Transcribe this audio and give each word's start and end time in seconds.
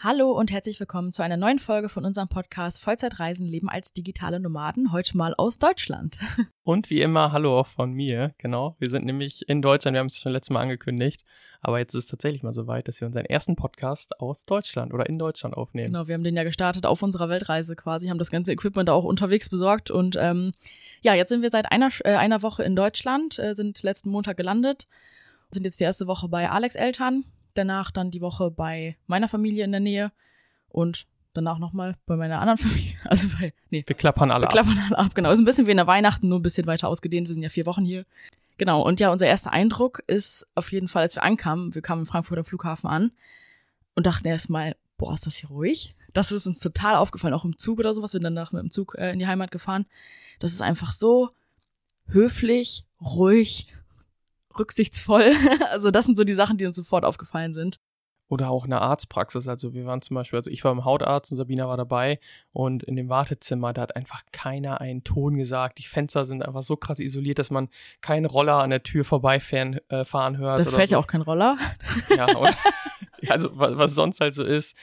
Hallo 0.00 0.30
und 0.30 0.52
herzlich 0.52 0.78
willkommen 0.78 1.12
zu 1.12 1.24
einer 1.24 1.36
neuen 1.36 1.58
Folge 1.58 1.88
von 1.88 2.04
unserem 2.04 2.28
Podcast 2.28 2.80
Vollzeitreisen 2.80 3.44
leben 3.44 3.68
als 3.68 3.92
digitale 3.92 4.38
Nomaden, 4.38 4.92
heute 4.92 5.16
mal 5.16 5.34
aus 5.34 5.58
Deutschland. 5.58 6.20
Und 6.62 6.88
wie 6.88 7.00
immer, 7.00 7.32
hallo 7.32 7.58
auch 7.58 7.66
von 7.66 7.92
mir, 7.92 8.32
genau. 8.38 8.76
Wir 8.78 8.90
sind 8.90 9.04
nämlich 9.04 9.48
in 9.48 9.60
Deutschland, 9.60 9.96
wir 9.96 9.98
haben 9.98 10.06
es 10.06 10.16
schon 10.16 10.30
letztes 10.30 10.54
Mal 10.54 10.60
angekündigt, 10.60 11.24
aber 11.60 11.80
jetzt 11.80 11.94
ist 11.94 12.04
es 12.04 12.10
tatsächlich 12.10 12.44
mal 12.44 12.52
soweit, 12.52 12.86
dass 12.86 13.00
wir 13.00 13.08
unseren 13.08 13.24
ersten 13.24 13.56
Podcast 13.56 14.20
aus 14.20 14.44
Deutschland 14.44 14.94
oder 14.94 15.08
in 15.08 15.18
Deutschland 15.18 15.56
aufnehmen. 15.56 15.92
Genau, 15.92 16.06
wir 16.06 16.14
haben 16.14 16.22
den 16.22 16.36
ja 16.36 16.44
gestartet 16.44 16.86
auf 16.86 17.02
unserer 17.02 17.28
Weltreise 17.28 17.74
quasi, 17.74 18.06
haben 18.06 18.18
das 18.18 18.30
ganze 18.30 18.52
Equipment 18.52 18.90
auch 18.90 19.02
unterwegs 19.02 19.48
besorgt 19.48 19.90
und 19.90 20.14
ähm, 20.14 20.52
ja, 21.02 21.14
jetzt 21.14 21.30
sind 21.30 21.42
wir 21.42 21.50
seit 21.50 21.72
einer, 21.72 21.90
äh, 22.04 22.14
einer 22.14 22.42
Woche 22.44 22.62
in 22.62 22.76
Deutschland, 22.76 23.40
äh, 23.40 23.52
sind 23.52 23.82
letzten 23.82 24.10
Montag 24.10 24.36
gelandet, 24.36 24.86
sind 25.50 25.64
jetzt 25.64 25.80
die 25.80 25.84
erste 25.84 26.06
Woche 26.06 26.28
bei 26.28 26.48
Alex 26.48 26.76
Eltern 26.76 27.24
danach 27.58 27.90
dann 27.90 28.10
die 28.10 28.20
Woche 28.20 28.50
bei 28.50 28.96
meiner 29.06 29.28
Familie 29.28 29.64
in 29.64 29.72
der 29.72 29.80
Nähe 29.80 30.12
und 30.68 31.06
danach 31.34 31.58
nochmal 31.58 31.96
bei 32.06 32.16
meiner 32.16 32.40
anderen 32.40 32.58
Familie. 32.68 32.94
Also 33.04 33.28
bei, 33.38 33.52
nee. 33.70 33.84
Wir 33.86 33.96
klappern 33.96 34.30
alle 34.30 34.42
wir 34.42 34.48
ab. 34.48 34.52
Klappern 34.52 34.78
alle 34.86 34.98
ab, 34.98 35.14
genau. 35.14 35.30
Ist 35.30 35.38
ein 35.38 35.44
bisschen 35.44 35.66
wie 35.66 35.72
in 35.72 35.76
der 35.76 35.86
Weihnachten, 35.86 36.28
nur 36.28 36.38
ein 36.38 36.42
bisschen 36.42 36.66
weiter 36.66 36.88
ausgedehnt. 36.88 37.28
Wir 37.28 37.34
sind 37.34 37.42
ja 37.42 37.48
vier 37.48 37.66
Wochen 37.66 37.84
hier. 37.84 38.04
Genau. 38.56 38.82
Und 38.82 39.00
ja, 39.00 39.10
unser 39.10 39.26
erster 39.26 39.52
Eindruck 39.52 40.02
ist 40.06 40.46
auf 40.54 40.72
jeden 40.72 40.88
Fall, 40.88 41.02
als 41.02 41.16
wir 41.16 41.22
ankamen, 41.22 41.74
wir 41.74 41.82
kamen 41.82 42.02
im 42.02 42.06
Frankfurter 42.06 42.44
Flughafen 42.44 42.88
an 42.88 43.12
und 43.94 44.06
dachten 44.06 44.26
erstmal, 44.26 44.74
boah, 44.96 45.14
ist 45.14 45.26
das 45.26 45.36
hier 45.36 45.48
ruhig? 45.48 45.94
Das 46.12 46.32
ist 46.32 46.46
uns 46.46 46.58
total 46.58 46.96
aufgefallen, 46.96 47.34
auch 47.34 47.44
im 47.44 47.58
Zug 47.58 47.78
oder 47.78 47.94
so, 47.94 48.02
was 48.02 48.14
wir 48.14 48.20
danach 48.20 48.52
mit 48.52 48.62
dem 48.62 48.70
Zug 48.70 48.96
äh, 48.98 49.12
in 49.12 49.18
die 49.18 49.26
Heimat 49.26 49.50
gefahren. 49.50 49.86
Das 50.40 50.52
ist 50.52 50.62
einfach 50.62 50.92
so 50.92 51.30
höflich, 52.06 52.84
ruhig 53.00 53.68
rücksichtsvoll. 54.58 55.32
Also 55.70 55.90
das 55.90 56.06
sind 56.06 56.16
so 56.16 56.24
die 56.24 56.34
Sachen, 56.34 56.56
die 56.56 56.66
uns 56.66 56.76
sofort 56.76 57.04
aufgefallen 57.04 57.52
sind. 57.52 57.78
Oder 58.28 58.50
auch 58.50 58.64
eine 58.64 58.82
Arztpraxis. 58.82 59.48
Also 59.48 59.74
wir 59.74 59.86
waren 59.86 60.02
zum 60.02 60.14
Beispiel, 60.14 60.38
also 60.38 60.50
ich 60.50 60.62
war 60.62 60.72
im 60.72 60.84
Hautarzt 60.84 61.30
und 61.30 61.38
Sabina 61.38 61.66
war 61.66 61.78
dabei 61.78 62.20
und 62.52 62.82
in 62.82 62.94
dem 62.94 63.08
Wartezimmer, 63.08 63.72
da 63.72 63.82
hat 63.82 63.96
einfach 63.96 64.22
keiner 64.32 64.82
einen 64.82 65.02
Ton 65.02 65.36
gesagt. 65.36 65.78
Die 65.78 65.84
Fenster 65.84 66.26
sind 66.26 66.44
einfach 66.44 66.62
so 66.62 66.76
krass 66.76 67.00
isoliert, 67.00 67.38
dass 67.38 67.50
man 67.50 67.68
keinen 68.02 68.26
Roller 68.26 68.56
an 68.56 68.70
der 68.70 68.82
Tür 68.82 69.04
vorbeifahren 69.04 69.80
äh, 69.88 70.04
fahren 70.04 70.36
hört. 70.36 70.60
Da 70.60 70.64
fährt 70.64 70.88
so. 70.88 70.92
ja 70.92 70.98
auch 70.98 71.06
kein 71.06 71.22
Roller. 71.22 71.56
Ja, 72.14 72.26
und, 72.36 72.54
also 73.28 73.50
was, 73.54 73.78
was 73.78 73.94
sonst 73.94 74.20
halt 74.20 74.34
so 74.34 74.44
ist. 74.44 74.76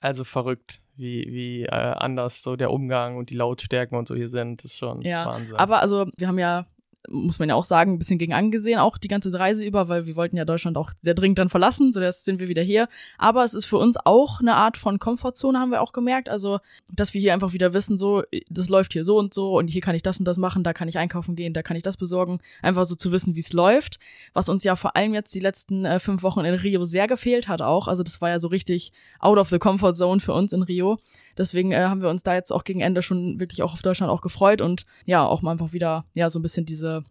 Also 0.00 0.24
verrückt, 0.24 0.80
wie, 0.96 1.26
wie 1.30 1.62
äh, 1.64 1.70
anders 1.70 2.42
so 2.42 2.56
der 2.56 2.72
Umgang 2.72 3.16
und 3.16 3.30
die 3.30 3.36
Lautstärken 3.36 3.96
und 3.96 4.08
so 4.08 4.16
hier 4.16 4.28
sind. 4.28 4.64
Das 4.64 4.72
ist 4.72 4.78
schon 4.78 5.02
ja, 5.02 5.24
Wahnsinn. 5.24 5.56
Aber 5.56 5.80
also 5.80 6.06
wir 6.16 6.26
haben 6.26 6.38
ja 6.38 6.66
muss 7.08 7.38
man 7.38 7.48
ja 7.48 7.54
auch 7.54 7.64
sagen, 7.64 7.92
ein 7.92 7.98
bisschen 7.98 8.18
gegen 8.18 8.32
angesehen, 8.32 8.78
auch 8.78 8.98
die 8.98 9.08
ganze 9.08 9.32
Reise 9.32 9.64
über, 9.64 9.88
weil 9.88 10.06
wir 10.06 10.16
wollten 10.16 10.36
ja 10.36 10.44
Deutschland 10.44 10.76
auch 10.76 10.90
sehr 11.00 11.14
dringend 11.14 11.38
dann 11.38 11.48
verlassen, 11.48 11.92
so 11.92 12.00
jetzt 12.00 12.24
sind 12.24 12.40
wir 12.40 12.48
wieder 12.48 12.62
hier. 12.62 12.88
Aber 13.16 13.44
es 13.44 13.54
ist 13.54 13.64
für 13.64 13.78
uns 13.78 13.96
auch 14.04 14.40
eine 14.40 14.54
Art 14.54 14.76
von 14.76 14.98
Komfortzone, 14.98 15.58
haben 15.58 15.70
wir 15.70 15.80
auch 15.80 15.92
gemerkt. 15.92 16.28
Also, 16.28 16.58
dass 16.92 17.14
wir 17.14 17.20
hier 17.20 17.34
einfach 17.34 17.52
wieder 17.52 17.72
wissen, 17.72 17.98
so, 17.98 18.22
das 18.50 18.68
läuft 18.68 18.92
hier 18.92 19.04
so 19.04 19.18
und 19.18 19.32
so 19.32 19.56
und 19.56 19.68
hier 19.68 19.80
kann 19.80 19.94
ich 19.94 20.02
das 20.02 20.18
und 20.18 20.24
das 20.24 20.38
machen, 20.38 20.64
da 20.64 20.72
kann 20.72 20.88
ich 20.88 20.98
einkaufen 20.98 21.36
gehen, 21.36 21.54
da 21.54 21.62
kann 21.62 21.76
ich 21.76 21.82
das 21.82 21.96
besorgen. 21.96 22.40
Einfach 22.62 22.84
so 22.84 22.94
zu 22.94 23.12
wissen, 23.12 23.36
wie 23.36 23.40
es 23.40 23.52
läuft. 23.52 23.98
Was 24.32 24.48
uns 24.48 24.64
ja 24.64 24.76
vor 24.76 24.96
allem 24.96 25.14
jetzt 25.14 25.34
die 25.34 25.40
letzten 25.40 25.84
äh, 25.84 26.00
fünf 26.00 26.22
Wochen 26.22 26.44
in 26.44 26.54
Rio 26.54 26.84
sehr 26.84 27.06
gefehlt 27.06 27.48
hat 27.48 27.62
auch. 27.62 27.88
Also, 27.88 28.02
das 28.02 28.20
war 28.20 28.30
ja 28.30 28.40
so 28.40 28.48
richtig 28.48 28.92
out 29.20 29.38
of 29.38 29.48
the 29.48 29.58
comfort 29.58 29.94
zone 29.94 30.20
für 30.20 30.32
uns 30.32 30.52
in 30.52 30.62
Rio. 30.62 30.98
Deswegen 31.38 31.72
äh, 31.72 31.84
haben 31.84 32.02
wir 32.02 32.10
uns 32.10 32.22
da 32.22 32.34
jetzt 32.34 32.52
auch 32.52 32.64
gegen 32.64 32.80
Ende 32.80 33.00
schon 33.02 33.40
wirklich 33.40 33.62
auch 33.62 33.72
auf 33.72 33.82
Deutschland 33.82 34.12
auch 34.12 34.20
gefreut 34.20 34.60
und 34.60 34.84
ja, 35.06 35.24
auch 35.24 35.40
mal 35.40 35.52
einfach 35.52 35.72
wieder, 35.72 36.04
ja, 36.14 36.28
so 36.28 36.38
ein 36.38 36.42
bisschen 36.42 36.66
diese 36.66 37.04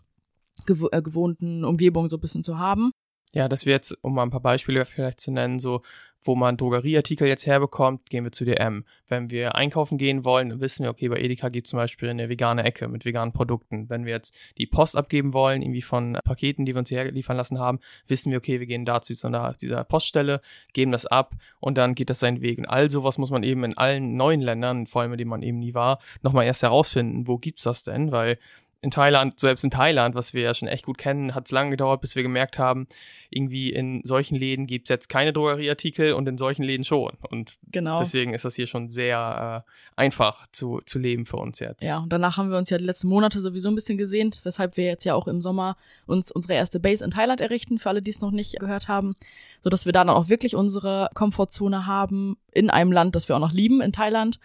gew 0.65 0.89
äh, 0.91 1.01
gewohnten 1.01 1.63
Umgebungen 1.63 2.09
so 2.09 2.17
ein 2.17 2.21
bisschen 2.21 2.43
zu 2.43 2.59
haben. 2.59 2.91
Ja, 3.37 3.47
dass 3.47 3.67
wir 3.67 3.73
jetzt, 3.73 3.95
um 4.01 4.15
mal 4.15 4.23
ein 4.23 4.31
paar 4.31 4.39
Beispiele 4.39 4.83
vielleicht 4.83 5.19
zu 5.19 5.29
nennen, 5.29 5.59
so 5.59 5.83
wo 6.23 6.35
man 6.35 6.57
Drogerieartikel 6.57 7.27
jetzt 7.27 7.45
herbekommt, 7.45 8.09
gehen 8.09 8.23
wir 8.23 8.31
zu 8.31 8.45
DM. 8.45 8.83
Wenn 9.07 9.29
wir 9.29 9.53
einkaufen 9.53 9.99
gehen 9.99 10.25
wollen, 10.25 10.59
wissen 10.59 10.81
wir, 10.81 10.89
okay, 10.89 11.07
bei 11.07 11.17
Edeka 11.17 11.49
gibt 11.49 11.67
es 11.67 11.69
zum 11.69 11.77
Beispiel 11.77 12.09
eine 12.09 12.29
vegane 12.29 12.63
Ecke 12.63 12.87
mit 12.87 13.05
veganen 13.05 13.33
Produkten. 13.33 13.91
Wenn 13.91 14.05
wir 14.05 14.13
jetzt 14.13 14.35
die 14.57 14.65
Post 14.65 14.97
abgeben 14.97 15.33
wollen, 15.33 15.61
irgendwie 15.61 15.83
von 15.83 16.17
Paketen, 16.23 16.65
die 16.65 16.73
wir 16.73 16.79
uns 16.79 16.89
hierher 16.89 17.11
liefern 17.11 17.37
lassen 17.37 17.59
haben, 17.59 17.77
wissen 18.07 18.31
wir, 18.31 18.39
okay, 18.39 18.59
wir 18.59 18.65
gehen 18.65 18.85
da 18.85 19.03
zu 19.03 19.13
dieser 19.13 19.83
Poststelle, 19.83 20.41
geben 20.73 20.91
das 20.91 21.05
ab 21.05 21.35
und 21.59 21.77
dann 21.77 21.93
geht 21.93 22.09
das 22.09 22.19
seinen 22.19 22.41
Weg. 22.41 22.57
Und 22.57 22.65
all 22.65 22.89
sowas 22.89 23.19
muss 23.19 23.29
man 23.29 23.43
eben 23.43 23.63
in 23.63 23.77
allen 23.77 24.17
neuen 24.17 24.41
Ländern, 24.41 24.87
vor 24.87 25.03
allem 25.03 25.11
in 25.11 25.19
denen 25.19 25.29
man 25.29 25.43
eben 25.43 25.59
nie 25.59 25.75
war, 25.75 25.99
nochmal 26.23 26.45
erst 26.45 26.63
herausfinden, 26.63 27.27
wo 27.27 27.37
gibt's 27.37 27.65
das 27.65 27.83
denn? 27.83 28.11
Weil 28.11 28.39
in 28.81 28.91
Thailand, 28.91 29.39
selbst 29.39 29.63
in 29.63 29.71
Thailand, 29.71 30.15
was 30.15 30.33
wir 30.33 30.41
ja 30.43 30.53
schon 30.53 30.67
echt 30.67 30.85
gut 30.85 30.97
kennen, 30.97 31.35
hat 31.35 31.45
es 31.47 31.51
lange 31.51 31.71
gedauert, 31.71 32.01
bis 32.01 32.15
wir 32.15 32.23
gemerkt 32.23 32.57
haben, 32.57 32.87
irgendwie 33.29 33.71
in 33.71 34.01
solchen 34.03 34.35
Läden 34.35 34.67
gibt 34.67 34.87
es 34.87 34.89
jetzt 34.89 35.09
keine 35.09 35.33
Drogerieartikel 35.33 36.13
und 36.13 36.27
in 36.27 36.37
solchen 36.37 36.63
Läden 36.63 36.83
schon. 36.83 37.17
Und 37.29 37.55
genau. 37.71 37.99
deswegen 37.99 38.33
ist 38.33 38.45
das 38.45 38.55
hier 38.55 38.67
schon 38.67 38.89
sehr 38.89 39.65
äh, 39.67 39.71
einfach 39.95 40.47
zu, 40.51 40.79
zu 40.85 40.99
leben 40.99 41.25
für 41.25 41.37
uns 41.37 41.59
jetzt. 41.59 41.83
Ja, 41.83 41.99
und 41.99 42.13
danach 42.13 42.37
haben 42.37 42.49
wir 42.49 42.57
uns 42.57 42.69
ja 42.69 42.77
die 42.77 42.85
letzten 42.85 43.07
Monate 43.07 43.39
sowieso 43.39 43.69
ein 43.69 43.75
bisschen 43.75 43.97
gesehnt, 43.97 44.41
weshalb 44.43 44.77
wir 44.77 44.85
jetzt 44.85 45.03
ja 45.03 45.15
auch 45.15 45.27
im 45.27 45.41
Sommer 45.41 45.75
uns 46.05 46.31
unsere 46.31 46.53
erste 46.53 46.79
Base 46.79 47.03
in 47.03 47.11
Thailand 47.11 47.41
errichten, 47.41 47.79
für 47.79 47.89
alle, 47.89 48.01
die 48.01 48.11
es 48.11 48.21
noch 48.21 48.31
nicht 48.31 48.59
gehört 48.59 48.87
haben, 48.87 49.15
sodass 49.61 49.85
wir 49.85 49.91
da 49.91 50.03
dann 50.07 50.09
auch 50.15 50.29
wirklich 50.29 50.55
unsere 50.55 51.09
Komfortzone 51.13 51.85
haben 51.85 52.37
in 52.51 52.69
einem 52.69 52.91
Land, 52.91 53.15
das 53.15 53.27
wir 53.27 53.35
auch 53.35 53.41
noch 53.41 53.53
lieben, 53.53 53.81
in 53.81 53.91
Thailand 53.91 54.39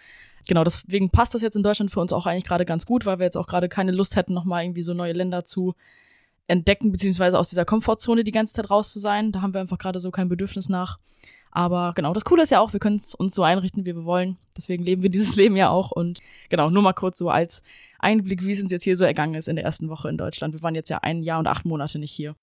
genau, 0.47 0.63
deswegen 0.63 1.09
passt 1.09 1.33
das 1.33 1.41
jetzt 1.41 1.55
in 1.55 1.63
Deutschland 1.63 1.91
für 1.91 1.99
uns 1.99 2.13
auch 2.13 2.25
eigentlich 2.25 2.45
gerade 2.45 2.65
ganz 2.65 2.85
gut, 2.85 3.05
weil 3.05 3.19
wir 3.19 3.25
jetzt 3.25 3.37
auch 3.37 3.47
gerade 3.47 3.69
keine 3.69 3.91
Lust 3.91 4.15
hätten, 4.15 4.33
nochmal 4.33 4.63
irgendwie 4.63 4.83
so 4.83 4.93
neue 4.93 5.13
Länder 5.13 5.45
zu 5.45 5.75
entdecken, 6.47 6.91
beziehungsweise 6.91 7.39
aus 7.39 7.49
dieser 7.49 7.65
Komfortzone 7.65 8.23
die 8.23 8.31
ganze 8.31 8.53
Zeit 8.53 8.69
raus 8.69 8.91
zu 8.91 8.99
sein. 8.99 9.31
Da 9.31 9.41
haben 9.41 9.53
wir 9.53 9.61
einfach 9.61 9.77
gerade 9.77 9.99
so 9.99 10.11
kein 10.11 10.29
Bedürfnis 10.29 10.69
nach. 10.69 10.99
Aber 11.51 11.93
genau, 11.95 12.13
das 12.13 12.25
Coole 12.25 12.43
ist 12.43 12.49
ja 12.49 12.59
auch, 12.59 12.73
wir 12.73 12.79
können 12.79 12.95
es 12.95 13.13
uns 13.13 13.35
so 13.35 13.43
einrichten, 13.43 13.85
wie 13.85 13.95
wir 13.95 14.05
wollen. 14.05 14.37
Deswegen 14.57 14.83
leben 14.83 15.03
wir 15.03 15.11
dieses 15.11 15.35
Leben 15.37 15.55
ja 15.55 15.69
auch. 15.69 15.91
Und 15.91 16.19
genau, 16.49 16.69
nur 16.69 16.81
mal 16.81 16.93
kurz 16.93 17.17
so 17.17 17.29
als 17.29 17.61
Einblick, 17.99 18.43
wie 18.43 18.51
es 18.51 18.61
uns 18.61 18.71
jetzt 18.71 18.83
hier 18.83 18.97
so 18.97 19.05
ergangen 19.05 19.35
ist 19.35 19.47
in 19.47 19.55
der 19.55 19.65
ersten 19.65 19.87
Woche 19.89 20.09
in 20.09 20.17
Deutschland. 20.17 20.53
Wir 20.53 20.63
waren 20.63 20.75
jetzt 20.75 20.89
ja 20.89 20.99
ein 20.99 21.21
Jahr 21.21 21.39
und 21.39 21.47
acht 21.47 21.65
Monate 21.65 21.99
nicht 21.99 22.11
hier. 22.11 22.35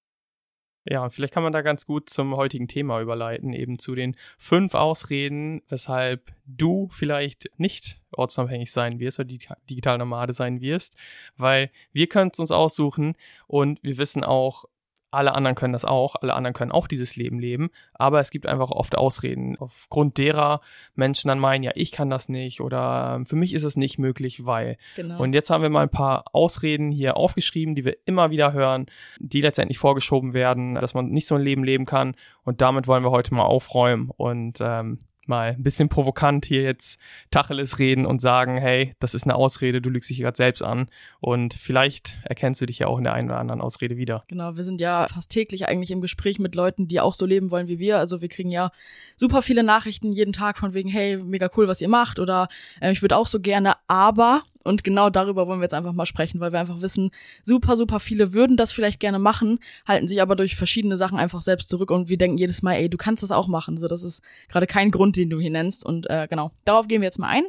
Ja, 0.90 1.08
vielleicht 1.08 1.32
kann 1.32 1.44
man 1.44 1.52
da 1.52 1.62
ganz 1.62 1.86
gut 1.86 2.10
zum 2.10 2.34
heutigen 2.34 2.66
Thema 2.66 3.00
überleiten, 3.00 3.52
eben 3.52 3.78
zu 3.78 3.94
den 3.94 4.16
fünf 4.38 4.74
Ausreden, 4.74 5.62
weshalb 5.68 6.32
du 6.46 6.88
vielleicht 6.90 7.48
nicht 7.58 8.00
ortsunabhängig 8.10 8.72
sein 8.72 8.98
wirst 8.98 9.20
oder 9.20 9.28
digital 9.70 9.98
Nomade 9.98 10.34
sein 10.34 10.60
wirst, 10.60 10.96
weil 11.36 11.70
wir 11.92 12.08
können 12.08 12.32
es 12.32 12.40
uns 12.40 12.50
aussuchen 12.50 13.14
und 13.46 13.78
wir 13.84 13.98
wissen 13.98 14.24
auch, 14.24 14.64
alle 15.10 15.34
anderen 15.34 15.54
können 15.54 15.72
das 15.72 15.84
auch, 15.84 16.16
alle 16.20 16.34
anderen 16.34 16.54
können 16.54 16.72
auch 16.72 16.86
dieses 16.86 17.16
Leben 17.16 17.38
leben, 17.38 17.70
aber 17.94 18.20
es 18.20 18.30
gibt 18.30 18.46
einfach 18.46 18.70
oft 18.70 18.96
Ausreden, 18.96 19.56
aufgrund 19.58 20.18
derer 20.18 20.60
Menschen 20.94 21.28
dann 21.28 21.38
meinen, 21.38 21.62
ja, 21.62 21.72
ich 21.74 21.92
kann 21.92 22.10
das 22.10 22.28
nicht 22.28 22.60
oder 22.60 23.22
für 23.24 23.36
mich 23.36 23.54
ist 23.54 23.64
es 23.64 23.76
nicht 23.76 23.98
möglich, 23.98 24.46
weil. 24.46 24.76
Genau. 24.96 25.20
Und 25.20 25.32
jetzt 25.32 25.50
haben 25.50 25.62
wir 25.62 25.70
mal 25.70 25.82
ein 25.82 25.90
paar 25.90 26.24
Ausreden 26.32 26.90
hier 26.92 27.16
aufgeschrieben, 27.16 27.74
die 27.74 27.84
wir 27.84 27.96
immer 28.04 28.30
wieder 28.30 28.52
hören, 28.52 28.86
die 29.18 29.40
letztendlich 29.40 29.78
vorgeschoben 29.78 30.34
werden, 30.34 30.74
dass 30.74 30.94
man 30.94 31.10
nicht 31.10 31.26
so 31.26 31.34
ein 31.34 31.42
Leben 31.42 31.64
leben 31.64 31.86
kann 31.86 32.14
und 32.44 32.60
damit 32.60 32.86
wollen 32.86 33.04
wir 33.04 33.10
heute 33.10 33.34
mal 33.34 33.44
aufräumen 33.44 34.10
und 34.16 34.58
ähm, 34.60 34.98
mal 35.30 35.52
ein 35.52 35.62
bisschen 35.62 35.88
provokant 35.88 36.44
hier 36.44 36.62
jetzt 36.62 37.00
Tacheles 37.30 37.78
reden 37.78 38.04
und 38.04 38.20
sagen, 38.20 38.58
hey, 38.58 38.94
das 39.00 39.14
ist 39.14 39.24
eine 39.24 39.34
Ausrede, 39.34 39.80
du 39.80 39.88
lügst 39.88 40.10
dich 40.10 40.18
gerade 40.18 40.36
selbst 40.36 40.62
an 40.62 40.88
und 41.20 41.54
vielleicht 41.54 42.18
erkennst 42.24 42.60
du 42.60 42.66
dich 42.66 42.80
ja 42.80 42.88
auch 42.88 42.98
in 42.98 43.04
der 43.04 43.14
einen 43.14 43.30
oder 43.30 43.38
anderen 43.38 43.62
Ausrede 43.62 43.96
wieder. 43.96 44.24
Genau, 44.28 44.56
wir 44.56 44.64
sind 44.64 44.82
ja 44.82 45.06
fast 45.08 45.30
täglich 45.30 45.66
eigentlich 45.66 45.90
im 45.90 46.02
Gespräch 46.02 46.38
mit 46.38 46.54
Leuten, 46.54 46.86
die 46.86 47.00
auch 47.00 47.14
so 47.14 47.24
leben 47.24 47.50
wollen 47.50 47.68
wie 47.68 47.78
wir. 47.78 47.98
Also 47.98 48.20
wir 48.20 48.28
kriegen 48.28 48.50
ja 48.50 48.70
super 49.16 49.40
viele 49.40 49.62
Nachrichten 49.62 50.12
jeden 50.12 50.34
Tag 50.34 50.58
von 50.58 50.74
wegen, 50.74 50.90
hey, 50.90 51.16
mega 51.16 51.48
cool, 51.56 51.66
was 51.66 51.80
ihr 51.80 51.88
macht 51.88 52.18
oder 52.18 52.48
äh, 52.80 52.92
ich 52.92 53.00
würde 53.00 53.16
auch 53.16 53.26
so 53.26 53.40
gerne, 53.40 53.74
aber 53.86 54.42
und 54.62 54.84
genau 54.84 55.08
darüber 55.08 55.46
wollen 55.46 55.60
wir 55.60 55.64
jetzt 55.64 55.74
einfach 55.74 55.92
mal 55.92 56.06
sprechen, 56.06 56.40
weil 56.40 56.52
wir 56.52 56.60
einfach 56.60 56.82
wissen, 56.82 57.10
super, 57.42 57.76
super 57.76 57.98
viele 57.98 58.34
würden 58.34 58.56
das 58.56 58.72
vielleicht 58.72 59.00
gerne 59.00 59.18
machen, 59.18 59.58
halten 59.86 60.06
sich 60.06 60.20
aber 60.20 60.36
durch 60.36 60.54
verschiedene 60.54 60.96
Sachen 60.96 61.18
einfach 61.18 61.40
selbst 61.40 61.70
zurück 61.70 61.90
und 61.90 62.08
wir 62.08 62.18
denken 62.18 62.36
jedes 62.36 62.62
Mal, 62.62 62.74
ey, 62.74 62.90
du 62.90 62.98
kannst 62.98 63.22
das 63.22 63.30
auch 63.30 63.48
machen. 63.48 63.78
So, 63.78 63.88
das 63.88 64.02
ist 64.02 64.22
gerade 64.48 64.66
kein 64.66 64.90
Grund, 64.90 65.16
den 65.16 65.30
du 65.30 65.40
hier 65.40 65.50
nennst. 65.50 65.84
Und 65.84 66.10
äh, 66.10 66.26
genau, 66.28 66.50
darauf 66.64 66.88
gehen 66.88 67.00
wir 67.00 67.06
jetzt 67.06 67.18
mal 67.18 67.28
ein. 67.28 67.44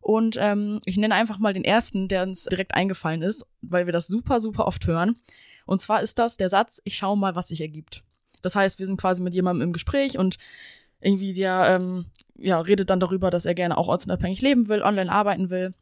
Und 0.00 0.36
ähm, 0.38 0.80
ich 0.84 0.96
nenne 0.96 1.14
einfach 1.14 1.38
mal 1.38 1.54
den 1.54 1.64
ersten, 1.64 2.08
der 2.08 2.22
uns 2.22 2.44
direkt 2.44 2.74
eingefallen 2.74 3.22
ist, 3.22 3.46
weil 3.62 3.86
wir 3.86 3.92
das 3.92 4.06
super, 4.06 4.40
super 4.40 4.66
oft 4.66 4.86
hören. 4.86 5.16
Und 5.66 5.80
zwar 5.80 6.02
ist 6.02 6.18
das 6.18 6.36
der 6.36 6.50
Satz, 6.50 6.80
ich 6.84 6.96
schaue 6.96 7.16
mal, 7.16 7.34
was 7.34 7.48
sich 7.48 7.60
ergibt. 7.60 8.04
Das 8.42 8.54
heißt, 8.54 8.78
wir 8.78 8.86
sind 8.86 9.00
quasi 9.00 9.22
mit 9.22 9.34
jemandem 9.34 9.68
im 9.68 9.72
Gespräch 9.72 10.18
und 10.18 10.36
irgendwie 11.00 11.32
der 11.32 11.66
ähm, 11.68 12.06
ja, 12.36 12.60
redet 12.60 12.90
dann 12.90 13.00
darüber, 13.00 13.30
dass 13.30 13.46
er 13.46 13.54
gerne 13.54 13.76
auch 13.76 13.88
ortsunabhängig 13.88 14.40
leben 14.40 14.68
will, 14.68 14.82
online 14.82 15.10
arbeiten 15.10 15.50
will 15.50 15.74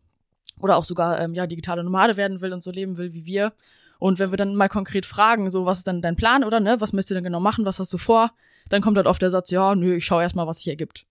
oder 0.61 0.77
auch 0.77 0.85
sogar 0.85 1.21
ähm, 1.21 1.35
ja 1.35 1.47
digitale 1.47 1.85
Nomade 1.85 2.17
werden 2.17 2.41
will 2.41 2.53
und 2.53 2.63
so 2.63 2.71
leben 2.71 2.97
will 2.97 3.13
wie 3.13 3.27
wir. 3.27 3.53
Und 3.99 4.19
wenn 4.19 4.31
wir 4.31 4.37
dann 4.37 4.55
mal 4.55 4.69
konkret 4.69 5.07
fragen, 5.07 5.51
so 5.51 5.65
was 5.65 5.79
ist 5.79 5.87
dann 5.87 6.03
dein 6.03 6.17
Plan 6.17 6.45
oder 6.45 6.61
ne, 6.61 6.81
was 6.81 6.93
möchtest 6.93 7.11
du 7.11 7.15
denn 7.15 7.25
genau 7.25 7.41
machen, 7.41 7.65
was 7.65 7.79
hast 7.79 7.93
du 7.93 7.99
vor, 7.99 8.31
dann 8.69 8.83
kommt 8.83 8.97
halt 8.97 9.07
oft 9.07 9.23
der 9.23 9.31
Satz, 9.31 9.51
ja, 9.51 9.75
nö, 9.75 9.97
ich 9.97 10.05
schaue 10.05 10.23
erstmal, 10.23 10.47
was 10.47 10.59
sich 10.59 10.69
ergibt. 10.69 11.07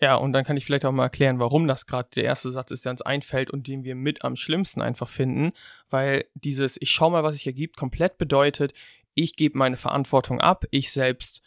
Ja, 0.00 0.16
und 0.16 0.34
dann 0.34 0.44
kann 0.44 0.58
ich 0.58 0.64
vielleicht 0.66 0.84
auch 0.84 0.92
mal 0.92 1.04
erklären, 1.04 1.38
warum 1.38 1.66
das 1.66 1.86
gerade 1.86 2.08
der 2.14 2.24
erste 2.24 2.50
Satz 2.50 2.70
ist, 2.70 2.84
der 2.84 2.92
uns 2.92 3.00
einfällt 3.02 3.50
und 3.50 3.66
den 3.66 3.82
wir 3.82 3.94
mit 3.94 4.24
am 4.24 4.36
schlimmsten 4.36 4.82
einfach 4.82 5.08
finden, 5.08 5.52
weil 5.88 6.26
dieses 6.34 6.80
ich 6.80 6.90
schau 6.90 7.08
mal, 7.08 7.24
was 7.24 7.34
sich 7.34 7.46
ergibt, 7.46 7.76
komplett 7.76 8.18
bedeutet, 8.18 8.74
ich 9.14 9.36
gebe 9.36 9.56
meine 9.56 9.76
Verantwortung 9.76 10.40
ab, 10.40 10.66
ich 10.70 10.92
selbst 10.92 11.40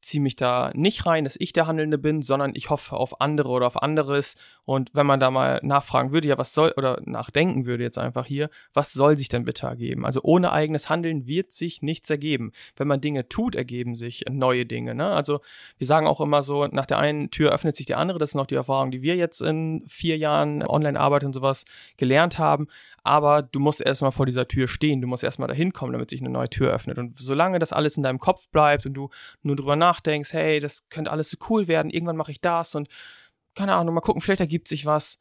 ziehe 0.00 0.22
mich 0.22 0.36
da 0.36 0.70
nicht 0.74 1.06
rein, 1.06 1.24
dass 1.24 1.36
ich 1.38 1.52
der 1.52 1.66
Handelnde 1.66 1.98
bin, 1.98 2.22
sondern 2.22 2.52
ich 2.54 2.70
hoffe 2.70 2.96
auf 2.96 3.20
andere 3.20 3.48
oder 3.48 3.66
auf 3.66 3.82
anderes. 3.82 4.36
Und 4.64 4.90
wenn 4.92 5.06
man 5.06 5.20
da 5.20 5.30
mal 5.30 5.60
nachfragen 5.62 6.12
würde, 6.12 6.28
ja, 6.28 6.38
was 6.38 6.54
soll, 6.54 6.72
oder 6.76 7.00
nachdenken 7.04 7.66
würde 7.66 7.82
jetzt 7.82 7.98
einfach 7.98 8.26
hier, 8.26 8.50
was 8.72 8.92
soll 8.92 9.18
sich 9.18 9.28
denn 9.28 9.44
bitte 9.44 9.66
ergeben? 9.66 10.04
Also 10.06 10.20
ohne 10.22 10.52
eigenes 10.52 10.88
Handeln 10.88 11.26
wird 11.26 11.52
sich 11.52 11.82
nichts 11.82 12.08
ergeben. 12.10 12.52
Wenn 12.76 12.88
man 12.88 13.00
Dinge 13.00 13.28
tut, 13.28 13.54
ergeben 13.54 13.94
sich 13.94 14.24
neue 14.30 14.66
Dinge. 14.66 14.94
Ne? 14.94 15.06
Also 15.06 15.40
wir 15.78 15.86
sagen 15.86 16.06
auch 16.06 16.20
immer 16.20 16.42
so, 16.42 16.66
nach 16.66 16.86
der 16.86 16.98
einen 16.98 17.30
Tür 17.30 17.52
öffnet 17.52 17.76
sich 17.76 17.86
die 17.86 17.94
andere. 17.94 18.18
Das 18.18 18.30
ist 18.30 18.34
noch 18.36 18.46
die 18.46 18.54
Erfahrung, 18.54 18.90
die 18.90 19.02
wir 19.02 19.16
jetzt 19.16 19.40
in 19.40 19.84
vier 19.86 20.16
Jahren 20.16 20.66
Online-Arbeit 20.66 21.24
und 21.24 21.32
sowas 21.32 21.64
gelernt 21.96 22.38
haben 22.38 22.68
aber 23.06 23.42
du 23.42 23.60
musst 23.60 23.80
erstmal 23.80 24.12
vor 24.12 24.26
dieser 24.26 24.48
Tür 24.48 24.68
stehen, 24.68 25.00
du 25.00 25.06
musst 25.06 25.22
erstmal 25.22 25.48
dahin 25.48 25.72
kommen, 25.72 25.92
damit 25.92 26.10
sich 26.10 26.20
eine 26.20 26.30
neue 26.30 26.50
Tür 26.50 26.72
öffnet. 26.72 26.98
Und 26.98 27.16
solange 27.16 27.58
das 27.58 27.72
alles 27.72 27.96
in 27.96 28.02
deinem 28.02 28.18
Kopf 28.18 28.48
bleibt 28.50 28.84
und 28.84 28.94
du 28.94 29.10
nur 29.42 29.56
drüber 29.56 29.76
nachdenkst, 29.76 30.32
hey, 30.32 30.60
das 30.60 30.88
könnte 30.88 31.10
alles 31.12 31.30
so 31.30 31.36
cool 31.48 31.68
werden, 31.68 31.90
irgendwann 31.90 32.16
mache 32.16 32.32
ich 32.32 32.40
das 32.40 32.74
und 32.74 32.88
keine 33.54 33.74
Ahnung, 33.74 33.94
mal 33.94 34.00
gucken, 34.00 34.20
vielleicht 34.20 34.40
ergibt 34.40 34.68
sich 34.68 34.86
was, 34.86 35.20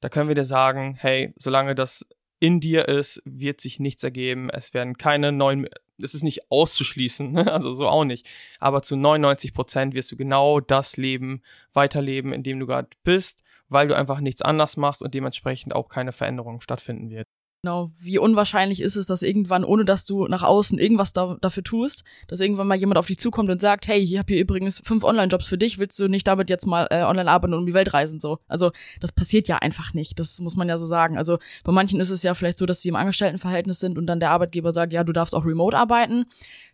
da 0.00 0.08
können 0.08 0.28
wir 0.28 0.34
dir 0.34 0.44
sagen, 0.44 0.96
hey, 0.98 1.32
solange 1.36 1.74
das 1.74 2.06
in 2.40 2.60
dir 2.60 2.88
ist, 2.88 3.22
wird 3.24 3.60
sich 3.60 3.80
nichts 3.80 4.02
ergeben. 4.02 4.50
Es 4.50 4.74
werden 4.74 4.98
keine 4.98 5.32
neuen, 5.32 5.68
es 6.02 6.14
ist 6.14 6.22
nicht 6.22 6.50
auszuschließen, 6.50 7.32
ne? 7.32 7.52
also 7.52 7.72
so 7.72 7.88
auch 7.88 8.04
nicht. 8.04 8.26
Aber 8.60 8.82
zu 8.82 8.96
99 8.96 9.54
Prozent 9.54 9.94
wirst 9.94 10.10
du 10.10 10.16
genau 10.16 10.60
das 10.60 10.96
Leben 10.96 11.42
weiterleben, 11.72 12.32
in 12.32 12.42
dem 12.42 12.60
du 12.60 12.66
gerade 12.66 12.88
bist 13.04 13.42
weil 13.68 13.88
du 13.88 13.96
einfach 13.96 14.20
nichts 14.20 14.42
anders 14.42 14.76
machst 14.76 15.02
und 15.02 15.14
dementsprechend 15.14 15.74
auch 15.74 15.88
keine 15.88 16.12
Veränderung 16.12 16.60
stattfinden 16.60 17.10
wird. 17.10 17.26
Genau, 17.66 17.90
wie 17.98 18.18
unwahrscheinlich 18.18 18.80
ist 18.80 18.94
es, 18.94 19.08
dass 19.08 19.22
irgendwann, 19.22 19.64
ohne 19.64 19.84
dass 19.84 20.06
du 20.06 20.28
nach 20.28 20.44
außen 20.44 20.78
irgendwas 20.78 21.12
da, 21.12 21.36
dafür 21.40 21.64
tust, 21.64 22.04
dass 22.28 22.38
irgendwann 22.38 22.68
mal 22.68 22.76
jemand 22.76 22.96
auf 22.96 23.06
dich 23.06 23.18
zukommt 23.18 23.50
und 23.50 23.60
sagt, 23.60 23.88
hey, 23.88 23.98
ich 23.98 24.16
habe 24.18 24.32
hier 24.32 24.40
übrigens 24.40 24.80
fünf 24.84 25.02
Online-Jobs 25.02 25.48
für 25.48 25.58
dich, 25.58 25.76
willst 25.80 25.98
du 25.98 26.06
nicht 26.06 26.28
damit 26.28 26.48
jetzt 26.48 26.64
mal 26.64 26.86
äh, 26.92 27.02
online 27.02 27.28
arbeiten 27.28 27.54
und 27.54 27.58
um 27.58 27.66
die 27.66 27.74
Welt 27.74 27.92
reisen 27.92 28.20
so? 28.20 28.38
Also 28.46 28.70
das 29.00 29.10
passiert 29.10 29.48
ja 29.48 29.56
einfach 29.56 29.94
nicht, 29.94 30.20
das 30.20 30.38
muss 30.38 30.54
man 30.54 30.68
ja 30.68 30.78
so 30.78 30.86
sagen. 30.86 31.18
Also 31.18 31.38
bei 31.64 31.72
manchen 31.72 31.98
ist 31.98 32.10
es 32.10 32.22
ja 32.22 32.34
vielleicht 32.34 32.58
so, 32.58 32.66
dass 32.66 32.82
sie 32.82 32.88
im 32.88 32.94
Angestelltenverhältnis 32.94 33.80
sind 33.80 33.98
und 33.98 34.06
dann 34.06 34.20
der 34.20 34.30
Arbeitgeber 34.30 34.70
sagt, 34.70 34.92
ja, 34.92 35.02
du 35.02 35.12
darfst 35.12 35.34
auch 35.34 35.44
remote 35.44 35.76
arbeiten. 35.76 36.26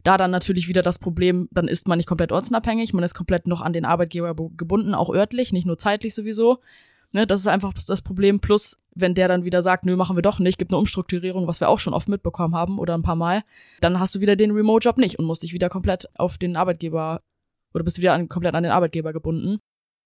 Da 0.03 0.19
dann 0.19 0.31
natürlich 0.31 0.69
wieder 0.69 0.83
das 0.83 0.99
Problem, 0.99 1.49
dann 1.53 1.69
ist 1.69 1.88
man 1.88 1.97
nicht 1.97 2.06
komplett 2.06 2.33
ortsunabhängig, 2.33 2.93
man 2.93 3.03
ist 3.03 3.15
komplett 3.15 3.47
noch 3.47 3.62
an 3.62 3.73
den 3.73 3.87
Arbeitgeber 3.87 4.35
gebunden, 4.35 4.93
auch 4.93 5.09
örtlich, 5.09 5.55
nicht 5.55 5.67
nur 5.67 5.79
zeitlich 5.79 6.15
sowieso. 6.15 6.59
Ne, 7.14 7.26
das 7.26 7.41
ist 7.41 7.47
einfach 7.47 7.75
das 7.75 8.00
Problem. 8.00 8.41
Plus, 8.41 8.79
wenn 8.94 9.14
der 9.14 9.29
dann 9.29 9.44
wieder 9.44 9.62
sagt, 9.62 9.85
nö, 9.85 9.97
machen 9.97 10.17
wir 10.17 10.23
doch 10.23 10.38
nicht, 10.38 10.59
gibt 10.59 10.73
eine 10.73 10.79
Umstrukturierung, 10.79 11.47
was 11.47 11.61
wir 11.61 11.69
auch 11.69 11.79
schon 11.79 11.93
oft 11.93 12.09
mitbekommen 12.09 12.55
haben 12.55 12.79
oder 12.79 12.94
ein 12.94 13.03
paar 13.03 13.17
Mal, 13.17 13.43
dann 13.81 14.00
hast 14.00 14.14
du 14.14 14.20
wieder 14.20 14.35
den 14.35 14.53
Remote-Job 14.53 14.97
nicht 14.97 15.19
und 15.19 15.26
musst 15.26 15.43
dich 15.43 15.53
wieder 15.53 15.69
komplett 15.69 16.09
auf 16.19 16.38
den 16.38 16.56
Arbeitgeber 16.56 17.20
oder 17.75 17.85
bist 17.85 17.99
wieder 17.99 18.14
an, 18.14 18.29
komplett 18.31 18.55
an 18.55 18.62
den 18.62 18.73
Arbeitgeber 18.73 19.12
gebunden. 19.12 19.59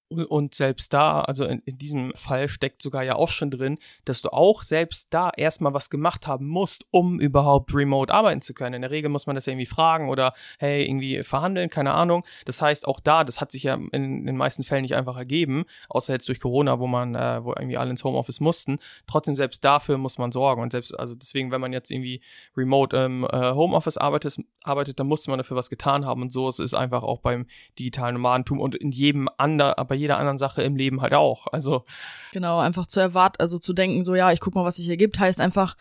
Und 0.08 0.54
selbst 0.54 0.92
da, 0.92 1.20
also 1.22 1.44
in, 1.44 1.60
in, 1.64 1.78
diesem 1.78 2.12
Fall 2.14 2.48
steckt 2.48 2.80
sogar 2.80 3.02
ja 3.02 3.16
auch 3.16 3.28
schon 3.28 3.50
drin, 3.50 3.78
dass 4.04 4.22
du 4.22 4.32
auch 4.32 4.62
selbst 4.62 5.12
da 5.12 5.30
erstmal 5.36 5.74
was 5.74 5.90
gemacht 5.90 6.28
haben 6.28 6.46
musst, 6.46 6.86
um 6.92 7.18
überhaupt 7.18 7.74
remote 7.74 8.14
arbeiten 8.14 8.40
zu 8.40 8.54
können. 8.54 8.74
In 8.74 8.82
der 8.82 8.92
Regel 8.92 9.10
muss 9.10 9.26
man 9.26 9.34
das 9.34 9.46
ja 9.46 9.52
irgendwie 9.52 9.66
fragen 9.66 10.08
oder 10.08 10.32
hey, 10.60 10.86
irgendwie 10.86 11.24
verhandeln, 11.24 11.70
keine 11.70 11.92
Ahnung. 11.92 12.24
Das 12.44 12.62
heißt, 12.62 12.86
auch 12.86 13.00
da, 13.00 13.24
das 13.24 13.40
hat 13.40 13.50
sich 13.50 13.64
ja 13.64 13.74
in, 13.74 13.90
in 13.90 14.26
den 14.26 14.36
meisten 14.36 14.62
Fällen 14.62 14.82
nicht 14.82 14.94
einfach 14.94 15.16
ergeben, 15.16 15.64
außer 15.88 16.12
jetzt 16.12 16.28
durch 16.28 16.38
Corona, 16.38 16.78
wo 16.78 16.86
man, 16.86 17.16
äh, 17.16 17.42
wo 17.42 17.52
irgendwie 17.52 17.76
alle 17.76 17.90
ins 17.90 18.04
Homeoffice 18.04 18.38
mussten. 18.38 18.78
Trotzdem 19.08 19.34
selbst 19.34 19.64
dafür 19.64 19.98
muss 19.98 20.18
man 20.18 20.30
sorgen. 20.30 20.62
Und 20.62 20.70
selbst, 20.70 20.96
also 20.96 21.16
deswegen, 21.16 21.50
wenn 21.50 21.60
man 21.60 21.72
jetzt 21.72 21.90
irgendwie 21.90 22.20
remote 22.56 22.96
im 22.96 23.24
äh, 23.24 23.52
Homeoffice 23.52 23.96
arbeitet, 23.96 24.36
arbeitet, 24.62 25.00
dann 25.00 25.08
musste 25.08 25.30
man 25.30 25.38
dafür 25.38 25.56
was 25.56 25.68
getan 25.68 26.06
haben. 26.06 26.22
Und 26.22 26.32
so 26.32 26.48
es 26.48 26.60
ist 26.60 26.74
einfach 26.74 27.02
auch 27.02 27.18
beim 27.18 27.46
digitalen 27.76 28.14
Nomadentum 28.14 28.60
und 28.60 28.76
in 28.76 28.92
jedem 28.92 29.28
anderen, 29.36 29.74
aber 29.74 29.95
jeder 29.96 30.18
anderen 30.18 30.38
Sache 30.38 30.62
im 30.62 30.76
Leben 30.76 31.00
halt 31.02 31.14
auch. 31.14 31.46
Also 31.52 31.84
genau, 32.32 32.58
einfach 32.58 32.86
zu 32.86 33.00
erwarten, 33.00 33.40
also 33.40 33.58
zu 33.58 33.72
denken, 33.72 34.04
so 34.04 34.14
ja, 34.14 34.32
ich 34.32 34.40
guck 34.40 34.54
mal, 34.54 34.64
was 34.64 34.76
sich 34.76 34.88
ergibt, 34.88 35.18
heißt 35.18 35.40
einfach 35.40 35.76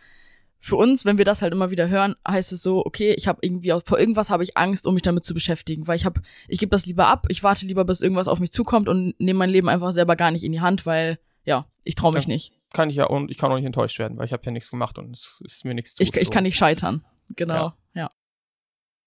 für 0.57 0.77
uns, 0.77 1.05
wenn 1.05 1.17
wir 1.17 1.25
das 1.25 1.41
halt 1.41 1.53
immer 1.53 1.69
wieder 1.69 1.89
hören, 1.89 2.15
heißt 2.27 2.51
es 2.51 2.63
so, 2.63 2.83
okay, 2.85 3.13
ich 3.13 3.27
habe 3.27 3.39
irgendwie 3.41 3.71
vor 3.85 3.99
irgendwas 3.99 4.29
habe 4.29 4.43
ich 4.43 4.57
Angst, 4.57 4.87
um 4.87 4.93
mich 4.95 5.03
damit 5.03 5.23
zu 5.23 5.33
beschäftigen, 5.33 5.87
weil 5.87 5.95
ich 5.95 6.05
habe, 6.05 6.21
ich 6.47 6.57
gebe 6.57 6.71
das 6.71 6.85
lieber 6.85 7.07
ab, 7.07 7.27
ich 7.29 7.43
warte 7.43 7.65
lieber, 7.65 7.85
bis 7.85 8.01
irgendwas 8.01 8.27
auf 8.27 8.39
mich 8.39 8.51
zukommt 8.51 8.89
und 8.89 9.13
nehme 9.19 9.39
mein 9.39 9.49
Leben 9.49 9.69
einfach 9.69 9.91
selber 9.91 10.15
gar 10.15 10.31
nicht 10.31 10.43
in 10.43 10.51
die 10.51 10.61
Hand, 10.61 10.85
weil 10.85 11.19
ja, 11.43 11.67
ich 11.83 11.95
traue 11.95 12.13
mich 12.13 12.25
ja, 12.25 12.33
nicht. 12.33 12.53
Kann 12.73 12.89
ich 12.89 12.95
ja 12.95 13.05
und 13.05 13.29
ich 13.29 13.37
kann 13.37 13.51
auch 13.51 13.55
nicht 13.55 13.65
enttäuscht 13.65 13.99
werden, 13.99 14.17
weil 14.17 14.25
ich 14.25 14.33
habe 14.33 14.43
ja 14.45 14.51
nichts 14.51 14.71
gemacht 14.71 14.97
und 14.97 15.15
es 15.15 15.39
ist 15.43 15.65
mir 15.65 15.75
nichts 15.75 15.95
zu. 15.95 16.03
Ich, 16.03 16.15
ich 16.15 16.31
kann 16.31 16.43
nicht 16.43 16.57
scheitern. 16.57 17.05
Genau, 17.29 17.53
ja. 17.53 17.77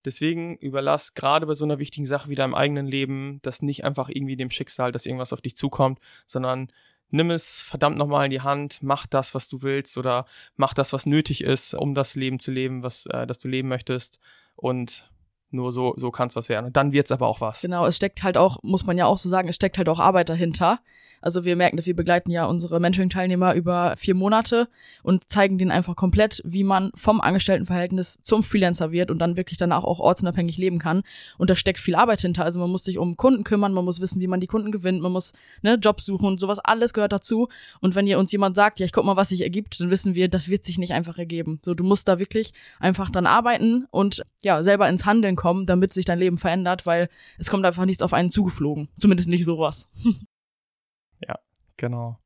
Deswegen 0.04 0.56
überlass 0.56 1.14
gerade 1.14 1.46
bei 1.46 1.54
so 1.54 1.64
einer 1.64 1.78
wichtigen 1.78 2.06
Sache 2.06 2.28
wie 2.28 2.34
deinem 2.34 2.54
eigenen 2.54 2.86
Leben 2.86 3.40
das 3.42 3.62
nicht 3.62 3.84
einfach 3.84 4.08
irgendwie 4.08 4.36
dem 4.36 4.50
Schicksal, 4.50 4.92
dass 4.92 5.06
irgendwas 5.06 5.32
auf 5.32 5.40
dich 5.40 5.56
zukommt, 5.56 5.98
sondern 6.26 6.68
nimm 7.10 7.30
es 7.30 7.62
verdammt 7.62 7.98
nochmal 7.98 8.26
in 8.26 8.30
die 8.30 8.42
Hand, 8.42 8.78
mach 8.82 9.06
das, 9.06 9.34
was 9.34 9.48
du 9.48 9.62
willst 9.62 9.98
oder 9.98 10.26
mach 10.56 10.74
das, 10.74 10.92
was 10.92 11.06
nötig 11.06 11.42
ist, 11.42 11.74
um 11.74 11.94
das 11.94 12.14
Leben 12.14 12.38
zu 12.38 12.50
leben, 12.50 12.82
was 12.82 13.06
äh, 13.06 13.26
das 13.26 13.38
du 13.38 13.48
leben 13.48 13.68
möchtest 13.68 14.20
und 14.56 15.10
nur 15.50 15.72
so, 15.72 15.94
so 15.96 16.10
kann 16.10 16.28
es 16.28 16.36
was 16.36 16.48
werden. 16.48 16.66
Und 16.66 16.76
dann 16.76 16.92
wird's 16.92 17.12
aber 17.12 17.26
auch 17.26 17.40
was. 17.40 17.62
Genau, 17.62 17.86
es 17.86 17.96
steckt 17.96 18.22
halt 18.22 18.36
auch, 18.36 18.58
muss 18.62 18.84
man 18.84 18.98
ja 18.98 19.06
auch 19.06 19.18
so 19.18 19.28
sagen, 19.28 19.48
es 19.48 19.56
steckt 19.56 19.78
halt 19.78 19.88
auch 19.88 19.98
Arbeit 19.98 20.28
dahinter. 20.28 20.80
Also 21.20 21.44
wir 21.44 21.56
merken, 21.56 21.76
dass 21.76 21.86
wir 21.86 21.96
begleiten 21.96 22.30
ja 22.30 22.44
unsere 22.44 22.80
Mentoring-Teilnehmer 22.80 23.54
über 23.54 23.96
vier 23.96 24.14
Monate 24.14 24.68
und 25.02 25.24
zeigen 25.28 25.58
denen 25.58 25.70
einfach 25.70 25.96
komplett, 25.96 26.40
wie 26.44 26.64
man 26.64 26.92
vom 26.94 27.20
Angestelltenverhältnis 27.20 28.20
zum 28.22 28.42
Freelancer 28.42 28.92
wird 28.92 29.10
und 29.10 29.18
dann 29.18 29.36
wirklich 29.36 29.58
danach 29.58 29.84
auch 29.84 29.98
ortsunabhängig 29.98 30.58
leben 30.58 30.78
kann. 30.78 31.02
Und 31.36 31.50
da 31.50 31.56
steckt 31.56 31.80
viel 31.80 31.94
Arbeit 31.94 32.20
hinter. 32.20 32.44
Also 32.44 32.60
man 32.60 32.70
muss 32.70 32.84
sich 32.84 32.98
um 32.98 33.16
Kunden 33.16 33.44
kümmern, 33.44 33.72
man 33.72 33.84
muss 33.84 34.00
wissen, 34.00 34.20
wie 34.20 34.28
man 34.28 34.40
die 34.40 34.46
Kunden 34.46 34.70
gewinnt, 34.70 35.02
man 35.02 35.12
muss 35.12 35.32
ne, 35.62 35.74
Jobs 35.74 36.04
suchen 36.04 36.26
und 36.26 36.40
sowas, 36.40 36.58
alles 36.60 36.92
gehört 36.92 37.12
dazu. 37.12 37.48
Und 37.80 37.94
wenn 37.94 38.06
ihr 38.06 38.18
uns 38.18 38.30
jemand 38.32 38.56
sagt, 38.56 38.78
ja, 38.78 38.86
ich 38.86 38.92
guck 38.92 39.04
mal, 39.04 39.16
was 39.16 39.30
sich 39.30 39.40
ergibt, 39.40 39.80
dann 39.80 39.90
wissen 39.90 40.14
wir, 40.14 40.28
das 40.28 40.48
wird 40.48 40.64
sich 40.64 40.78
nicht 40.78 40.92
einfach 40.92 41.18
ergeben. 41.18 41.58
So, 41.64 41.74
du 41.74 41.84
musst 41.84 42.06
da 42.08 42.18
wirklich 42.18 42.52
einfach 42.78 43.10
dann 43.10 43.26
arbeiten 43.26 43.86
und 43.90 44.22
ja, 44.42 44.62
selber 44.62 44.88
ins 44.88 45.04
Handeln 45.04 45.36
kommen, 45.38 45.64
damit 45.64 45.94
sich 45.94 46.04
dein 46.04 46.18
Leben 46.18 46.36
verändert, 46.36 46.84
weil 46.84 47.08
es 47.38 47.48
kommt 47.48 47.64
einfach 47.64 47.86
nichts 47.86 48.02
auf 48.02 48.12
einen 48.12 48.30
zugeflogen. 48.30 48.88
Zumindest 48.98 49.28
nicht 49.28 49.44
sowas. 49.44 49.86
ja, 51.26 51.38
genau. 51.76 52.18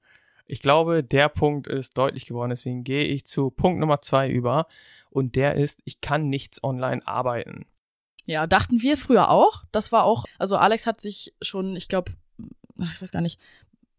Ich 0.47 0.63
glaube, 0.63 1.05
der 1.05 1.29
Punkt 1.29 1.69
ist 1.69 1.97
deutlich 1.97 2.27
geworden, 2.27 2.51
deswegen 2.51 2.83
gehe 2.83 3.05
ich 3.05 3.27
zu 3.27 3.51
Punkt 3.51 3.79
Nummer 3.79 4.01
zwei 4.01 4.29
über 4.29 4.67
und 5.11 5.37
der 5.37 5.55
ist, 5.55 5.81
ich 5.85 6.01
kann 6.01 6.29
nichts 6.29 6.65
online 6.65 7.07
arbeiten. 7.07 7.67
Ja, 8.25 8.47
dachten 8.47 8.81
wir 8.83 8.97
früher 8.97 9.31
auch. 9.31 9.65
Das 9.73 9.93
war 9.93 10.05
auch, 10.05 10.25
also 10.39 10.57
Alex 10.57 10.87
hat 10.87 11.01
sich 11.01 11.35
schon, 11.43 11.77
ich 11.77 11.89
glaube, 11.89 12.13
ich 12.79 13.03
weiß 13.03 13.13
gar 13.13 13.21
nicht, 13.21 13.39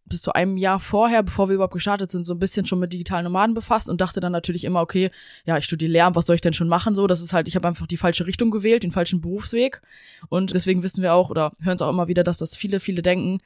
bis 0.05 0.21
zu 0.21 0.33
einem 0.33 0.57
Jahr 0.57 0.79
vorher, 0.79 1.23
bevor 1.23 1.47
wir 1.47 1.55
überhaupt 1.55 1.73
gestartet 1.73 2.11
sind, 2.11 2.25
so 2.25 2.33
ein 2.33 2.39
bisschen 2.39 2.65
schon 2.65 2.79
mit 2.79 2.93
digitalen 2.93 3.23
Nomaden 3.23 3.53
befasst 3.53 3.89
und 3.89 4.01
dachte 4.01 4.19
dann 4.19 4.31
natürlich 4.31 4.65
immer, 4.65 4.81
okay, 4.81 5.11
ja, 5.45 5.57
ich 5.57 5.65
studiere 5.65 5.91
Lehramt, 5.91 6.15
was 6.15 6.25
soll 6.25 6.35
ich 6.35 6.41
denn 6.41 6.53
schon 6.53 6.67
machen? 6.67 6.95
So, 6.95 7.07
das 7.07 7.21
ist 7.21 7.33
halt, 7.33 7.47
ich 7.47 7.55
habe 7.55 7.67
einfach 7.67 7.87
die 7.87 7.97
falsche 7.97 8.27
Richtung 8.27 8.51
gewählt, 8.51 8.83
den 8.83 8.91
falschen 8.91 9.21
Berufsweg. 9.21 9.81
Und 10.29 10.53
deswegen 10.53 10.83
wissen 10.83 11.01
wir 11.01 11.13
auch 11.13 11.29
oder 11.29 11.53
hören 11.61 11.75
es 11.75 11.81
auch 11.81 11.89
immer 11.89 12.07
wieder, 12.07 12.23
dass 12.23 12.37
das 12.37 12.55
viele, 12.55 12.79
viele 12.79 13.01
denken, 13.01 13.39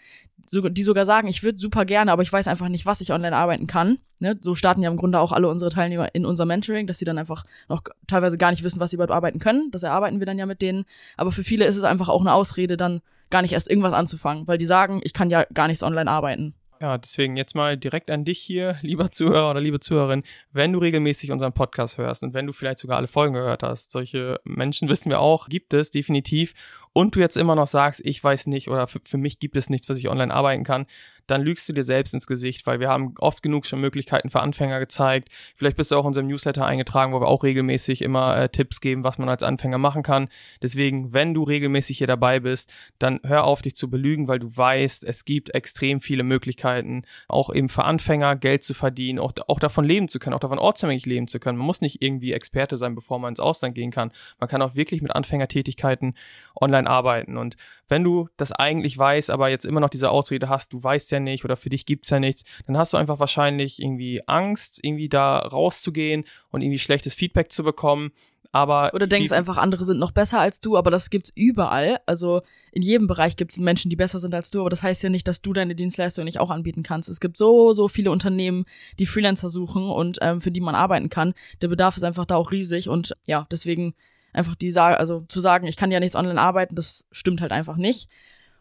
die 0.52 0.84
sogar 0.84 1.06
sagen, 1.06 1.28
ich 1.28 1.44
würde 1.44 1.58
super 1.58 1.86
gerne, 1.86 2.12
aber 2.12 2.22
ich 2.22 2.32
weiß 2.32 2.48
einfach 2.48 2.70
nicht, 2.70 2.86
was 2.86 3.02
ich 3.02 3.12
online 3.12 3.36
arbeiten 3.36 3.68
kann. 3.68 4.00
Ne? 4.20 4.38
So 4.42 4.56
starten 4.56 4.82
ja 4.82 4.90
im 4.90 4.98
Grunde 4.98 5.20
auch 5.20 5.32
alle 5.32 5.50
unsere 5.50 5.70
Teilnehmer 5.70 6.14
in 6.16 6.26
unser 6.26 6.46
Mentoring, 6.46 6.88
dass 6.88 7.00
sie 7.00 7.06
dann 7.06 7.18
einfach 7.18 7.46
noch 7.68 7.84
teilweise 8.08 8.38
gar 8.38 8.52
nicht 8.52 8.64
wissen, 8.64 8.80
was 8.80 8.92
sie 8.92 8.96
überhaupt 8.96 9.14
arbeiten 9.14 9.40
können. 9.40 9.70
Das 9.72 9.84
erarbeiten 9.84 10.20
wir 10.20 10.26
dann 10.26 10.40
ja 10.40 10.46
mit 10.46 10.62
denen. 10.62 10.86
Aber 11.18 11.32
für 11.32 11.44
viele 11.44 11.66
ist 11.66 11.78
es 11.78 11.84
einfach 11.84 12.10
auch 12.10 12.22
eine 12.22 12.34
Ausrede, 12.34 12.78
dann 12.78 13.02
gar 13.30 13.42
nicht 13.42 13.54
erst 13.54 13.70
irgendwas 13.70 13.94
anzufangen, 13.94 14.48
weil 14.48 14.58
die 14.58 14.66
sagen, 14.66 15.02
ich 15.04 15.14
kann 15.14 15.30
ja 15.30 15.46
gar 15.54 15.68
nichts 15.68 15.84
online 15.84 16.10
arbeiten. 16.10 16.54
Ja, 16.80 17.00
deswegen 17.00 17.38
jetzt 17.38 17.56
mal 17.56 17.76
direkt 17.76 18.12
an 18.12 18.24
dich 18.24 18.40
hier, 18.40 18.78
lieber 18.82 19.12
Zuhörer 19.12 19.52
oder 19.52 19.62
liebe 19.62 19.80
Zuhörerin, 19.80 20.24
wenn 20.52 20.74
du 20.74 20.80
regelmäßig 20.80 21.32
unseren 21.32 21.54
Podcast 21.54 21.98
hörst 21.98 22.24
und 22.24 22.34
wenn 22.34 22.46
du 22.46 22.54
vielleicht 22.54 22.80
sogar 22.80 22.98
alle 22.98 23.08
Folgen 23.08 23.34
gehört 23.34 23.64
hast, 23.64 23.92
solche 23.92 24.40
Menschen 24.44 24.88
wissen 24.90 25.10
wir 25.10 25.20
auch, 25.20 25.50
gibt 25.50 25.74
es 25.74 25.92
definitiv 25.92 26.54
und 26.98 27.16
du 27.16 27.20
jetzt 27.20 27.38
immer 27.38 27.54
noch 27.54 27.68
sagst, 27.68 28.02
ich 28.04 28.24
weiß 28.24 28.48
nicht 28.48 28.70
oder 28.70 28.88
für, 28.88 29.00
für 29.06 29.20
mich 29.20 29.38
gibt 29.38 29.56
es 29.56 29.70
nichts, 29.70 29.88
was 29.88 30.00
ich 30.00 30.10
online 30.10 30.34
arbeiten 30.34 30.64
kann, 30.64 30.88
dann 31.28 31.42
lügst 31.42 31.68
du 31.70 31.74
dir 31.74 31.84
selbst 31.84 32.14
ins 32.14 32.26
Gesicht, 32.26 32.66
weil 32.66 32.80
wir 32.80 32.90
haben 32.90 33.14
oft 33.20 33.44
genug 33.44 33.66
schon 33.66 33.82
Möglichkeiten 33.82 34.30
für 34.30 34.40
Anfänger 34.40 34.80
gezeigt. 34.80 35.30
Vielleicht 35.56 35.78
bist 35.78 35.92
du 35.92 35.96
auch 35.96 36.02
in 36.02 36.08
unserem 36.08 36.28
Newsletter 36.28 36.66
eingetragen, 36.66 37.14
wo 37.14 37.22
wir 37.22 37.28
auch 37.28 37.44
regelmäßig 37.44 38.02
immer 38.02 38.38
äh, 38.38 38.50
Tipps 38.50 38.82
geben, 38.82 39.04
was 39.04 39.18
man 39.18 39.30
als 39.30 39.44
Anfänger 39.44 39.78
machen 39.78 40.04
kann. 40.04 40.30
Deswegen, 40.62 41.14
wenn 41.14 41.34
du 41.34 41.44
regelmäßig 41.44 41.98
hier 42.00 42.08
dabei 42.08 42.40
bist, 42.40 42.74
dann 42.98 43.20
hör 43.24 43.44
auf, 43.44 43.62
dich 43.62 43.76
zu 43.76 43.90
belügen, 43.90 44.28
weil 44.28 44.40
du 44.40 44.56
weißt, 44.56 45.04
es 45.04 45.26
gibt 45.26 45.54
extrem 45.54 46.02
viele 46.02 46.24
Möglichkeiten, 46.24 47.04
auch 47.28 47.54
eben 47.54 47.70
für 47.70 47.84
Anfänger 47.84 48.38
Geld 48.38 48.64
zu 48.64 48.74
verdienen, 48.74 49.20
auch, 49.20 49.34
auch 49.48 49.60
davon 49.60 49.86
leben 49.86 50.08
zu 50.08 50.18
können, 50.18 50.34
auch 50.34 50.40
davon 50.40 50.60
ortsunabhängig 50.60 51.06
leben 51.06 51.28
zu 51.28 51.40
können. 51.40 51.58
Man 51.58 51.68
muss 51.68 51.82
nicht 51.82 52.02
irgendwie 52.02 52.32
Experte 52.32 52.78
sein, 52.78 52.96
bevor 52.96 53.20
man 53.20 53.34
ins 53.34 53.40
Ausland 53.40 53.76
gehen 53.76 53.92
kann. 53.92 54.12
Man 54.40 54.50
kann 54.50 54.62
auch 54.62 54.76
wirklich 54.76 55.02
mit 55.02 55.14
Anfängertätigkeiten 55.14 56.16
online 56.60 56.87
arbeiten. 56.88 57.38
Und 57.38 57.56
wenn 57.88 58.04
du 58.04 58.30
das 58.38 58.52
eigentlich 58.52 58.98
weißt, 58.98 59.30
aber 59.30 59.50
jetzt 59.50 59.66
immer 59.66 59.80
noch 59.80 59.90
diese 59.90 60.10
Ausrede 60.10 60.50
hast, 60.50 60.74
du 60.74 60.84
weißt 60.84 61.12
ja 61.12 61.20
nicht 61.20 61.46
oder 61.46 61.58
für 61.58 61.70
dich 61.70 61.86
gibt's 61.86 62.10
ja 62.10 62.20
nichts, 62.20 62.44
dann 62.66 62.78
hast 62.78 62.94
du 62.94 62.98
einfach 62.98 63.20
wahrscheinlich 63.20 63.82
irgendwie 63.82 64.22
Angst, 64.28 64.80
irgendwie 64.82 65.10
da 65.10 65.40
rauszugehen 65.40 66.26
und 66.50 66.62
irgendwie 66.62 66.80
schlechtes 66.80 67.14
Feedback 67.14 67.52
zu 67.52 67.64
bekommen. 67.64 68.12
Aber 68.52 68.92
oder 68.94 69.08
denkst 69.08 69.32
einfach, 69.32 69.58
andere 69.58 69.86
sind 69.86 70.00
noch 70.00 70.12
besser 70.12 70.40
als 70.40 70.60
du, 70.60 70.78
aber 70.78 70.90
das 70.90 71.10
gibt's 71.10 71.32
überall. 71.36 72.00
Also 72.06 72.42
in 72.72 72.82
jedem 72.82 73.08
Bereich 73.08 73.36
gibt's 73.36 73.58
Menschen, 73.58 73.90
die 73.90 73.96
besser 73.96 74.20
sind 74.20 74.34
als 74.34 74.52
du, 74.52 74.62
aber 74.62 74.70
das 74.70 74.84
heißt 74.84 75.04
ja 75.04 75.10
nicht, 75.10 75.28
dass 75.28 75.42
du 75.42 75.54
deine 75.54 75.76
Dienstleistung 75.76 76.26
nicht 76.26 76.40
auch 76.40 76.50
anbieten 76.50 76.84
kannst. 76.84 77.10
Es 77.10 77.20
gibt 77.20 77.38
so, 77.38 77.74
so 77.74 77.88
viele 77.88 78.12
Unternehmen, 78.12 78.66
die 79.00 79.06
Freelancer 79.06 79.50
suchen 79.50 79.84
und 79.84 80.18
ähm, 80.22 80.42
für 80.42 80.52
die 80.52 80.62
man 80.62 80.76
arbeiten 80.76 81.10
kann. 81.10 81.34
Der 81.62 81.68
Bedarf 81.68 81.98
ist 81.98 82.04
einfach 82.04 82.26
da 82.26 82.36
auch 82.36 82.52
riesig 82.52 82.90
und 82.90 83.16
ja, 83.26 83.46
deswegen 83.52 83.94
einfach 84.38 84.56
die 84.56 84.72
sagen, 84.72 84.96
also 84.96 85.22
zu 85.28 85.40
sagen, 85.40 85.68
ich 85.68 85.78
kann 85.78 85.92
ja 85.92 86.00
nichts 86.00 86.16
online 86.16 86.40
arbeiten, 86.40 86.76
das 86.76 87.08
stimmt 87.12 87.42
halt 87.42 87.52
einfach 87.52 87.78
nicht. 87.78 88.08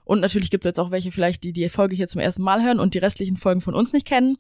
Und 0.06 0.20
natürlich 0.20 0.50
gibt 0.50 0.64
es 0.64 0.68
jetzt 0.68 0.78
auch 0.78 0.92
welche 0.92 1.10
vielleicht, 1.10 1.42
die 1.42 1.52
die 1.52 1.68
Folge 1.68 1.96
hier 1.96 2.06
zum 2.06 2.20
ersten 2.20 2.42
Mal 2.42 2.62
hören 2.62 2.78
und 2.78 2.94
die 2.94 2.98
restlichen 2.98 3.36
Folgen 3.36 3.60
von 3.60 3.74
uns 3.74 3.92
nicht 3.92 4.06
kennen. 4.06 4.36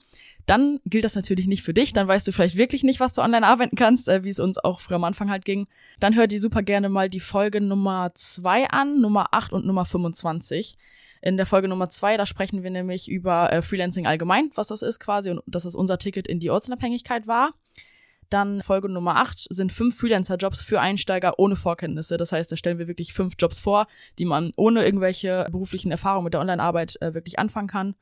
Dann 0.46 0.78
gilt 0.86 1.04
das 1.04 1.16
natürlich 1.16 1.48
nicht 1.48 1.64
für 1.64 1.74
dich. 1.74 1.92
Dann 1.92 2.06
weißt 2.06 2.24
du 2.24 2.30
vielleicht 2.30 2.56
wirklich 2.56 2.84
nicht, 2.84 3.00
was 3.00 3.14
du 3.14 3.20
online 3.20 3.44
arbeiten 3.44 3.74
kannst, 3.74 4.08
äh, 4.08 4.22
wie 4.22 4.28
es 4.28 4.38
uns 4.38 4.58
auch 4.58 4.78
früher 4.78 4.94
am 4.94 5.04
Anfang 5.04 5.28
halt 5.28 5.44
ging. 5.44 5.66
Dann 5.98 6.14
hör 6.14 6.28
dir 6.28 6.40
super 6.40 6.62
gerne 6.62 6.88
mal 6.88 7.10
die 7.10 7.18
Folge 7.18 7.60
Nummer 7.60 8.12
zwei 8.14 8.68
an, 8.68 9.00
Nummer 9.00 9.26
acht 9.32 9.52
und 9.52 9.66
Nummer 9.66 9.84
25. 9.84 10.78
In 11.20 11.36
der 11.36 11.46
Folge 11.46 11.66
Nummer 11.66 11.88
zwei, 11.88 12.16
da 12.16 12.26
sprechen 12.26 12.62
wir 12.62 12.70
nämlich 12.70 13.08
über 13.10 13.52
äh, 13.52 13.60
Freelancing 13.60 14.06
allgemein, 14.06 14.52
was 14.54 14.68
das 14.68 14.82
ist 14.82 15.00
quasi 15.00 15.30
und 15.30 15.42
dass 15.46 15.64
es 15.64 15.74
unser 15.74 15.98
Ticket 15.98 16.28
in 16.28 16.38
die 16.38 16.50
Ortsunabhängigkeit 16.50 17.26
war. 17.26 17.54
Dann 18.30 18.62
Folge 18.62 18.88
Nummer 18.88 19.16
8 19.16 19.46
sind 19.50 19.72
fünf 19.72 19.98
Freelancer-Jobs 19.98 20.60
für 20.60 20.80
Einsteiger 20.80 21.38
ohne 21.38 21.56
Vorkenntnisse. 21.56 22.16
Das 22.16 22.32
heißt, 22.32 22.50
da 22.50 22.56
stellen 22.56 22.78
wir 22.78 22.88
wirklich 22.88 23.12
fünf 23.12 23.34
Jobs 23.38 23.58
vor, 23.58 23.86
die 24.18 24.24
man 24.24 24.52
ohne 24.56 24.84
irgendwelche 24.84 25.46
beruflichen 25.50 25.90
Erfahrungen 25.90 26.24
mit 26.24 26.34
der 26.34 26.40
Online-Arbeit 26.40 27.00
äh, 27.00 27.14
wirklich 27.14 27.38
anfangen 27.38 27.68
kann. 27.68 27.94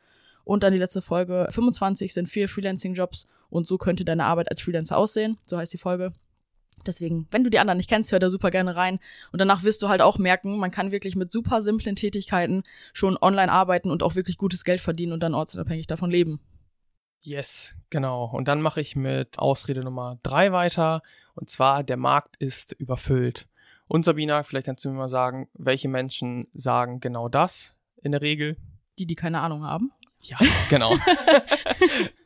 Und 0.44 0.62
dann 0.62 0.72
die 0.72 0.78
letzte 0.78 1.02
Folge 1.02 1.46
25 1.50 2.12
sind 2.12 2.28
vier 2.28 2.48
Freelancing-Jobs 2.48 3.26
und 3.50 3.66
so 3.66 3.78
könnte 3.78 4.04
deine 4.04 4.24
Arbeit 4.24 4.50
als 4.50 4.60
Freelancer 4.60 4.96
aussehen. 4.96 5.38
So 5.46 5.56
heißt 5.56 5.72
die 5.72 5.78
Folge. 5.78 6.12
Deswegen, 6.86 7.26
wenn 7.30 7.44
du 7.44 7.50
die 7.50 7.58
anderen 7.58 7.78
nicht 7.78 7.88
kennst, 7.88 8.12
hör 8.12 8.18
da 8.18 8.28
super 8.28 8.50
gerne 8.50 8.76
rein. 8.76 8.98
Und 9.32 9.40
danach 9.40 9.62
wirst 9.62 9.82
du 9.82 9.88
halt 9.88 10.02
auch 10.02 10.18
merken, 10.18 10.58
man 10.58 10.70
kann 10.70 10.92
wirklich 10.92 11.16
mit 11.16 11.32
super 11.32 11.62
simplen 11.62 11.96
Tätigkeiten 11.96 12.62
schon 12.92 13.16
online 13.20 13.50
arbeiten 13.50 13.90
und 13.90 14.02
auch 14.02 14.16
wirklich 14.16 14.36
gutes 14.36 14.64
Geld 14.64 14.80
verdienen 14.80 15.12
und 15.12 15.22
dann 15.22 15.34
ortsunabhängig 15.34 15.86
davon 15.86 16.10
leben. 16.10 16.40
Yes, 17.24 17.74
genau. 17.88 18.26
Und 18.26 18.48
dann 18.48 18.60
mache 18.60 18.82
ich 18.82 18.96
mit 18.96 19.38
Ausrede 19.38 19.80
Nummer 19.80 20.18
drei 20.22 20.52
weiter. 20.52 21.00
Und 21.34 21.48
zwar, 21.48 21.82
der 21.82 21.96
Markt 21.96 22.36
ist 22.36 22.72
überfüllt. 22.72 23.48
Und 23.88 24.04
Sabina, 24.04 24.42
vielleicht 24.42 24.66
kannst 24.66 24.84
du 24.84 24.90
mir 24.90 24.96
mal 24.96 25.08
sagen, 25.08 25.48
welche 25.54 25.88
Menschen 25.88 26.48
sagen 26.52 27.00
genau 27.00 27.30
das 27.30 27.74
in 28.02 28.12
der 28.12 28.20
Regel? 28.20 28.58
Die, 28.98 29.06
die 29.06 29.14
keine 29.14 29.40
Ahnung 29.40 29.64
haben. 29.64 29.90
Ja, 30.20 30.36
genau. 30.68 30.96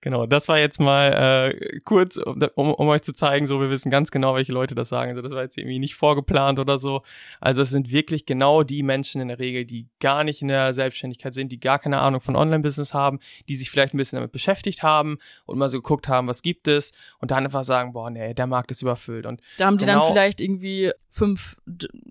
Genau, 0.00 0.26
das 0.26 0.48
war 0.48 0.58
jetzt 0.58 0.80
mal 0.80 1.52
äh, 1.54 1.80
kurz, 1.84 2.18
um, 2.18 2.74
um, 2.74 2.88
euch 2.88 3.02
zu 3.02 3.14
zeigen, 3.14 3.46
so 3.46 3.60
wir 3.60 3.70
wissen 3.70 3.90
ganz 3.90 4.10
genau, 4.10 4.34
welche 4.34 4.52
Leute 4.52 4.74
das 4.74 4.88
sagen. 4.88 5.10
Also 5.10 5.22
das 5.22 5.32
war 5.32 5.42
jetzt 5.42 5.56
irgendwie 5.56 5.78
nicht 5.78 5.94
vorgeplant 5.94 6.58
oder 6.58 6.78
so. 6.78 7.02
Also 7.40 7.62
es 7.62 7.70
sind 7.70 7.90
wirklich 7.90 8.26
genau 8.26 8.62
die 8.62 8.82
Menschen 8.82 9.20
in 9.20 9.28
der 9.28 9.38
Regel, 9.38 9.64
die 9.64 9.88
gar 10.00 10.24
nicht 10.24 10.42
in 10.42 10.48
der 10.48 10.74
Selbstständigkeit 10.74 11.32
sind, 11.32 11.50
die 11.52 11.60
gar 11.60 11.78
keine 11.78 12.00
Ahnung 12.00 12.20
von 12.20 12.36
Online-Business 12.36 12.92
haben, 12.92 13.18
die 13.48 13.56
sich 13.56 13.70
vielleicht 13.70 13.94
ein 13.94 13.98
bisschen 13.98 14.16
damit 14.16 14.32
beschäftigt 14.32 14.82
haben 14.82 15.18
und 15.46 15.58
mal 15.58 15.70
so 15.70 15.78
geguckt 15.78 16.08
haben, 16.08 16.28
was 16.28 16.42
gibt 16.42 16.68
es 16.68 16.92
und 17.20 17.30
dann 17.30 17.44
einfach 17.44 17.64
sagen, 17.64 17.92
boah, 17.92 18.10
nee, 18.10 18.34
der 18.34 18.46
Markt 18.46 18.70
ist 18.70 18.82
überfüllt. 18.82 19.24
Und 19.24 19.40
da 19.56 19.66
haben 19.66 19.78
die 19.78 19.86
genau, 19.86 20.00
dann 20.00 20.12
vielleicht 20.12 20.40
irgendwie 20.40 20.92
fünf 21.10 21.56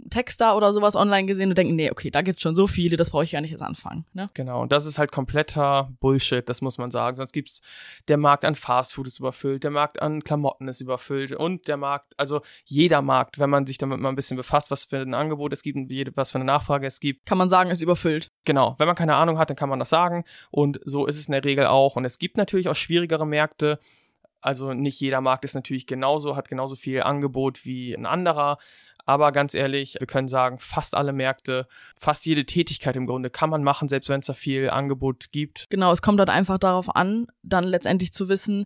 Texter 0.09 0.57
oder 0.57 0.73
sowas 0.73 0.95
online 0.95 1.27
gesehen 1.27 1.49
und 1.49 1.57
denken, 1.57 1.75
nee, 1.75 1.91
okay, 1.91 2.09
da 2.09 2.23
gibt's 2.23 2.41
schon 2.41 2.55
so 2.55 2.65
viele, 2.65 2.97
das 2.97 3.11
brauche 3.11 3.23
ich 3.23 3.31
gar 3.31 3.41
nicht 3.41 3.51
jetzt 3.51 3.61
anfangen. 3.61 4.05
Ne? 4.13 4.29
Genau, 4.33 4.61
und 4.61 4.71
das 4.71 4.87
ist 4.87 4.97
halt 4.97 5.11
kompletter 5.11 5.91
Bullshit, 5.99 6.47
das 6.49 6.61
muss 6.61 6.79
man 6.79 6.89
sagen. 6.89 7.15
Sonst 7.15 7.34
gibt's 7.35 7.61
der 8.07 8.17
Markt 8.17 8.45
an 8.45 8.55
Fastfood 8.55 9.07
ist 9.07 9.19
überfüllt, 9.19 9.63
der 9.63 9.71
Markt 9.71 10.01
an 10.01 10.23
Klamotten 10.23 10.67
ist 10.67 10.81
überfüllt 10.81 11.33
und 11.33 11.67
der 11.67 11.77
Markt, 11.77 12.13
also 12.17 12.41
jeder 12.65 13.01
Markt, 13.01 13.37
wenn 13.37 13.49
man 13.49 13.67
sich 13.67 13.77
damit 13.77 13.99
mal 13.99 14.09
ein 14.09 14.15
bisschen 14.15 14.37
befasst, 14.37 14.71
was 14.71 14.85
für 14.85 14.97
ein 14.97 15.13
Angebot 15.13 15.53
es 15.53 15.61
gibt 15.61 15.77
und 15.77 16.17
was 16.17 16.31
für 16.31 16.39
eine 16.39 16.45
Nachfrage 16.45 16.87
es 16.87 16.99
gibt. 16.99 17.25
Kann 17.25 17.37
man 17.37 17.49
sagen, 17.49 17.69
ist 17.69 17.81
überfüllt. 17.81 18.31
Genau, 18.45 18.75
wenn 18.79 18.87
man 18.87 18.95
keine 18.95 19.15
Ahnung 19.15 19.37
hat, 19.37 19.49
dann 19.49 19.57
kann 19.57 19.69
man 19.69 19.79
das 19.79 19.89
sagen 19.89 20.23
und 20.49 20.79
so 20.83 21.05
ist 21.05 21.19
es 21.19 21.27
in 21.27 21.33
der 21.33 21.43
Regel 21.43 21.67
auch. 21.67 21.95
Und 21.95 22.05
es 22.05 22.17
gibt 22.17 22.37
natürlich 22.37 22.69
auch 22.69 22.75
schwierigere 22.75 23.27
Märkte, 23.27 23.79
also 24.45 24.73
nicht 24.73 24.99
jeder 25.01 25.21
Markt 25.21 25.43
ist 25.43 25.55
natürlich 25.55 25.87
genauso, 25.87 26.35
hat 26.35 26.49
genauso 26.49 26.75
viel 26.75 27.01
Angebot 27.01 27.65
wie 27.65 27.95
ein 27.95 28.05
anderer. 28.05 28.57
Aber 29.05 29.31
ganz 29.31 29.53
ehrlich, 29.53 29.97
wir 29.99 30.07
können 30.07 30.27
sagen, 30.27 30.57
fast 30.57 30.95
alle 30.95 31.13
Märkte, 31.13 31.67
fast 31.99 32.25
jede 32.25 32.45
Tätigkeit 32.45 32.95
im 32.95 33.05
Grunde 33.05 33.29
kann 33.29 33.49
man 33.49 33.63
machen, 33.63 33.87
selbst 33.87 34.09
wenn 34.09 34.19
es 34.19 34.25
da 34.25 34.33
viel 34.33 34.69
Angebot 34.69 35.31
gibt. 35.31 35.67
Genau, 35.69 35.91
es 35.91 36.01
kommt 36.01 36.19
dort 36.19 36.29
einfach 36.29 36.57
darauf 36.57 36.95
an, 36.95 37.27
dann 37.43 37.63
letztendlich 37.65 38.11
zu 38.11 38.29
wissen, 38.29 38.65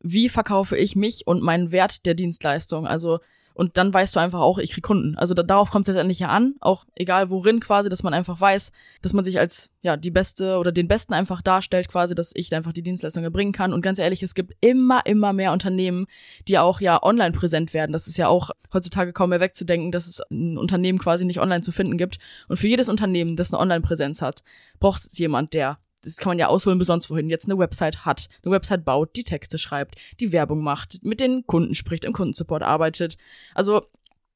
wie 0.00 0.28
verkaufe 0.28 0.76
ich 0.76 0.96
mich 0.96 1.26
und 1.26 1.42
meinen 1.42 1.70
Wert 1.70 2.04
der 2.04 2.14
Dienstleistung. 2.14 2.86
Also 2.86 3.20
und 3.56 3.78
dann 3.78 3.92
weißt 3.92 4.14
du 4.14 4.20
einfach 4.20 4.40
auch, 4.40 4.58
ich 4.58 4.70
krieg 4.70 4.84
Kunden. 4.84 5.16
Also 5.16 5.32
da, 5.32 5.42
darauf 5.42 5.70
kommt 5.70 5.88
es 5.88 5.94
letztendlich 5.94 6.18
ja 6.18 6.28
an, 6.28 6.56
auch 6.60 6.84
egal 6.94 7.30
worin 7.30 7.58
quasi, 7.58 7.88
dass 7.88 8.02
man 8.02 8.12
einfach 8.12 8.38
weiß, 8.38 8.70
dass 9.00 9.14
man 9.14 9.24
sich 9.24 9.38
als 9.38 9.70
ja 9.80 9.96
die 9.96 10.10
Beste 10.10 10.58
oder 10.58 10.72
den 10.72 10.88
Besten 10.88 11.14
einfach 11.14 11.40
darstellt, 11.40 11.88
quasi, 11.88 12.14
dass 12.14 12.32
ich 12.34 12.54
einfach 12.54 12.74
die 12.74 12.82
Dienstleistung 12.82 13.24
erbringen 13.24 13.52
kann. 13.52 13.72
Und 13.72 13.80
ganz 13.80 13.98
ehrlich, 13.98 14.22
es 14.22 14.34
gibt 14.34 14.52
immer, 14.60 15.06
immer 15.06 15.32
mehr 15.32 15.52
Unternehmen, 15.52 16.06
die 16.48 16.58
auch 16.58 16.82
ja 16.82 17.02
online 17.02 17.32
präsent 17.32 17.72
werden. 17.72 17.92
Das 17.92 18.08
ist 18.08 18.18
ja 18.18 18.28
auch 18.28 18.50
heutzutage 18.74 19.14
kaum 19.14 19.30
mehr 19.30 19.40
wegzudenken, 19.40 19.90
dass 19.90 20.06
es 20.06 20.20
ein 20.30 20.58
Unternehmen 20.58 20.98
quasi 20.98 21.24
nicht 21.24 21.40
online 21.40 21.62
zu 21.62 21.72
finden 21.72 21.96
gibt. 21.96 22.18
Und 22.48 22.58
für 22.58 22.68
jedes 22.68 22.90
Unternehmen, 22.90 23.36
das 23.36 23.54
eine 23.54 23.60
Online-Präsenz 23.62 24.20
hat, 24.20 24.42
braucht 24.80 25.02
es 25.02 25.16
jemand, 25.16 25.54
der 25.54 25.78
das 26.06 26.16
kann 26.18 26.30
man 26.30 26.38
ja 26.38 26.46
ausholen 26.46 26.78
bis 26.78 26.86
sonst 26.86 27.10
wohin, 27.10 27.28
jetzt 27.28 27.46
eine 27.46 27.58
Website 27.58 28.04
hat, 28.04 28.28
eine 28.44 28.52
Website 28.52 28.84
baut, 28.84 29.16
die 29.16 29.24
Texte 29.24 29.58
schreibt, 29.58 29.96
die 30.20 30.32
Werbung 30.32 30.62
macht, 30.62 31.02
mit 31.02 31.20
den 31.20 31.46
Kunden 31.46 31.74
spricht, 31.74 32.04
im 32.04 32.12
Kundensupport 32.12 32.62
arbeitet. 32.62 33.16
Also 33.54 33.82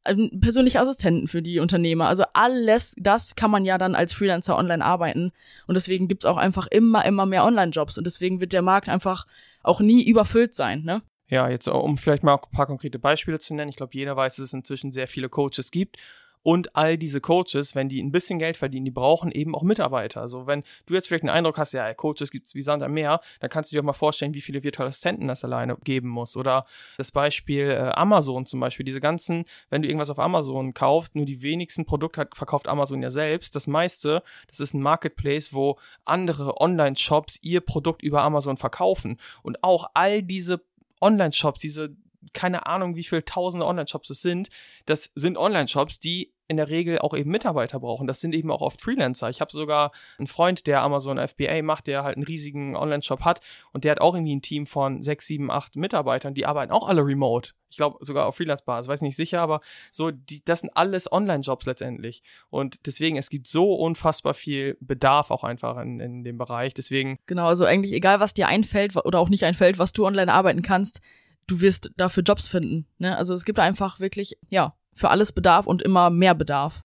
persönliche 0.03 0.81
Assistenten 0.81 1.29
für 1.29 1.43
die 1.43 1.61
Unternehmer. 1.61 2.09
Also 2.09 2.25
alles, 2.33 2.95
das 2.99 3.37
kann 3.37 3.51
man 3.51 3.65
ja 3.65 3.79
dann 3.79 3.95
als 3.95 4.13
Freelancer 4.13 4.57
online 4.57 4.85
arbeiten. 4.85 5.31
Und 5.67 5.75
deswegen 5.75 6.09
gibt's 6.09 6.25
auch 6.25 6.39
einfach 6.39 6.67
immer, 6.69 7.05
immer 7.05 7.27
mehr 7.27 7.45
Online-Jobs. 7.45 7.99
Und 7.99 8.05
deswegen 8.05 8.41
wird 8.41 8.53
der 8.53 8.63
Markt 8.63 8.89
einfach 8.89 9.27
auch 9.63 9.81
nie 9.81 10.07
überfüllt 10.09 10.55
sein, 10.55 10.83
ne? 10.83 11.03
Ja, 11.29 11.49
jetzt 11.49 11.69
um 11.69 11.97
vielleicht 11.97 12.25
mal 12.25 12.35
ein 12.35 12.51
paar 12.51 12.67
konkrete 12.67 12.99
Beispiele 12.99 13.39
zu 13.39 13.55
nennen. 13.55 13.71
Ich 13.71 13.77
glaube, 13.77 13.93
jeder 13.95 14.17
weiß, 14.17 14.37
dass 14.37 14.47
es 14.47 14.53
inzwischen 14.53 14.91
sehr 14.91 15.07
viele 15.07 15.29
Coaches 15.29 15.71
gibt. 15.71 15.97
Und 16.43 16.75
all 16.75 16.97
diese 16.97 17.21
Coaches, 17.21 17.75
wenn 17.75 17.89
die 17.89 18.03
ein 18.03 18.13
bisschen 18.13 18.39
Geld 18.39 18.57
verdienen, 18.57 18.85
die 18.87 18.91
brauchen 18.91 19.31
eben 19.31 19.55
auch 19.55 19.63
Mitarbeiter. 19.63 20.21
Also 20.21 20.47
wenn 20.47 20.63
du 20.87 20.95
jetzt 20.95 21.09
vielleicht 21.09 21.25
einen 21.25 21.31
Eindruck 21.31 21.59
hast, 21.59 21.73
ja, 21.73 21.93
Coaches 21.93 22.31
gibt 22.31 22.49
es 22.49 22.55
wie 22.55 22.63
Sand 22.63 22.83
am 22.83 22.93
Meer, 22.93 23.21
dann 23.41 23.51
kannst 23.51 23.71
du 23.71 23.77
dir 23.77 23.81
auch 23.81 23.87
mal 23.87 23.93
vorstellen, 23.93 24.35
wie 24.35 24.41
viele 24.41 24.63
virtuelle 24.63 24.89
Assistenten 24.89 25.29
das 25.29 25.45
alleine 25.45 25.77
geben 25.85 26.09
muss. 26.09 26.37
Oder 26.37 26.65
das 26.97 27.13
Beispiel 27.13 27.71
äh, 27.71 27.91
Amazon 27.95 28.47
zum 28.47 28.61
Beispiel. 28.61 28.85
Diese 28.85 29.01
ganzen, 29.01 29.45
wenn 29.69 29.83
du 29.83 29.89
irgendwas 29.89 30.11
auf 30.11 30.19
Amazon 30.19 30.73
kaufst, 30.73 31.15
nur 31.15 31.27
die 31.27 31.43
wenigsten 31.43 31.85
Produkte 31.85 32.23
hat, 32.23 32.37
verkauft 32.37 32.69
Amazon 32.69 33.03
ja 33.03 33.11
selbst. 33.11 33.55
Das 33.55 33.67
meiste, 33.67 34.23
das 34.49 34.61
ist 34.61 34.75
ein 34.75 34.81
Marketplace, 34.81 35.53
wo 35.53 35.77
andere 36.05 36.61
Online-Shops 36.61 37.39
ihr 37.43 37.61
Produkt 37.61 38.03
über 38.03 38.23
Amazon 38.23 38.57
verkaufen. 38.57 39.19
Und 39.43 39.63
auch 39.63 39.91
all 39.95 40.23
diese 40.23 40.63
Online-Shops, 41.01 41.61
diese 41.61 41.97
keine 42.33 42.67
Ahnung, 42.67 42.97
wie 42.97 43.05
viele 43.05 43.25
tausende 43.25 43.67
Online-Shops 43.67 44.11
es 44.11 44.23
sind. 44.23 44.49
Das 44.87 45.13
sind 45.15 45.39
Online-Shops, 45.39 46.01
die 46.01 46.33
in 46.51 46.57
der 46.57 46.69
Regel 46.69 46.99
auch 46.99 47.15
eben 47.15 47.31
Mitarbeiter 47.31 47.79
brauchen. 47.79 48.09
Das 48.09 48.21
sind 48.21 48.35
eben 48.35 48.51
auch 48.51 48.61
oft 48.61 48.81
Freelancer. 48.81 49.31
Ich 49.31 49.41
habe 49.41 49.53
sogar 49.53 49.93
einen 50.19 50.27
Freund, 50.27 50.67
der 50.67 50.83
Amazon 50.83 51.17
FBA 51.17 51.63
macht, 51.63 51.87
der 51.87 52.03
halt 52.03 52.17
einen 52.17 52.27
riesigen 52.27 52.75
Online-Shop 52.75 53.21
hat 53.21 53.41
und 53.73 53.85
der 53.85 53.93
hat 53.93 54.01
auch 54.01 54.15
irgendwie 54.15 54.35
ein 54.35 54.43
Team 54.43 54.67
von 54.67 55.01
sechs, 55.05 55.29
sieben, 55.29 55.49
acht 55.49 55.77
Mitarbeitern, 55.77 56.35
die 56.35 56.47
arbeiten 56.47 56.73
auch 56.73 56.89
alle 56.89 57.07
remote. 57.07 57.53
Ich 57.71 57.77
glaube 57.77 58.05
sogar 58.05 58.27
auf 58.27 58.35
Freelance-Basis, 58.37 58.89
weiß 58.89 59.03
nicht 59.03 59.15
sicher, 59.15 59.41
aber 59.41 59.61
so, 59.93 60.11
die, 60.11 60.45
das 60.45 60.61
sind 60.61 60.71
alles 60.75 61.13
Online-Jobs 61.13 61.67
letztendlich. 61.67 62.25
Und 62.49 62.85
deswegen, 62.85 63.17
es 63.17 63.31
gibt 63.31 63.47
so 63.47 63.73
unfassbar 63.75 64.35
viel 64.35 64.77
Bedarf 64.81 65.31
auch 65.31 65.45
einfach 65.45 65.79
in, 65.79 66.01
in 66.01 66.25
dem 66.25 66.37
Bereich. 66.37 66.75
Deswegen. 66.75 67.21
Genau, 67.27 67.47
also 67.47 67.65
eigentlich 67.65 67.93
egal, 67.93 68.19
was 68.19 68.35
dir 68.35 68.49
einfällt 68.49 68.97
oder 68.97 69.21
auch 69.21 69.29
nicht 69.29 69.45
einfällt, 69.45 69.79
was 69.79 69.93
du 69.93 70.05
online 70.05 70.33
arbeiten 70.33 70.63
kannst, 70.63 71.01
du 71.51 71.61
wirst 71.61 71.91
dafür 71.97 72.23
Jobs 72.23 72.47
finden. 72.47 72.87
Ne? 72.99 73.17
Also 73.17 73.35
es 73.35 73.45
gibt 73.45 73.59
einfach 73.59 74.01
wirklich, 74.01 74.39
ja, 74.49 74.77
für 74.93 75.11
alles 75.11 75.33
Bedarf 75.33 75.67
und 75.67 75.83
immer 75.83 76.11
mehr 76.11 76.35
Bedarf. 76.35 76.83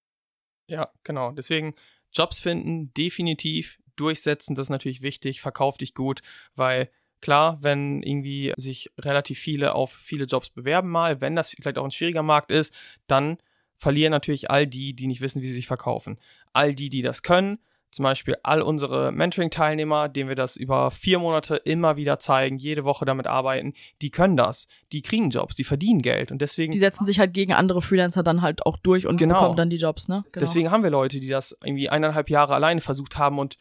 Ja, 0.68 0.90
genau. 1.04 1.32
Deswegen 1.32 1.76
Jobs 2.12 2.40
finden, 2.40 2.94
definitiv 2.94 3.78
durchsetzen, 3.96 4.56
das 4.56 4.68
ist 4.68 4.72
natürlich 4.72 5.02
wichtig, 5.02 5.42
verkauf 5.42 5.78
dich 5.78 5.94
gut, 5.94 6.22
weil 6.56 6.90
klar, 7.22 7.60
wenn 7.62 8.04
irgendwie 8.04 8.54
sich 8.58 8.92
relativ 9.00 9.40
viele 9.40 9.74
auf 9.76 9.94
viele 9.94 10.26
Jobs 10.26 10.50
bewerben 10.50 10.90
mal, 10.90 11.22
wenn 11.22 11.36
das 11.36 11.52
vielleicht 11.52 11.78
auch 11.78 11.86
ein 11.86 11.92
schwieriger 11.92 12.24
Markt 12.24 12.52
ist, 12.52 12.74
dann 13.08 13.38
verlieren 13.76 14.12
natürlich 14.12 14.50
all 14.50 14.68
die, 14.68 14.94
die 14.96 15.08
nicht 15.08 15.22
wissen, 15.22 15.42
wie 15.42 15.48
sie 15.48 15.54
sich 15.54 15.68
verkaufen. 15.68 16.18
All 16.54 16.74
die, 16.74 16.90
die 16.90 17.02
das 17.02 17.22
können, 17.22 17.60
zum 17.96 18.04
Beispiel 18.04 18.36
all 18.44 18.62
unsere 18.62 19.14
Mentoring-Teilnehmer, 19.14 20.10
denen 20.10 20.28
wir 20.28 20.36
das 20.36 20.58
über 20.58 20.92
vier 20.92 21.18
Monate 21.18 21.56
immer 21.56 21.96
wieder 21.96 22.20
zeigen, 22.20 22.58
jede 22.58 22.84
Woche 22.84 23.06
damit 23.06 23.26
arbeiten, 23.26 23.72
die 24.02 24.12
können 24.12 24.36
das. 24.36 24.68
Die 24.92 25.02
kriegen 25.02 25.30
Jobs, 25.30 25.56
die 25.56 25.64
verdienen 25.64 26.02
Geld 26.02 26.30
und 26.30 26.42
deswegen. 26.42 26.74
Die 26.74 26.80
setzen 26.80 27.06
sich 27.06 27.20
halt 27.20 27.34
gegen 27.34 27.54
andere 27.54 27.82
Freelancer 27.82 28.22
dann 28.22 28.42
halt 28.42 28.66
auch 28.66 28.76
durch 28.76 29.08
und 29.08 29.16
genau. 29.16 29.36
bekommen 29.36 29.56
dann 29.56 29.70
die 29.70 29.78
Jobs, 29.78 30.10
ne? 30.10 30.26
Genau. 30.34 30.42
Deswegen 30.42 30.72
haben 30.72 30.84
wir 30.84 30.90
Leute, 30.90 31.22
die 31.22 31.30
das 31.30 31.58
irgendwie 31.64 31.88
eineinhalb 31.88 32.30
Jahre 32.30 32.54
alleine 32.54 32.82
versucht 32.82 33.18
haben 33.18 33.40
und 33.40 33.58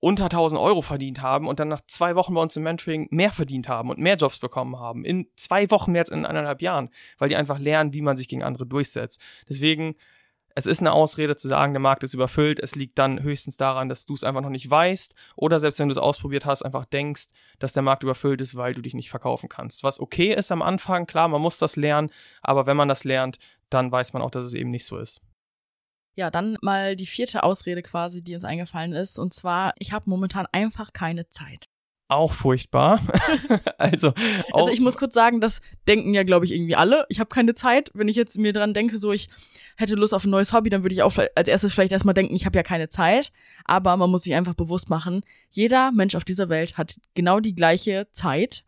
unter 0.00 0.24
1000 0.24 0.60
Euro 0.60 0.82
verdient 0.82 1.22
haben 1.22 1.48
und 1.48 1.58
dann 1.58 1.68
nach 1.68 1.80
zwei 1.86 2.14
Wochen 2.14 2.34
bei 2.34 2.42
uns 2.42 2.54
im 2.56 2.64
Mentoring 2.64 3.08
mehr 3.10 3.32
verdient 3.32 3.68
haben 3.68 3.88
und 3.88 3.98
mehr 3.98 4.16
Jobs 4.16 4.38
bekommen 4.38 4.78
haben. 4.78 5.02
In 5.06 5.28
zwei 5.36 5.70
Wochen 5.70 5.94
jetzt 5.94 6.10
in 6.10 6.26
eineinhalb 6.26 6.60
Jahren, 6.60 6.90
weil 7.16 7.30
die 7.30 7.36
einfach 7.36 7.58
lernen, 7.58 7.94
wie 7.94 8.02
man 8.02 8.18
sich 8.18 8.28
gegen 8.28 8.42
andere 8.42 8.66
durchsetzt. 8.66 9.18
Deswegen, 9.48 9.96
es 10.58 10.66
ist 10.66 10.80
eine 10.80 10.92
Ausrede 10.92 11.36
zu 11.36 11.46
sagen, 11.46 11.72
der 11.72 11.78
Markt 11.78 12.02
ist 12.02 12.14
überfüllt. 12.14 12.58
Es 12.58 12.74
liegt 12.74 12.98
dann 12.98 13.22
höchstens 13.22 13.56
daran, 13.56 13.88
dass 13.88 14.06
du 14.06 14.14
es 14.14 14.24
einfach 14.24 14.40
noch 14.40 14.50
nicht 14.50 14.68
weißt 14.68 15.14
oder 15.36 15.60
selbst 15.60 15.78
wenn 15.78 15.88
du 15.88 15.92
es 15.92 15.98
ausprobiert 15.98 16.46
hast, 16.46 16.62
einfach 16.62 16.84
denkst, 16.84 17.28
dass 17.60 17.72
der 17.72 17.84
Markt 17.84 18.02
überfüllt 18.02 18.40
ist, 18.40 18.56
weil 18.56 18.74
du 18.74 18.82
dich 18.82 18.92
nicht 18.92 19.08
verkaufen 19.08 19.48
kannst. 19.48 19.84
Was 19.84 20.00
okay 20.00 20.34
ist 20.34 20.50
am 20.50 20.62
Anfang, 20.62 21.06
klar, 21.06 21.28
man 21.28 21.40
muss 21.40 21.58
das 21.58 21.76
lernen, 21.76 22.10
aber 22.42 22.66
wenn 22.66 22.76
man 22.76 22.88
das 22.88 23.04
lernt, 23.04 23.38
dann 23.70 23.92
weiß 23.92 24.14
man 24.14 24.22
auch, 24.22 24.32
dass 24.32 24.46
es 24.46 24.54
eben 24.54 24.70
nicht 24.72 24.84
so 24.84 24.98
ist. 24.98 25.20
Ja, 26.16 26.28
dann 26.28 26.58
mal 26.60 26.96
die 26.96 27.06
vierte 27.06 27.44
Ausrede 27.44 27.80
quasi, 27.80 28.20
die 28.20 28.34
uns 28.34 28.44
eingefallen 28.44 28.94
ist. 28.94 29.16
Und 29.20 29.32
zwar, 29.32 29.74
ich 29.78 29.92
habe 29.92 30.10
momentan 30.10 30.46
einfach 30.50 30.92
keine 30.92 31.28
Zeit. 31.28 31.66
Auch 32.08 32.32
furchtbar. 32.32 33.00
also, 33.78 34.08
auch 34.52 34.60
also 34.60 34.72
ich 34.72 34.80
muss 34.80 34.96
kurz 34.96 35.12
sagen, 35.12 35.40
das 35.40 35.60
denken 35.86 36.14
ja, 36.14 36.22
glaube 36.22 36.46
ich, 36.46 36.54
irgendwie 36.54 36.74
alle. 36.74 37.04
Ich 37.10 37.20
habe 37.20 37.28
keine 37.28 37.54
Zeit. 37.54 37.90
Wenn 37.92 38.08
ich 38.08 38.16
jetzt 38.16 38.38
mir 38.38 38.54
dran 38.54 38.72
denke, 38.72 38.96
so 38.96 39.12
ich 39.12 39.28
hätte 39.76 39.94
Lust 39.94 40.14
auf 40.14 40.24
ein 40.24 40.30
neues 40.30 40.52
Hobby, 40.52 40.70
dann 40.70 40.82
würde 40.82 40.94
ich 40.94 41.02
auch 41.02 41.12
als 41.34 41.48
erstes 41.48 41.74
vielleicht 41.74 41.92
erstmal 41.92 42.14
denken, 42.14 42.34
ich 42.34 42.46
habe 42.46 42.56
ja 42.56 42.62
keine 42.62 42.88
Zeit. 42.88 43.30
Aber 43.64 43.96
man 43.98 44.10
muss 44.10 44.22
sich 44.22 44.34
einfach 44.34 44.54
bewusst 44.54 44.88
machen, 44.88 45.20
jeder 45.50 45.92
Mensch 45.92 46.14
auf 46.14 46.24
dieser 46.24 46.48
Welt 46.48 46.78
hat 46.78 46.96
genau 47.14 47.40
die 47.40 47.54
gleiche 47.54 48.08
Zeit 48.12 48.64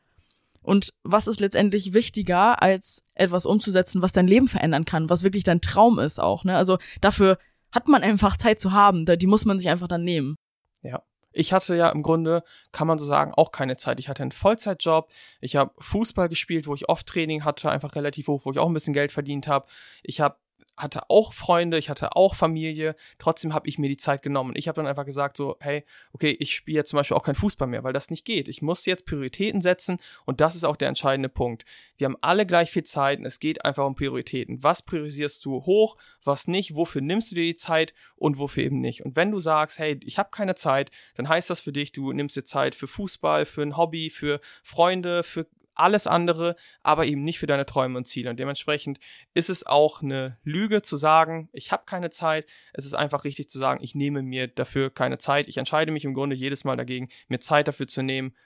und 0.62 0.92
was 1.02 1.26
ist 1.26 1.40
letztendlich 1.40 1.94
wichtiger, 1.94 2.62
als 2.62 3.04
etwas 3.14 3.46
umzusetzen, 3.46 4.02
was 4.02 4.12
dein 4.12 4.26
Leben 4.26 4.48
verändern 4.48 4.84
kann, 4.84 5.08
was 5.08 5.22
wirklich 5.22 5.44
dein 5.44 5.60
Traum 5.60 5.98
ist 5.98 6.20
auch, 6.20 6.44
ne? 6.44 6.56
Also 6.56 6.78
dafür 7.00 7.38
hat 7.72 7.88
man 7.88 8.02
einfach 8.02 8.36
Zeit 8.36 8.60
zu 8.60 8.72
haben, 8.72 9.06
die 9.06 9.26
muss 9.26 9.44
man 9.44 9.58
sich 9.58 9.68
einfach 9.68 9.88
dann 9.88 10.04
nehmen. 10.04 10.36
Ja. 10.82 11.02
Ich 11.32 11.52
hatte 11.52 11.74
ja 11.74 11.88
im 11.90 12.02
Grunde, 12.02 12.42
kann 12.72 12.86
man 12.86 12.98
so 12.98 13.06
sagen, 13.06 13.32
auch 13.34 13.52
keine 13.52 13.76
Zeit. 13.76 14.00
Ich 14.00 14.08
hatte 14.08 14.22
einen 14.22 14.32
Vollzeitjob, 14.32 15.10
ich 15.40 15.56
habe 15.56 15.72
Fußball 15.78 16.28
gespielt, 16.28 16.66
wo 16.66 16.74
ich 16.74 16.88
oft 16.88 17.06
Training 17.06 17.44
hatte, 17.44 17.70
einfach 17.70 17.94
relativ 17.94 18.28
hoch, 18.28 18.42
wo 18.44 18.50
ich 18.50 18.58
auch 18.58 18.68
ein 18.68 18.74
bisschen 18.74 18.94
Geld 18.94 19.12
verdient 19.12 19.48
habe. 19.48 19.66
Ich 20.02 20.20
habe 20.20 20.36
hatte 20.76 21.08
auch 21.08 21.32
Freunde, 21.32 21.78
ich 21.78 21.90
hatte 21.90 22.16
auch 22.16 22.34
Familie, 22.34 22.96
trotzdem 23.18 23.54
habe 23.54 23.68
ich 23.68 23.78
mir 23.78 23.88
die 23.88 23.96
Zeit 23.96 24.22
genommen. 24.22 24.54
Ich 24.56 24.68
habe 24.68 24.76
dann 24.76 24.86
einfach 24.86 25.04
gesagt 25.04 25.36
so, 25.36 25.56
hey, 25.60 25.84
okay, 26.12 26.36
ich 26.38 26.54
spiele 26.54 26.78
jetzt 26.78 26.90
zum 26.90 26.96
Beispiel 26.96 27.16
auch 27.16 27.22
kein 27.22 27.34
Fußball 27.34 27.68
mehr, 27.68 27.84
weil 27.84 27.92
das 27.92 28.10
nicht 28.10 28.24
geht. 28.24 28.48
Ich 28.48 28.62
muss 28.62 28.86
jetzt 28.86 29.06
Prioritäten 29.06 29.62
setzen 29.62 29.98
und 30.24 30.40
das 30.40 30.54
ist 30.54 30.64
auch 30.64 30.76
der 30.76 30.88
entscheidende 30.88 31.28
Punkt. 31.28 31.64
Wir 31.96 32.06
haben 32.06 32.16
alle 32.20 32.46
gleich 32.46 32.70
viel 32.70 32.84
Zeit 32.84 33.18
und 33.18 33.26
es 33.26 33.40
geht 33.40 33.64
einfach 33.64 33.84
um 33.84 33.94
Prioritäten. 33.94 34.62
Was 34.62 34.82
priorisierst 34.82 35.44
du 35.44 35.66
hoch, 35.66 35.96
was 36.24 36.46
nicht, 36.46 36.74
wofür 36.74 37.02
nimmst 37.02 37.30
du 37.30 37.34
dir 37.34 37.44
die 37.44 37.56
Zeit 37.56 37.94
und 38.16 38.38
wofür 38.38 38.64
eben 38.64 38.80
nicht. 38.80 39.04
Und 39.04 39.16
wenn 39.16 39.30
du 39.30 39.38
sagst, 39.38 39.78
hey, 39.78 39.98
ich 40.04 40.18
habe 40.18 40.30
keine 40.30 40.54
Zeit, 40.54 40.90
dann 41.16 41.28
heißt 41.28 41.50
das 41.50 41.60
für 41.60 41.72
dich, 41.72 41.92
du 41.92 42.12
nimmst 42.12 42.36
dir 42.36 42.44
Zeit 42.44 42.74
für 42.74 42.86
Fußball, 42.86 43.46
für 43.46 43.62
ein 43.62 43.76
Hobby, 43.76 44.10
für 44.10 44.40
Freunde, 44.62 45.22
für 45.22 45.46
alles 45.80 46.06
andere, 46.06 46.56
aber 46.82 47.06
eben 47.06 47.22
nicht 47.22 47.38
für 47.38 47.46
deine 47.46 47.66
Träume 47.66 47.98
und 47.98 48.06
Ziele. 48.06 48.30
Und 48.30 48.38
dementsprechend 48.38 49.00
ist 49.34 49.50
es 49.50 49.66
auch 49.66 50.02
eine 50.02 50.38
Lüge 50.42 50.82
zu 50.82 50.96
sagen, 50.96 51.48
ich 51.52 51.72
habe 51.72 51.84
keine 51.86 52.10
Zeit. 52.10 52.46
Es 52.72 52.86
ist 52.86 52.94
einfach 52.94 53.24
richtig 53.24 53.50
zu 53.50 53.58
sagen, 53.58 53.82
ich 53.82 53.94
nehme 53.94 54.22
mir 54.22 54.48
dafür 54.48 54.90
keine 54.90 55.18
Zeit. 55.18 55.48
Ich 55.48 55.56
entscheide 55.56 55.92
mich 55.92 56.04
im 56.04 56.14
Grunde 56.14 56.36
jedes 56.36 56.64
Mal 56.64 56.76
dagegen, 56.76 57.08
mir 57.28 57.40
Zeit 57.40 57.68
dafür 57.68 57.86
zu 57.86 58.02
nehmen, 58.02 58.36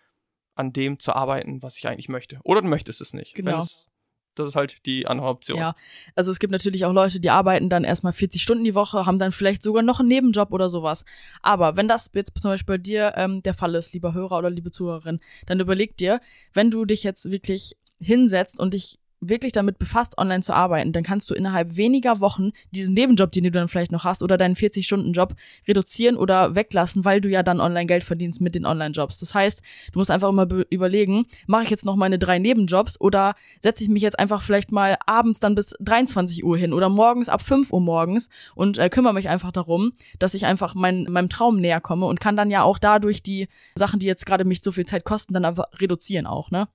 an 0.54 0.72
dem 0.72 0.98
zu 0.98 1.14
arbeiten, 1.14 1.62
was 1.62 1.76
ich 1.78 1.88
eigentlich 1.88 2.08
möchte. 2.08 2.40
Oder 2.44 2.62
du 2.62 2.68
möchtest 2.68 3.00
es 3.00 3.12
nicht. 3.12 3.34
Genau. 3.34 3.60
Es 3.60 3.90
das 4.34 4.48
ist 4.48 4.56
halt 4.56 4.84
die 4.86 5.06
andere 5.06 5.28
Option. 5.28 5.58
Ja, 5.58 5.74
also 6.14 6.30
es 6.30 6.38
gibt 6.38 6.50
natürlich 6.50 6.84
auch 6.84 6.92
Leute, 6.92 7.20
die 7.20 7.30
arbeiten 7.30 7.68
dann 7.68 7.84
erstmal 7.84 8.12
40 8.12 8.42
Stunden 8.42 8.64
die 8.64 8.74
Woche, 8.74 9.06
haben 9.06 9.18
dann 9.18 9.32
vielleicht 9.32 9.62
sogar 9.62 9.82
noch 9.82 10.00
einen 10.00 10.08
Nebenjob 10.08 10.52
oder 10.52 10.68
sowas. 10.68 11.04
Aber 11.42 11.76
wenn 11.76 11.88
das 11.88 12.10
jetzt 12.14 12.32
zum 12.40 12.50
Beispiel 12.50 12.74
bei 12.74 12.78
dir 12.78 13.14
ähm, 13.16 13.42
der 13.42 13.54
Fall 13.54 13.74
ist, 13.74 13.92
lieber 13.92 14.14
Hörer 14.14 14.38
oder 14.38 14.50
liebe 14.50 14.70
Zuhörerin, 14.70 15.20
dann 15.46 15.60
überleg 15.60 15.96
dir, 15.96 16.20
wenn 16.52 16.70
du 16.70 16.84
dich 16.84 17.02
jetzt 17.02 17.30
wirklich 17.30 17.76
hinsetzt 18.00 18.58
und 18.58 18.74
dich 18.74 18.98
wirklich 19.28 19.52
damit 19.52 19.78
befasst, 19.78 20.18
online 20.18 20.42
zu 20.42 20.54
arbeiten, 20.54 20.92
dann 20.92 21.02
kannst 21.02 21.30
du 21.30 21.34
innerhalb 21.34 21.76
weniger 21.76 22.20
Wochen 22.20 22.50
diesen 22.70 22.94
Nebenjob, 22.94 23.32
den 23.32 23.44
du 23.44 23.50
dann 23.50 23.68
vielleicht 23.68 23.92
noch 23.92 24.04
hast, 24.04 24.22
oder 24.22 24.36
deinen 24.36 24.54
40-Stunden-Job 24.54 25.34
reduzieren 25.66 26.16
oder 26.16 26.54
weglassen, 26.54 27.04
weil 27.04 27.20
du 27.20 27.28
ja 27.28 27.42
dann 27.42 27.60
online 27.60 27.86
Geld 27.86 28.04
verdienst 28.04 28.40
mit 28.40 28.54
den 28.54 28.66
Online-Jobs. 28.66 29.18
Das 29.20 29.34
heißt, 29.34 29.62
du 29.92 29.98
musst 29.98 30.10
einfach 30.10 30.28
immer 30.28 30.46
überlegen, 30.70 31.26
mache 31.46 31.64
ich 31.64 31.70
jetzt 31.70 31.84
noch 31.84 31.96
meine 31.96 32.18
drei 32.18 32.38
Nebenjobs 32.38 33.00
oder 33.00 33.34
setze 33.60 33.84
ich 33.84 33.90
mich 33.90 34.02
jetzt 34.02 34.18
einfach 34.18 34.42
vielleicht 34.42 34.72
mal 34.72 34.96
abends 35.06 35.40
dann 35.40 35.54
bis 35.54 35.74
23 35.80 36.44
Uhr 36.44 36.56
hin 36.56 36.72
oder 36.72 36.88
morgens 36.88 37.28
ab 37.28 37.42
5 37.42 37.72
Uhr 37.72 37.80
morgens 37.80 38.28
und 38.54 38.78
äh, 38.78 38.88
kümmere 38.88 39.14
mich 39.14 39.28
einfach 39.28 39.52
darum, 39.52 39.92
dass 40.18 40.34
ich 40.34 40.46
einfach 40.46 40.74
mein, 40.74 41.04
meinem 41.08 41.28
Traum 41.28 41.60
näher 41.60 41.80
komme 41.80 42.06
und 42.06 42.20
kann 42.20 42.36
dann 42.36 42.50
ja 42.50 42.62
auch 42.62 42.78
dadurch 42.78 43.22
die 43.22 43.48
Sachen, 43.74 44.00
die 44.00 44.06
jetzt 44.06 44.26
gerade 44.26 44.44
mich 44.44 44.62
so 44.62 44.72
viel 44.72 44.86
Zeit 44.86 45.04
kosten, 45.04 45.34
dann 45.34 45.44
einfach 45.44 45.66
reduzieren 45.80 46.26
auch, 46.26 46.50
ne? 46.50 46.68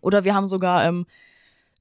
Oder 0.00 0.24
wir 0.24 0.34
haben 0.34 0.48
sogar 0.48 0.84
ähm, 0.86 1.06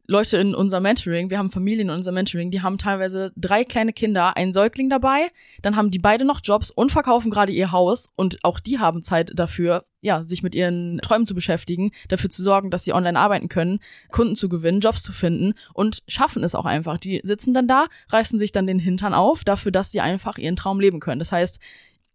Leute 0.10 0.38
in 0.38 0.56
unser 0.56 0.80
Mentoring, 0.80 1.30
wir 1.30 1.38
haben 1.38 1.52
Familien 1.52 1.89
in 1.89 1.96
unser 1.96 2.13
Mentoring, 2.13 2.50
die 2.50 2.62
haben 2.62 2.78
teilweise 2.78 3.34
drei 3.36 3.65
kleine 3.65 3.91
Kinder, 3.91 4.38
einen 4.38 4.54
Säugling 4.54 4.89
dabei, 4.89 5.28
dann 5.62 5.76
haben 5.76 5.91
die 5.91 6.00
beide 6.00 6.24
noch 6.24 6.39
Jobs 6.41 6.72
und 6.72 6.93
verkaufen 6.93 7.30
gerade 7.30 7.52
ihr 7.52 7.74
Haus 7.74 8.08
und 8.15 8.39
auch 8.43 8.62
die 8.62 8.80
haben 8.80 9.04
Zeit 9.04 9.34
dafür, 9.36 9.86
ja, 10.00 10.24
sich 10.24 10.43
mit 10.43 10.56
ihren 10.56 11.00
Träumen 11.00 11.28
zu 11.28 11.36
beschäftigen, 11.36 11.91
dafür 12.08 12.30
zu 12.30 12.41
sorgen, 12.41 12.72
dass 12.72 12.86
sie 12.86 12.93
online 12.93 13.20
arbeiten 13.20 13.50
können, 13.50 13.80
Kunden 14.10 14.38
zu 14.38 14.48
gewinnen, 14.48 14.80
Jobs 14.80 15.04
zu 15.04 15.12
finden 15.12 15.56
und 15.74 16.04
schaffen 16.08 16.41
es 16.41 16.56
auch 16.56 16.65
einfach. 16.65 16.98
Die 16.98 17.20
sitzen 17.26 17.54
dann 17.54 17.67
da, 17.67 17.88
reißen 18.08 18.39
sich 18.39 18.54
dann 18.54 18.65
den 18.65 18.80
Hintern 18.80 19.13
auf, 19.13 19.43
dafür, 19.43 19.74
dass 19.74 19.91
sie 19.91 20.00
einfach 20.00 20.38
ihren 20.38 20.56
Traum 20.56 20.80
leben 20.80 21.02
können. 21.02 21.20
Das 21.20 21.34
heißt, 21.34 21.60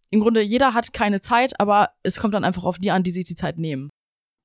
im 0.09 0.19
Grunde 0.19 0.41
jeder 0.41 0.73
hat 0.73 0.93
keine 0.93 1.21
Zeit, 1.21 1.59
aber 1.59 1.91
es 2.01 2.19
kommt 2.19 2.33
dann 2.33 2.43
einfach 2.43 2.63
auf 2.63 2.79
die 2.79 2.89
an, 2.89 3.03
die 3.03 3.11
sich 3.11 3.25
die 3.25 3.35
Zeit 3.35 3.59
nehmen. 3.59 3.89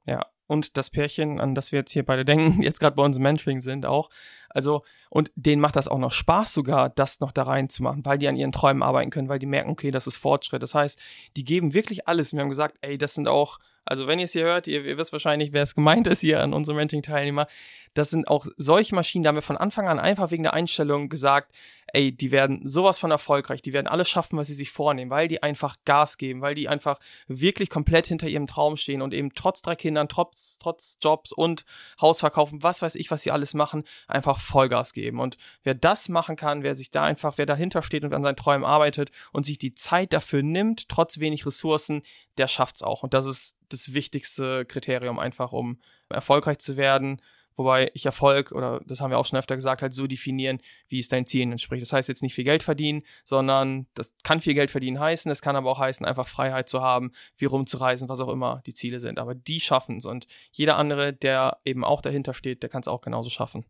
Ja, 0.04 0.26
und 0.48 0.76
das 0.76 0.90
Pärchen, 0.90 1.38
an 1.40 1.54
das 1.54 1.70
wir 1.70 1.80
jetzt 1.80 1.92
hier 1.92 2.04
beide 2.04 2.24
denken, 2.24 2.62
jetzt 2.62 2.80
gerade 2.80 2.96
bei 2.96 3.04
uns 3.04 3.18
im 3.18 3.22
Mentoring 3.22 3.61
sind 3.61 3.87
auch. 3.87 4.08
Also, 4.48 4.82
und 5.11 5.30
denen 5.37 5.61
macht 5.61 5.76
das 5.76 5.88
auch 5.88 5.98
noch 5.98 6.11
Spaß 6.11 6.54
sogar, 6.54 6.88
das 6.88 7.20
noch 7.20 7.32
da 7.32 7.44
reinzumachen, 7.44 8.04
weil 8.04 8.18
die 8.18 8.26
an 8.28 8.37
ihren 8.37 8.50
Träumen 8.50 8.82
arbeiten 8.82 9.11
können, 9.11 9.28
weil 9.28 9.38
die 9.38 9.46
merken, 9.46 9.70
okay, 9.70 9.90
das 9.90 10.06
ist 10.06 10.16
Fortschritt. 10.16 10.62
Das 10.62 10.74
heißt, 10.74 10.98
die 11.37 11.44
geben 11.44 11.74
wirklich 11.74 12.08
alles. 12.08 12.32
Wir 12.32 12.40
haben 12.40 12.48
gesagt, 12.48 12.78
ey, 12.80 12.96
das 12.96 13.14
sind 13.14 13.28
auch, 13.28 13.58
also 13.84 14.06
wenn 14.06 14.18
ihr 14.18 14.24
es 14.24 14.32
hier 14.32 14.44
hört, 14.44 14.66
ihr, 14.66 14.84
ihr 14.84 14.96
wisst 14.96 15.12
wahrscheinlich, 15.12 15.52
wer 15.52 15.62
es 15.62 15.74
gemeint 15.74 16.06
ist 16.06 16.22
hier 16.22 16.42
an 16.42 16.54
unsere 16.54 16.74
Mentoring-Teilnehmer. 16.76 17.46
Das 17.94 18.11
sind 18.11 18.29
auch 18.29 18.46
solche 18.57 18.94
Maschinen, 18.94 19.24
da 19.24 19.29
haben 19.29 19.37
wir 19.37 19.42
von 19.42 19.57
Anfang 19.57 19.88
an 19.88 19.98
einfach 19.98 20.31
wegen 20.31 20.42
der 20.42 20.55
Einstellung 20.55 21.09
gesagt, 21.09 21.53
ey, 21.92 22.12
die 22.12 22.31
werden 22.31 22.66
sowas 22.68 22.98
von 22.98 23.11
erfolgreich, 23.11 23.62
die 23.62 23.72
werden 23.72 23.87
alles 23.87 24.09
schaffen, 24.09 24.38
was 24.38 24.48
sie 24.48 24.55
sich 24.55 24.70
vornehmen, 24.70 25.11
weil 25.11 25.29
die 25.29 25.42
einfach 25.42 25.77
Gas 25.85 26.18
geben, 26.18 26.40
weil 26.40 26.55
die 26.55 26.68
einfach 26.68 26.98
wirklich 27.27 27.70
komplett 27.70 28.07
hinter 28.07 28.29
ihrem 28.29 28.46
Traum 28.46 28.77
stehen 28.77 29.03
und 29.03 29.14
eben 29.14 29.35
trotz 29.35 29.62
drei 29.62 29.74
Kindern, 29.74 30.09
trotz, 30.09 30.59
trotz 30.59 30.98
Jobs 31.01 31.33
und 31.33 31.64
Haus 32.01 32.20
verkaufen, 32.20 32.62
was 32.62 32.83
weiß 32.83 32.94
ich, 32.94 33.11
was 33.11 33.22
sie 33.22 33.31
alles 33.31 33.55
machen, 33.55 33.85
einfach 34.07 34.38
Vollgas 34.38 34.92
geben. 34.92 35.20
Und 35.20 35.38
wer 35.62 35.74
das 35.74 36.09
machen 36.09 36.37
kann, 36.37 36.62
wer 36.62 36.77
sich 36.77 36.90
da 36.90 37.05
einfach, 37.05 37.38
wer 37.38 37.46
dahinter 37.46 37.83
steht 37.83 38.05
und 38.05 38.14
an 38.14 38.22
seinen 38.22 38.37
Träumen 38.37 38.64
arbeitet 38.64 39.11
und 39.33 39.46
sich 39.46 39.59
die 39.59 39.74
Zeit 39.74 40.12
dafür 40.12 40.42
nimmt, 40.42 40.88
trotz 40.88 41.18
wenig 41.18 41.46
Ressourcen, 41.46 42.03
der 42.37 42.48
schafft's 42.48 42.83
auch. 42.83 43.03
Und 43.03 43.14
das 43.14 43.27
ist 43.27 43.57
das 43.70 43.94
wichtigste 43.94 44.64
Kriterium 44.64 45.18
einfach, 45.18 45.53
um 45.53 45.81
erfolgreich 46.11 46.59
zu 46.59 46.77
werden 46.77 47.20
Wobei 47.59 47.90
ich 47.92 48.07
Erfolg, 48.07 48.53
oder 48.53 48.81
das 48.87 49.01
haben 49.01 49.11
wir 49.11 49.18
auch 49.18 49.27
schon 49.27 49.38
öfter 49.38 49.57
gesagt, 49.57 49.83
halt 49.83 49.92
so 49.92 50.07
definieren, 50.07 50.61
wie 50.87 51.01
es 51.01 51.09
deinen 51.09 51.27
Zielen 51.27 51.51
entspricht. 51.51 51.83
Das 51.83 51.92
heißt 51.92 52.09
jetzt 52.09 52.23
nicht 52.23 52.35
viel 52.35 52.44
Geld 52.44 52.62
verdienen, 52.62 53.03
sondern 53.25 53.88
das 53.94 54.14
kann 54.23 54.40
viel 54.40 54.55
Geld 54.55 54.71
verdienen 54.71 55.01
heißen, 55.01 55.31
es 55.31 55.42
kann 55.42 55.57
aber 55.57 55.71
auch 55.71 55.81
heißen, 55.81 56.07
einfach 56.07 56.29
Freiheit 56.29 56.68
zu 56.68 56.83
haben, 56.83 57.11
wie 57.37 57.47
rumzureisen, 57.47 58.09
was 58.09 58.21
auch 58.21 58.29
immer 58.29 58.62
die 58.66 58.75
Ziele 58.75 59.01
sind. 59.01 59.18
Aber 59.18 59.35
die 59.35 59.61
schaffen 59.61 59.97
es 59.97 60.07
und 60.07 60.29
jeder 60.53 60.77
andere, 60.77 61.12
der 61.12 61.59
eben 61.64 61.85
auch 61.85 62.01
dahinter 62.01 62.33
steht, 62.33 62.62
der 62.62 62.71
kann 62.71 62.83
es 62.83 62.88
auch 62.88 63.01
genauso 63.01 63.29
schaffen. 63.29 63.66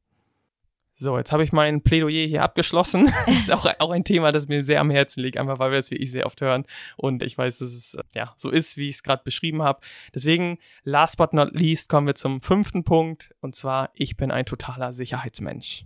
So, 1.01 1.17
jetzt 1.17 1.31
habe 1.31 1.45
ich 1.45 1.53
mein 1.53 1.81
Plädoyer 1.81 2.27
hier 2.27 2.43
abgeschlossen. 2.43 3.07
das 3.27 3.37
ist 3.37 3.53
auch, 3.53 3.73
auch 3.79 3.91
ein 3.91 4.03
Thema, 4.03 4.33
das 4.33 4.49
mir 4.49 4.65
sehr 4.65 4.81
am 4.81 4.91
Herzen 4.91 5.23
liegt, 5.23 5.37
einfach 5.37 5.61
weil 5.61 5.71
wir 5.71 5.79
es 5.79 5.93
wie 5.93 5.97
ich 5.97 6.11
sehr 6.11 6.27
oft 6.27 6.41
hören. 6.41 6.65
Und 6.97 7.23
ich 7.23 7.39
weiß, 7.39 7.59
dass 7.59 7.73
es 7.73 7.97
ja 8.15 8.35
so 8.37 8.51
ist, 8.51 8.77
wie 8.77 8.89
ich 8.89 8.97
es 8.97 9.03
gerade 9.05 9.23
beschrieben 9.23 9.63
habe. 9.63 9.81
Deswegen, 10.13 10.59
last 10.83 11.17
but 11.17 11.33
not 11.33 11.53
least, 11.53 11.89
kommen 11.89 12.09
wir 12.09 12.17
zum 12.17 12.43
fünften 12.43 12.83
Punkt. 12.83 13.33
Und 13.41 13.55
zwar, 13.55 13.91
ich 13.95 14.17
bin 14.17 14.33
ein 14.33 14.45
totaler 14.45 14.93
Sicherheitsmensch. 14.93 15.85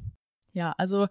Ja, 0.54 0.72
also 0.78 1.08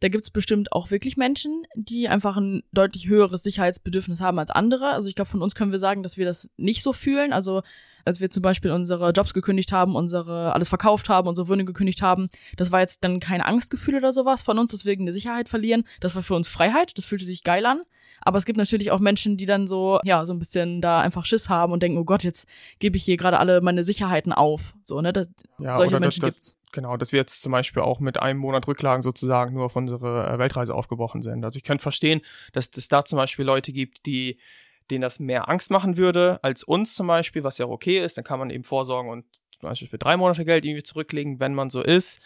da 0.00 0.08
gibt's 0.08 0.30
bestimmt 0.30 0.72
auch 0.72 0.90
wirklich 0.90 1.16
Menschen, 1.16 1.64
die 1.74 2.08
einfach 2.08 2.36
ein 2.36 2.62
deutlich 2.72 3.08
höheres 3.08 3.42
Sicherheitsbedürfnis 3.42 4.20
haben 4.20 4.38
als 4.38 4.50
andere. 4.50 4.90
Also 4.90 5.08
ich 5.08 5.14
glaube, 5.14 5.30
von 5.30 5.42
uns 5.42 5.54
können 5.54 5.72
wir 5.72 5.78
sagen, 5.78 6.02
dass 6.02 6.18
wir 6.18 6.26
das 6.26 6.48
nicht 6.56 6.82
so 6.82 6.92
fühlen. 6.92 7.32
Also 7.32 7.62
als 8.04 8.20
wir 8.20 8.30
zum 8.30 8.42
Beispiel 8.42 8.70
unsere 8.70 9.10
Jobs 9.10 9.34
gekündigt 9.34 9.72
haben, 9.72 9.96
unsere 9.96 10.54
alles 10.54 10.68
verkauft 10.68 11.08
haben, 11.08 11.28
unsere 11.28 11.48
Wohnung 11.48 11.66
gekündigt 11.66 12.00
haben, 12.00 12.28
das 12.56 12.72
war 12.72 12.80
jetzt 12.80 13.04
dann 13.04 13.20
kein 13.20 13.42
Angstgefühl 13.42 13.96
oder 13.96 14.12
sowas 14.12 14.42
von 14.42 14.58
uns, 14.58 14.70
deswegen 14.70 15.02
eine 15.02 15.12
Sicherheit 15.12 15.48
verlieren. 15.48 15.84
Das 16.00 16.14
war 16.14 16.22
für 16.22 16.34
uns 16.34 16.48
Freiheit, 16.48 16.96
das 16.96 17.04
fühlte 17.04 17.24
sich 17.24 17.44
geil 17.44 17.66
an. 17.66 17.82
Aber 18.20 18.38
es 18.38 18.46
gibt 18.46 18.56
natürlich 18.56 18.90
auch 18.90 18.98
Menschen, 18.98 19.36
die 19.36 19.46
dann 19.46 19.68
so, 19.68 20.00
ja, 20.04 20.26
so 20.26 20.32
ein 20.32 20.38
bisschen 20.38 20.80
da 20.80 21.00
einfach 21.00 21.24
Schiss 21.24 21.48
haben 21.48 21.72
und 21.72 21.82
denken, 21.82 21.98
oh 21.98 22.04
Gott, 22.04 22.24
jetzt 22.24 22.48
gebe 22.78 22.96
ich 22.96 23.04
hier 23.04 23.16
gerade 23.16 23.38
alle 23.38 23.60
meine 23.60 23.84
Sicherheiten 23.84 24.32
auf. 24.32 24.74
So, 24.84 25.00
ne? 25.00 25.12
Das, 25.12 25.28
Ja, 25.58 25.76
solche 25.76 26.00
Menschen 26.00 26.20
das, 26.20 26.30
gibt's. 26.30 26.56
Genau, 26.72 26.96
dass 26.96 27.12
wir 27.12 27.18
jetzt 27.18 27.42
zum 27.42 27.52
Beispiel 27.52 27.82
auch 27.82 28.00
mit 28.00 28.20
einem 28.20 28.38
Monat 28.38 28.66
Rücklagen 28.66 29.02
sozusagen 29.02 29.54
nur 29.54 29.66
auf 29.66 29.76
unsere 29.76 30.26
äh, 30.28 30.38
Weltreise 30.38 30.74
aufgebrochen 30.74 31.22
sind. 31.22 31.44
Also 31.44 31.56
ich 31.56 31.64
könnte 31.64 31.82
verstehen, 31.82 32.20
dass 32.52 32.70
es 32.74 32.88
da 32.88 33.04
zum 33.04 33.16
Beispiel 33.16 33.44
Leute 33.44 33.72
gibt, 33.72 34.06
die 34.06 34.38
denen 34.90 35.02
das 35.02 35.18
mehr 35.18 35.48
Angst 35.48 35.70
machen 35.70 35.96
würde 35.96 36.40
als 36.42 36.62
uns 36.62 36.94
zum 36.94 37.06
Beispiel, 37.06 37.44
was 37.44 37.58
ja 37.58 37.66
okay 37.66 38.02
ist. 38.02 38.16
Dann 38.16 38.24
kann 38.24 38.38
man 38.38 38.50
eben 38.50 38.64
vorsorgen 38.64 39.10
und 39.10 39.24
zum 39.60 39.68
Beispiel 39.68 39.88
für 39.88 39.98
drei 39.98 40.16
Monate 40.16 40.44
Geld 40.44 40.64
irgendwie 40.64 40.82
zurücklegen, 40.82 41.40
wenn 41.40 41.54
man 41.54 41.70
so 41.70 41.82
ist. 41.82 42.20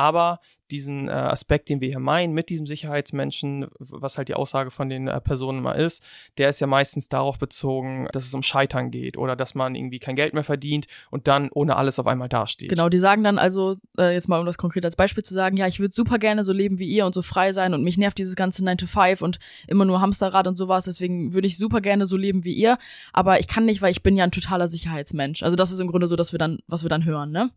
Aber 0.00 0.40
diesen 0.70 1.08
äh, 1.08 1.12
Aspekt, 1.12 1.68
den 1.68 1.82
wir 1.82 1.88
hier 1.88 1.98
meinen, 1.98 2.32
mit 2.32 2.48
diesem 2.48 2.66
Sicherheitsmenschen, 2.66 3.66
was 3.78 4.16
halt 4.16 4.28
die 4.28 4.34
Aussage 4.34 4.70
von 4.70 4.88
den 4.88 5.08
äh, 5.08 5.20
Personen 5.20 5.60
mal 5.60 5.72
ist, 5.72 6.02
der 6.38 6.48
ist 6.48 6.58
ja 6.60 6.66
meistens 6.66 7.10
darauf 7.10 7.38
bezogen, 7.38 8.08
dass 8.12 8.24
es 8.24 8.32
um 8.32 8.42
Scheitern 8.42 8.90
geht 8.90 9.18
oder 9.18 9.36
dass 9.36 9.54
man 9.54 9.74
irgendwie 9.74 9.98
kein 9.98 10.16
Geld 10.16 10.32
mehr 10.32 10.44
verdient 10.44 10.86
und 11.10 11.26
dann 11.26 11.50
ohne 11.52 11.76
alles 11.76 11.98
auf 11.98 12.06
einmal 12.06 12.30
dasteht. 12.30 12.70
Genau, 12.70 12.88
die 12.88 12.98
sagen 12.98 13.22
dann 13.22 13.36
also, 13.36 13.76
äh, 13.98 14.14
jetzt 14.14 14.28
mal 14.28 14.40
um 14.40 14.46
das 14.46 14.56
konkret 14.56 14.86
als 14.86 14.96
Beispiel 14.96 15.22
zu 15.22 15.34
sagen, 15.34 15.58
ja, 15.58 15.66
ich 15.66 15.80
würde 15.80 15.94
super 15.94 16.18
gerne 16.18 16.44
so 16.44 16.54
leben 16.54 16.78
wie 16.78 16.88
ihr 16.88 17.04
und 17.04 17.14
so 17.14 17.20
frei 17.20 17.52
sein 17.52 17.74
und 17.74 17.84
mich 17.84 17.98
nervt 17.98 18.16
dieses 18.16 18.36
ganze 18.36 18.64
9 18.64 18.78
to 18.78 18.86
5 18.86 19.20
und 19.20 19.38
immer 19.66 19.84
nur 19.84 20.00
Hamsterrad 20.00 20.46
und 20.46 20.56
sowas, 20.56 20.86
deswegen 20.86 21.34
würde 21.34 21.46
ich 21.46 21.58
super 21.58 21.82
gerne 21.82 22.06
so 22.06 22.16
leben 22.16 22.44
wie 22.44 22.54
ihr, 22.54 22.78
aber 23.12 23.38
ich 23.38 23.48
kann 23.48 23.66
nicht, 23.66 23.82
weil 23.82 23.90
ich 23.90 24.02
bin 24.02 24.16
ja 24.16 24.24
ein 24.24 24.30
totaler 24.30 24.68
Sicherheitsmensch. 24.68 25.42
Also 25.42 25.56
das 25.56 25.72
ist 25.72 25.80
im 25.80 25.88
Grunde 25.88 26.06
so, 26.06 26.16
dass 26.16 26.32
wir 26.32 26.38
dann, 26.38 26.60
was 26.68 26.84
wir 26.84 26.88
dann 26.88 27.04
hören, 27.04 27.30
ne? 27.32 27.50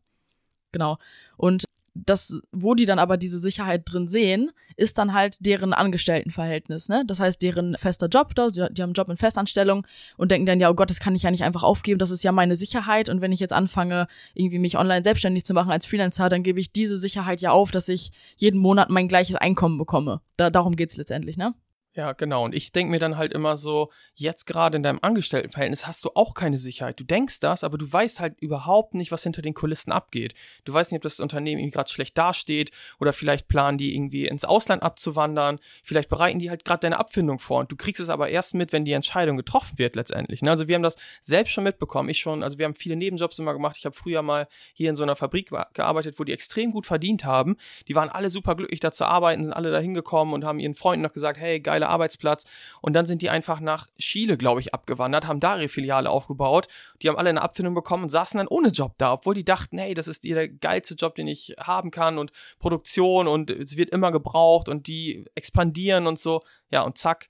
Genau. 0.74 0.98
Und 1.38 1.66
das, 1.96 2.42
wo 2.52 2.74
die 2.74 2.86
dann 2.86 3.00
aber 3.00 3.18
diese 3.18 3.40
Sicherheit 3.40 3.84
drin 3.86 4.08
sehen, 4.08 4.52
ist 4.76 4.98
dann 4.98 5.14
halt 5.14 5.38
deren 5.46 5.74
Angestelltenverhältnis, 5.74 6.90
ne? 6.90 7.04
Das 7.06 7.20
heißt, 7.20 7.42
deren 7.42 7.76
fester 7.78 8.08
Job 8.08 8.34
da, 8.36 8.50
die 8.50 8.62
haben 8.62 8.78
einen 8.78 8.94
Job 8.94 9.10
in 9.10 9.18
Festanstellung 9.18 9.86
und 10.18 10.32
denken 10.32 10.48
dann, 10.48 10.60
ja, 10.60 10.70
oh 10.70 10.74
Gott, 10.74 10.90
das 10.90 11.00
kann 11.00 11.14
ich 11.16 11.24
ja 11.24 11.32
nicht 11.32 11.44
einfach 11.44 11.64
aufgeben, 11.64 12.00
das 12.00 12.12
ist 12.12 12.24
ja 12.24 12.32
meine 12.32 12.56
Sicherheit 12.56 13.10
und 13.10 13.22
wenn 13.22 13.32
ich 13.32 13.40
jetzt 13.40 13.54
anfange, 13.54 14.08
irgendwie 14.34 14.60
mich 14.60 14.78
online 14.78 15.04
selbstständig 15.04 15.46
zu 15.46 15.54
machen 15.54 15.72
als 15.72 15.86
Freelancer, 15.86 16.30
dann 16.30 16.44
gebe 16.44 16.60
ich 16.60 16.72
diese 16.72 16.98
Sicherheit 16.98 17.42
ja 17.42 17.52
auf, 17.52 17.72
dass 17.72 17.90
ich 17.90 18.12
jeden 18.38 18.60
Monat 18.60 18.90
mein 18.90 19.08
gleiches 19.08 19.36
Einkommen 19.36 19.78
bekomme. 19.78 20.22
Da, 20.38 20.50
darum 20.50 20.76
geht's 20.76 20.98
letztendlich, 20.98 21.38
ne? 21.38 21.54
Ja, 21.96 22.14
genau. 22.14 22.46
Und 22.46 22.56
ich 22.56 22.72
denke 22.72 22.90
mir 22.90 22.98
dann 22.98 23.18
halt 23.18 23.34
immer 23.34 23.56
so, 23.56 23.88
jetzt 24.16 24.48
gerade 24.48 24.78
in 24.78 24.82
deinem 24.82 24.98
Angestelltenverhältnis 25.04 25.86
hast 25.86 26.04
du 26.04 26.10
auch 26.16 26.34
keine 26.34 26.58
Sicherheit. 26.58 27.00
Du 27.00 27.04
denkst 27.04 27.40
das, 27.40 27.64
aber 27.64 27.78
du 27.78 27.92
weißt 27.92 28.20
halt 28.20 28.40
überhaupt 28.42 28.96
nicht, 28.96 29.12
was 29.12 29.22
hinter 29.22 29.44
den 29.44 29.54
Kulissen 29.54 29.92
abgeht. 29.92 30.34
Du 30.66 30.74
weißt 30.74 30.92
nicht, 30.92 30.98
ob 30.98 31.04
das 31.04 31.20
Unternehmen 31.20 31.60
irgendwie 31.60 31.76
gerade 31.76 31.92
schlecht 31.92 32.18
dasteht 32.18 32.72
oder 33.00 33.14
vielleicht 33.14 33.48
planen 33.48 33.78
die 33.78 33.94
irgendwie 33.96 34.26
ins 34.26 34.44
Ausland 34.44 34.82
abzuwandern. 34.82 35.60
Vielleicht 35.84 36.10
bereiten 36.10 36.40
die 36.40 36.50
halt 36.50 36.66
gerade 36.66 36.80
deine 36.80 36.98
Abfindung 36.98 37.38
vor. 37.38 37.60
Und 37.60 37.72
du 37.72 37.76
kriegst 37.76 38.02
es 38.02 38.10
aber 38.10 38.30
erst 38.30 38.56
mit, 38.56 38.74
wenn 38.74 38.86
die 38.86 38.94
Entscheidung 38.94 39.38
getroffen 39.38 39.78
wird 39.78 39.96
letztendlich. 39.96 40.42
Ne? 40.42 40.50
Also 40.50 40.68
wir 40.68 40.74
haben 40.74 40.82
das 40.82 40.96
selbst 41.22 41.52
schon 41.52 41.64
mitbekommen. 41.64 42.10
Ich 42.10 42.18
schon, 42.18 42.42
also 42.42 42.58
wir 42.58 42.66
haben 42.66 42.76
viele 42.76 42.96
Nebenjobs 42.96 43.38
immer 43.38 43.54
gemacht. 43.54 43.76
Ich 43.78 43.86
habe 43.86 43.96
früher 43.96 44.24
mal 44.24 44.48
hier 44.74 44.90
in 44.90 44.96
so 44.96 45.04
einer 45.04 45.16
Fabrik 45.16 45.52
gearbeitet, 45.74 46.18
wo 46.18 46.24
die 46.24 46.34
extrem 46.34 46.72
gut 46.72 46.88
verdient 46.88 47.24
haben. 47.24 47.56
Die 47.88 47.94
waren 47.94 48.10
alle 48.10 48.32
super 48.32 48.56
glücklich 48.56 48.80
da 48.80 48.92
zu 48.92 49.06
arbeiten, 49.06 49.44
sind 49.44 49.54
alle 49.54 49.72
da 49.72 49.78
hingekommen 49.78 50.34
und 50.34 50.44
haben 50.44 50.60
ihren 50.60 50.74
Freunden 50.74 51.04
noch 51.04 51.14
gesagt, 51.14 51.40
hey, 51.40 51.62
geile 51.84 51.90
Arbeitsplatz. 51.90 52.46
Und 52.82 52.94
dann 52.94 53.06
sind 53.06 53.22
die 53.22 53.30
einfach 53.30 53.60
nach 53.60 53.88
Chile, 54.00 54.38
glaube 54.38 54.60
ich, 54.60 54.74
abgewandert, 54.74 55.28
haben 55.28 55.40
da 55.40 55.58
ihre 55.58 55.70
Filiale 55.70 56.10
aufgebaut. 56.10 56.68
Die 57.02 57.10
haben 57.10 57.18
alle 57.18 57.30
eine 57.30 57.42
Abfindung 57.42 57.76
bekommen 57.76 58.04
und 58.04 58.10
saßen 58.10 58.38
dann 58.38 58.48
ohne 58.48 58.70
Job 58.70 58.96
da, 58.98 59.14
obwohl 59.14 59.36
die 59.36 59.46
dachten, 59.46 59.78
hey, 59.78 59.94
das 59.94 60.08
ist 60.08 60.24
der 60.24 60.48
geilste 60.48 60.96
Job, 60.96 61.16
den 61.16 61.28
ich 61.28 61.56
haben 61.60 61.92
kann 61.92 62.18
und 62.18 62.32
Produktion 62.60 63.28
und 63.28 63.50
es 63.50 63.78
wird 63.78 63.90
immer 63.90 64.12
gebraucht 64.12 64.70
und 64.70 64.88
die 64.88 65.26
expandieren 65.36 66.08
und 66.08 66.20
so. 66.20 66.42
Ja, 66.72 66.82
und 66.82 66.98
zack, 66.98 67.30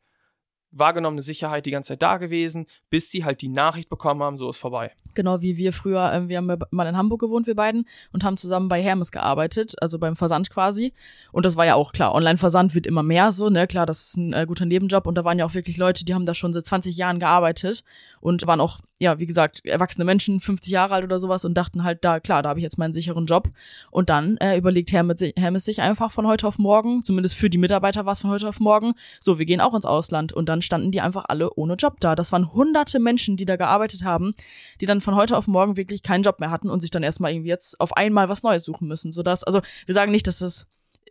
wahrgenommene 0.74 1.22
Sicherheit 1.22 1.66
die 1.66 1.72
ganze 1.72 1.90
Zeit 1.90 2.02
da 2.02 2.18
gewesen, 2.18 2.66
bis 2.90 3.10
die 3.10 3.24
halt 3.24 3.42
die 3.42 3.48
Nachricht 3.48 3.90
bekommen 3.90 4.22
haben, 4.22 4.38
so 4.38 4.50
ist 4.50 4.58
vorbei. 4.58 4.92
Genau 5.16 5.42
wie 5.42 5.58
wir 5.58 5.72
früher, 5.74 6.12
ähm, 6.14 6.30
wir 6.30 6.38
haben 6.38 6.60
mal 6.72 6.88
in 6.88 6.98
Hamburg 6.98 7.22
gewohnt, 7.22 7.48
wir 7.48 7.56
beiden, 7.56 7.86
und 8.12 8.24
haben 8.24 8.38
zusammen 8.38 8.68
bei 8.68 8.82
Hermes 8.82 9.12
gearbeitet, 9.12 9.76
also 9.82 10.00
beim 10.00 10.16
Versand 10.16 10.50
quasi. 10.50 10.94
Und 11.32 11.46
das 11.46 11.56
war 11.56 11.66
ja 11.66 11.76
auch 11.76 11.94
klar, 11.94 12.14
Online-Versand 12.14 12.76
wird 12.76 12.88
immer 12.88 13.04
mehr 13.04 13.32
so, 13.32 13.50
ne, 13.50 13.68
klar, 13.68 13.86
das 13.86 14.08
ist 14.08 14.18
ein 14.18 14.34
äh, 14.34 14.46
guter 14.48 14.66
Nebenjob. 14.66 15.08
Und 15.08 15.16
da 15.16 15.24
waren 15.24 15.40
ja 15.40 15.46
auch 15.46 15.54
wirklich 15.54 15.78
Leute, 15.78 16.06
die 16.06 16.14
haben 16.14 16.26
da 16.26 16.34
schon 16.34 16.54
seit 16.54 16.66
20 16.66 16.98
Jahren 16.98 17.20
gearbeitet 17.20 17.84
und 18.20 18.46
waren 18.48 18.60
auch, 18.60 18.80
ja, 19.04 19.20
wie 19.20 19.26
gesagt, 19.26 19.66
erwachsene 19.66 20.06
Menschen, 20.06 20.39
50 20.39 20.72
Jahre 20.72 20.96
alt 20.96 21.04
oder 21.04 21.20
sowas 21.20 21.46
und 21.46 21.54
dachten 21.54 21.84
halt, 21.84 22.04
da, 22.04 22.20
klar, 22.20 22.42
da 22.42 22.50
habe 22.50 22.60
ich 22.60 22.63
jetzt 22.63 22.78
meinen 22.78 22.94
sicheren 22.94 23.26
Job. 23.26 23.50
Und 23.92 24.10
dann 24.10 24.38
äh, 24.38 24.58
überlegt 24.58 24.92
Hermes, 24.92 25.20
si- 25.20 25.34
Hermes 25.38 25.66
sich 25.66 25.82
einfach 25.82 26.12
von 26.12 26.26
heute 26.26 26.48
auf 26.48 26.58
morgen, 26.58 27.04
zumindest 27.04 27.36
für 27.36 27.50
die 27.50 27.58
Mitarbeiter 27.58 28.06
war 28.06 28.13
es 28.13 28.20
von 28.20 28.30
heute 28.32 28.48
auf 28.48 28.60
morgen, 28.60 28.94
so, 29.20 29.38
wir 29.38 29.46
gehen 29.46 29.62
auch 29.62 29.74
ins 29.76 29.86
Ausland. 29.86 30.34
Und 30.34 30.50
dann 30.50 30.62
standen 30.62 30.92
die 30.92 31.02
einfach 31.02 31.26
alle 31.28 31.54
ohne 31.54 31.76
Job 31.76 32.00
da. 32.00 32.16
Das 32.16 32.32
waren 32.32 32.54
hunderte 32.54 33.00
Menschen, 33.00 33.38
die 33.38 33.46
da 33.46 33.56
gearbeitet 33.58 34.04
haben, 34.04 34.34
die 34.82 34.86
dann 34.86 35.02
von 35.02 35.16
heute 35.16 35.38
auf 35.38 35.48
morgen 35.48 35.76
wirklich 35.78 36.02
keinen 36.02 36.24
Job 36.24 36.39
mehr 36.39 36.50
hatten 36.50 36.70
und 36.70 36.80
sich 36.82 36.92
dann 36.92 37.04
erstmal 37.04 37.32
irgendwie 37.32 37.50
jetzt 37.50 37.80
auf 37.80 37.96
einmal 37.98 38.30
was 38.30 38.44
Neues 38.44 38.63
suchen 38.63 38.88
müssen. 38.88 39.12
Sodass, 39.12 39.44
also 39.44 39.62
wir 39.86 39.94
sagen 39.94 40.12
nicht, 40.12 40.28
dass 40.28 40.39
das 40.39 40.66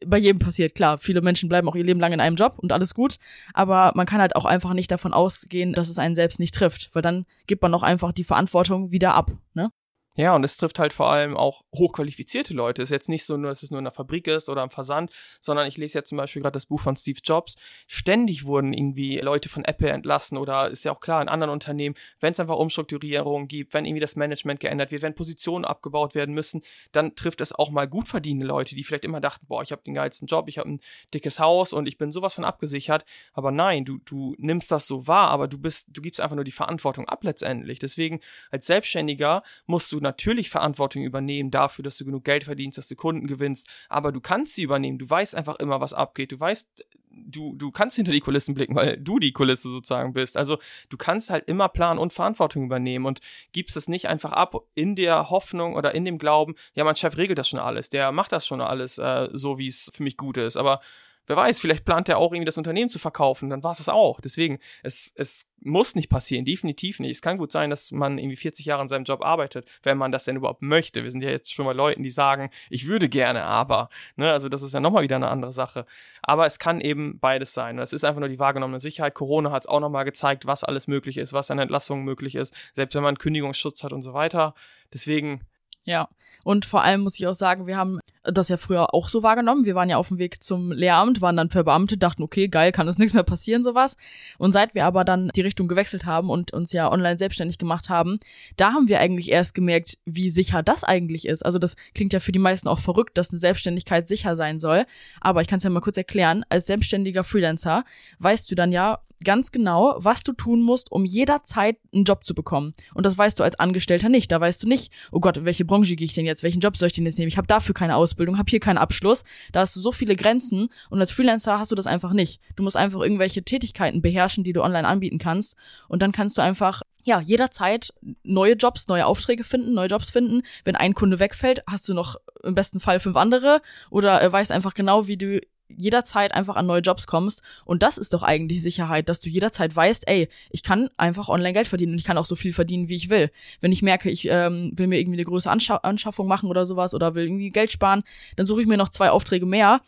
bei 0.06 0.18
jedem 0.18 0.38
passiert, 0.38 0.74
klar, 0.74 0.98
viele 0.98 1.20
Menschen 1.20 1.48
bleiben 1.48 1.68
auch 1.68 1.76
ihr 1.76 1.84
Leben 1.84 2.00
lang 2.00 2.12
in 2.12 2.20
einem 2.20 2.36
Job 2.36 2.58
und 2.58 2.72
alles 2.72 2.94
gut, 2.94 3.16
aber 3.54 3.92
man 3.94 4.06
kann 4.06 4.20
halt 4.20 4.36
auch 4.36 4.44
einfach 4.44 4.74
nicht 4.74 4.90
davon 4.90 5.12
ausgehen, 5.12 5.72
dass 5.72 5.88
es 5.88 5.98
einen 5.98 6.14
selbst 6.14 6.40
nicht 6.40 6.54
trifft, 6.54 6.90
weil 6.92 7.02
dann 7.02 7.26
gibt 7.46 7.62
man 7.62 7.74
auch 7.74 7.82
einfach 7.82 8.12
die 8.12 8.24
Verantwortung 8.24 8.90
wieder 8.90 9.14
ab, 9.14 9.32
ne? 9.54 9.70
Ja, 10.14 10.36
und 10.36 10.44
es 10.44 10.58
trifft 10.58 10.78
halt 10.78 10.92
vor 10.92 11.10
allem 11.10 11.38
auch 11.38 11.64
hochqualifizierte 11.74 12.52
Leute. 12.52 12.82
Es 12.82 12.90
ist 12.90 12.92
jetzt 12.92 13.08
nicht 13.08 13.24
so 13.24 13.38
nur, 13.38 13.50
dass 13.50 13.62
es 13.62 13.70
nur 13.70 13.78
in 13.78 13.84
der 13.84 13.92
Fabrik 13.92 14.26
ist 14.26 14.50
oder 14.50 14.60
am 14.60 14.70
Versand, 14.70 15.10
sondern 15.40 15.66
ich 15.66 15.78
lese 15.78 15.98
jetzt 15.98 16.10
zum 16.10 16.18
Beispiel 16.18 16.42
gerade 16.42 16.52
das 16.52 16.66
Buch 16.66 16.80
von 16.80 16.96
Steve 16.96 17.20
Jobs. 17.24 17.56
Ständig 17.86 18.44
wurden 18.44 18.74
irgendwie 18.74 19.18
Leute 19.20 19.48
von 19.48 19.64
Apple 19.64 19.88
entlassen 19.88 20.36
oder 20.36 20.68
ist 20.68 20.84
ja 20.84 20.92
auch 20.92 21.00
klar 21.00 21.22
in 21.22 21.28
anderen 21.28 21.50
Unternehmen, 21.50 21.94
wenn 22.20 22.34
es 22.34 22.40
einfach 22.40 22.56
Umstrukturierungen 22.56 23.48
gibt, 23.48 23.72
wenn 23.72 23.86
irgendwie 23.86 24.00
das 24.00 24.14
Management 24.14 24.60
geändert 24.60 24.90
wird, 24.90 25.00
wenn 25.00 25.14
Positionen 25.14 25.64
abgebaut 25.64 26.14
werden 26.14 26.34
müssen, 26.34 26.60
dann 26.92 27.14
trifft 27.16 27.40
es 27.40 27.52
auch 27.54 27.70
mal 27.70 27.88
gut 27.88 28.06
verdienende 28.06 28.46
Leute, 28.46 28.74
die 28.74 28.84
vielleicht 28.84 29.06
immer 29.06 29.20
dachten, 29.20 29.46
boah, 29.46 29.62
ich 29.62 29.72
habe 29.72 29.82
den 29.82 29.94
geilsten 29.94 30.26
Job, 30.26 30.46
ich 30.46 30.58
habe 30.58 30.72
ein 30.72 30.80
dickes 31.14 31.38
Haus 31.38 31.72
und 31.72 31.88
ich 31.88 31.96
bin 31.96 32.12
sowas 32.12 32.34
von 32.34 32.44
abgesichert. 32.44 33.06
Aber 33.32 33.50
nein, 33.50 33.86
du, 33.86 33.96
du 34.04 34.34
nimmst 34.36 34.70
das 34.70 34.86
so 34.86 35.06
wahr, 35.06 35.30
aber 35.30 35.48
du 35.48 35.56
bist, 35.56 35.88
du 35.90 36.02
gibst 36.02 36.20
einfach 36.20 36.36
nur 36.36 36.44
die 36.44 36.50
Verantwortung 36.50 37.08
ab 37.08 37.24
letztendlich. 37.24 37.78
Deswegen 37.78 38.20
als 38.50 38.66
Selbstständiger 38.66 39.40
musst 39.66 39.90
du 39.90 40.01
natürlich 40.02 40.50
Verantwortung 40.50 41.02
übernehmen 41.02 41.50
dafür, 41.50 41.82
dass 41.82 41.96
du 41.96 42.04
genug 42.04 42.24
Geld 42.24 42.44
verdienst, 42.44 42.78
dass 42.78 42.88
du 42.88 42.96
Kunden 42.96 43.26
gewinnst, 43.26 43.66
aber 43.88 44.12
du 44.12 44.20
kannst 44.20 44.54
sie 44.54 44.62
übernehmen. 44.62 44.98
Du 44.98 45.08
weißt 45.08 45.34
einfach 45.34 45.56
immer, 45.56 45.80
was 45.80 45.94
abgeht. 45.94 46.32
Du 46.32 46.40
weißt, 46.40 46.84
du, 47.10 47.54
du 47.54 47.70
kannst 47.70 47.96
hinter 47.96 48.12
die 48.12 48.20
Kulissen 48.20 48.54
blicken, 48.54 48.74
weil 48.74 48.96
du 48.98 49.18
die 49.18 49.32
Kulisse 49.32 49.68
sozusagen 49.68 50.12
bist. 50.12 50.36
Also 50.36 50.58
du 50.88 50.96
kannst 50.96 51.30
halt 51.30 51.48
immer 51.48 51.68
planen 51.68 51.98
und 51.98 52.12
Verantwortung 52.12 52.64
übernehmen 52.64 53.06
und 53.06 53.20
gibst 53.52 53.76
es 53.76 53.88
nicht 53.88 54.08
einfach 54.08 54.32
ab 54.32 54.54
in 54.74 54.96
der 54.96 55.30
Hoffnung 55.30 55.74
oder 55.74 55.94
in 55.94 56.04
dem 56.04 56.18
Glauben, 56.18 56.54
ja, 56.74 56.84
mein 56.84 56.96
Chef 56.96 57.16
regelt 57.16 57.38
das 57.38 57.48
schon 57.48 57.58
alles, 57.58 57.90
der 57.90 58.12
macht 58.12 58.32
das 58.32 58.46
schon 58.46 58.60
alles 58.60 58.98
äh, 58.98 59.28
so, 59.32 59.58
wie 59.58 59.68
es 59.68 59.90
für 59.94 60.02
mich 60.02 60.16
gut 60.16 60.36
ist. 60.36 60.56
Aber 60.56 60.80
wer 61.26 61.36
weiß, 61.36 61.60
vielleicht 61.60 61.84
plant 61.84 62.08
er 62.08 62.18
auch 62.18 62.32
irgendwie 62.32 62.46
das 62.46 62.58
Unternehmen 62.58 62.90
zu 62.90 62.98
verkaufen, 62.98 63.50
dann 63.50 63.62
war 63.62 63.72
es 63.72 63.80
es 63.80 63.88
auch. 63.88 64.20
Deswegen, 64.20 64.58
es, 64.82 65.12
es 65.16 65.52
muss 65.60 65.94
nicht 65.94 66.08
passieren, 66.08 66.44
definitiv 66.44 67.00
nicht. 67.00 67.12
Es 67.12 67.22
kann 67.22 67.36
gut 67.36 67.52
sein, 67.52 67.70
dass 67.70 67.92
man 67.92 68.18
irgendwie 68.18 68.36
40 68.36 68.66
Jahre 68.66 68.82
an 68.82 68.88
seinem 68.88 69.04
Job 69.04 69.24
arbeitet, 69.24 69.68
wenn 69.82 69.98
man 69.98 70.12
das 70.12 70.24
denn 70.24 70.36
überhaupt 70.36 70.62
möchte. 70.62 71.02
Wir 71.02 71.10
sind 71.10 71.22
ja 71.22 71.30
jetzt 71.30 71.52
schon 71.52 71.64
mal 71.64 71.76
Leuten, 71.76 72.02
die 72.02 72.10
sagen, 72.10 72.50
ich 72.70 72.86
würde 72.86 73.08
gerne, 73.08 73.44
aber, 73.44 73.88
ne, 74.16 74.32
also 74.32 74.48
das 74.48 74.62
ist 74.62 74.74
ja 74.74 74.80
nochmal 74.80 75.02
wieder 75.04 75.16
eine 75.16 75.28
andere 75.28 75.52
Sache. 75.52 75.84
Aber 76.22 76.46
es 76.46 76.58
kann 76.58 76.80
eben 76.80 77.18
beides 77.20 77.54
sein. 77.54 77.78
Es 77.78 77.92
ist 77.92 78.04
einfach 78.04 78.20
nur 78.20 78.28
die 78.28 78.38
wahrgenommene 78.38 78.80
Sicherheit. 78.80 79.14
Corona 79.14 79.50
hat 79.50 79.64
es 79.64 79.68
auch 79.68 79.80
nochmal 79.80 80.04
gezeigt, 80.04 80.46
was 80.46 80.64
alles 80.64 80.86
möglich 80.86 81.18
ist, 81.18 81.32
was 81.32 81.50
an 81.50 81.58
Entlassungen 81.58 82.04
möglich 82.04 82.34
ist, 82.34 82.54
selbst 82.74 82.94
wenn 82.94 83.02
man 83.02 83.18
Kündigungsschutz 83.18 83.84
hat 83.84 83.92
und 83.92 84.02
so 84.02 84.12
weiter. 84.14 84.54
Deswegen, 84.92 85.42
Ja. 85.84 86.08
Und 86.44 86.64
vor 86.64 86.82
allem 86.82 87.02
muss 87.02 87.18
ich 87.18 87.26
auch 87.28 87.34
sagen, 87.34 87.66
wir 87.66 87.76
haben 87.76 88.00
das 88.24 88.48
ja 88.48 88.56
früher 88.56 88.94
auch 88.94 89.08
so 89.08 89.22
wahrgenommen. 89.22 89.64
Wir 89.64 89.74
waren 89.74 89.88
ja 89.88 89.96
auf 89.96 90.08
dem 90.08 90.18
Weg 90.18 90.42
zum 90.42 90.70
Lehramt, 90.72 91.20
waren 91.20 91.36
dann 91.36 91.50
verbeamtet, 91.50 92.02
dachten, 92.02 92.22
okay, 92.22 92.48
geil, 92.48 92.72
kann 92.72 92.86
uns 92.86 92.98
nichts 92.98 93.14
mehr 93.14 93.22
passieren, 93.22 93.64
sowas. 93.64 93.96
Und 94.38 94.52
seit 94.52 94.74
wir 94.74 94.84
aber 94.84 95.04
dann 95.04 95.30
die 95.34 95.40
Richtung 95.40 95.68
gewechselt 95.68 96.06
haben 96.06 96.30
und 96.30 96.52
uns 96.52 96.72
ja 96.72 96.90
online 96.90 97.18
selbstständig 97.18 97.58
gemacht 97.58 97.88
haben, 97.88 98.18
da 98.56 98.72
haben 98.72 98.88
wir 98.88 99.00
eigentlich 99.00 99.30
erst 99.30 99.54
gemerkt, 99.54 99.98
wie 100.04 100.30
sicher 100.30 100.62
das 100.62 100.84
eigentlich 100.84 101.26
ist. 101.26 101.44
Also 101.44 101.58
das 101.58 101.76
klingt 101.94 102.12
ja 102.12 102.20
für 102.20 102.32
die 102.32 102.38
meisten 102.38 102.68
auch 102.68 102.78
verrückt, 102.78 103.18
dass 103.18 103.30
eine 103.30 103.40
Selbstständigkeit 103.40 104.06
sicher 104.08 104.36
sein 104.36 104.60
soll. 104.60 104.84
Aber 105.20 105.40
ich 105.40 105.48
kann 105.48 105.58
es 105.58 105.64
ja 105.64 105.70
mal 105.70 105.80
kurz 105.80 105.96
erklären. 105.96 106.44
Als 106.48 106.66
selbstständiger 106.66 107.24
Freelancer 107.24 107.84
weißt 108.18 108.50
du 108.50 108.54
dann 108.54 108.72
ja, 108.72 109.00
ganz 109.24 109.52
genau, 109.52 109.94
was 109.98 110.22
du 110.22 110.32
tun 110.32 110.62
musst, 110.62 110.90
um 110.92 111.04
jederzeit 111.04 111.78
einen 111.92 112.04
Job 112.04 112.24
zu 112.24 112.34
bekommen. 112.34 112.74
Und 112.94 113.04
das 113.06 113.16
weißt 113.16 113.38
du 113.38 113.44
als 113.44 113.58
Angestellter 113.58 114.08
nicht. 114.08 114.30
Da 114.32 114.40
weißt 114.40 114.62
du 114.62 114.68
nicht, 114.68 114.92
oh 115.10 115.20
Gott, 115.20 115.36
in 115.36 115.44
welche 115.44 115.64
Branche 115.64 115.96
gehe 115.96 116.04
ich 116.04 116.14
denn 116.14 116.26
jetzt? 116.26 116.42
Welchen 116.42 116.60
Job 116.60 116.76
soll 116.76 116.88
ich 116.88 116.92
denn 116.92 117.06
jetzt 117.06 117.18
nehmen? 117.18 117.28
Ich 117.28 117.36
habe 117.36 117.46
dafür 117.46 117.74
keine 117.74 117.96
Ausbildung, 117.96 118.38
habe 118.38 118.50
hier 118.50 118.60
keinen 118.60 118.78
Abschluss. 118.78 119.24
Da 119.52 119.60
hast 119.60 119.76
du 119.76 119.80
so 119.80 119.92
viele 119.92 120.16
Grenzen 120.16 120.68
und 120.90 121.00
als 121.00 121.10
Freelancer 121.10 121.58
hast 121.58 121.70
du 121.70 121.76
das 121.76 121.86
einfach 121.86 122.12
nicht. 122.12 122.40
Du 122.56 122.62
musst 122.62 122.76
einfach 122.76 123.00
irgendwelche 123.00 123.42
Tätigkeiten 123.42 124.02
beherrschen, 124.02 124.44
die 124.44 124.52
du 124.52 124.62
online 124.62 124.86
anbieten 124.86 125.18
kannst. 125.18 125.56
Und 125.88 126.02
dann 126.02 126.12
kannst 126.12 126.38
du 126.38 126.42
einfach 126.42 126.82
ja, 127.04 127.20
jederzeit 127.20 127.92
neue 128.22 128.54
Jobs, 128.54 128.86
neue 128.88 129.06
Aufträge 129.06 129.44
finden, 129.44 129.74
neue 129.74 129.88
Jobs 129.88 130.10
finden. 130.10 130.42
Wenn 130.64 130.76
ein 130.76 130.94
Kunde 130.94 131.18
wegfällt, 131.18 131.62
hast 131.66 131.88
du 131.88 131.94
noch 131.94 132.16
im 132.42 132.54
besten 132.54 132.80
Fall 132.80 133.00
fünf 133.00 133.16
andere 133.16 133.60
oder 133.90 134.22
äh, 134.22 134.32
weißt 134.32 134.52
einfach 134.52 134.74
genau, 134.74 135.06
wie 135.06 135.16
du 135.16 135.40
jederzeit 135.78 136.32
einfach 136.32 136.56
an 136.56 136.66
neue 136.66 136.80
Jobs 136.80 137.06
kommst. 137.06 137.42
Und 137.64 137.82
das 137.82 137.98
ist 137.98 138.14
doch 138.14 138.22
eigentlich 138.22 138.62
Sicherheit, 138.62 139.08
dass 139.08 139.20
du 139.20 139.28
jederzeit 139.28 139.74
weißt, 139.74 140.08
ey, 140.08 140.28
ich 140.50 140.62
kann 140.62 140.88
einfach 140.96 141.28
online 141.28 141.52
Geld 141.52 141.68
verdienen 141.68 141.92
und 141.92 141.98
ich 141.98 142.04
kann 142.04 142.18
auch 142.18 142.26
so 142.26 142.36
viel 142.36 142.52
verdienen, 142.52 142.88
wie 142.88 142.96
ich 142.96 143.10
will. 143.10 143.30
Wenn 143.60 143.72
ich 143.72 143.82
merke, 143.82 144.10
ich 144.10 144.28
ähm, 144.28 144.72
will 144.76 144.86
mir 144.86 144.98
irgendwie 144.98 145.18
eine 145.18 145.24
größere 145.24 145.52
Anscha 145.52 145.76
Anschaffung 145.76 146.28
machen 146.28 146.48
oder 146.48 146.66
sowas 146.66 146.94
oder 146.94 147.14
will 147.14 147.24
irgendwie 147.24 147.50
Geld 147.50 147.70
sparen, 147.70 148.02
dann 148.36 148.46
suche 148.46 148.62
ich 148.62 148.68
mir 148.68 148.76
noch 148.76 148.88
zwei 148.88 149.10
Aufträge 149.10 149.46
mehr 149.46 149.80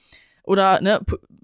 oder 0.45 0.81
ne, 0.81 1.01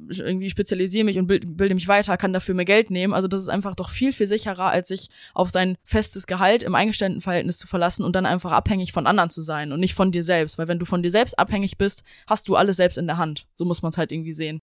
irgendwie 0.09 0.51
spezialisiere 0.51 1.05
mich 1.05 1.19
und 1.19 1.27
bilde 1.27 1.75
mich 1.75 1.89
weiter, 1.89 2.17
kann 2.17 2.33
dafür 2.33 2.55
mehr 2.55 2.65
Geld 2.65 2.91
nehmen. 2.91 3.15
Also 3.15 3.29
das 3.29 3.43
ist 3.43 3.49
einfach 3.49 3.75
doch 3.75 3.91
viel, 3.91 4.13
viel 4.13 4.27
sicherer, 4.27 4.71
als 4.71 4.89
sich 4.89 5.09
auf 5.35 5.51
sein 5.51 5.77
festes 5.85 6.27
Gehalt 6.27 6.63
im 6.63 6.75
Eingestelltenverhältnis 6.75 7.59
zu 7.59 7.67
verlassen 7.67 8.05
und 8.05 8.17
dann 8.17 8.27
einfach 8.27 8.53
abhängig 8.53 8.93
von 8.93 9.07
anderen 9.07 9.31
zu 9.31 9.43
sein 9.43 9.73
und 9.73 9.81
nicht 9.81 9.95
von 9.95 10.13
dir 10.13 10.25
selbst. 10.25 10.59
Weil 10.59 10.69
wenn 10.69 10.79
du 10.79 10.87
von 10.87 11.03
dir 11.03 11.11
selbst 11.11 11.39
abhängig 11.39 11.79
bist, 11.79 12.03
hast 12.27 12.49
du 12.49 12.57
alles 12.57 12.77
selbst 12.77 12.99
in 12.99 13.07
der 13.07 13.17
Hand. 13.17 13.47
So 13.55 13.65
muss 13.65 13.83
man 13.83 13.91
es 13.91 13.99
halt 13.99 14.13
irgendwie 14.13 14.33
sehen. 14.33 14.61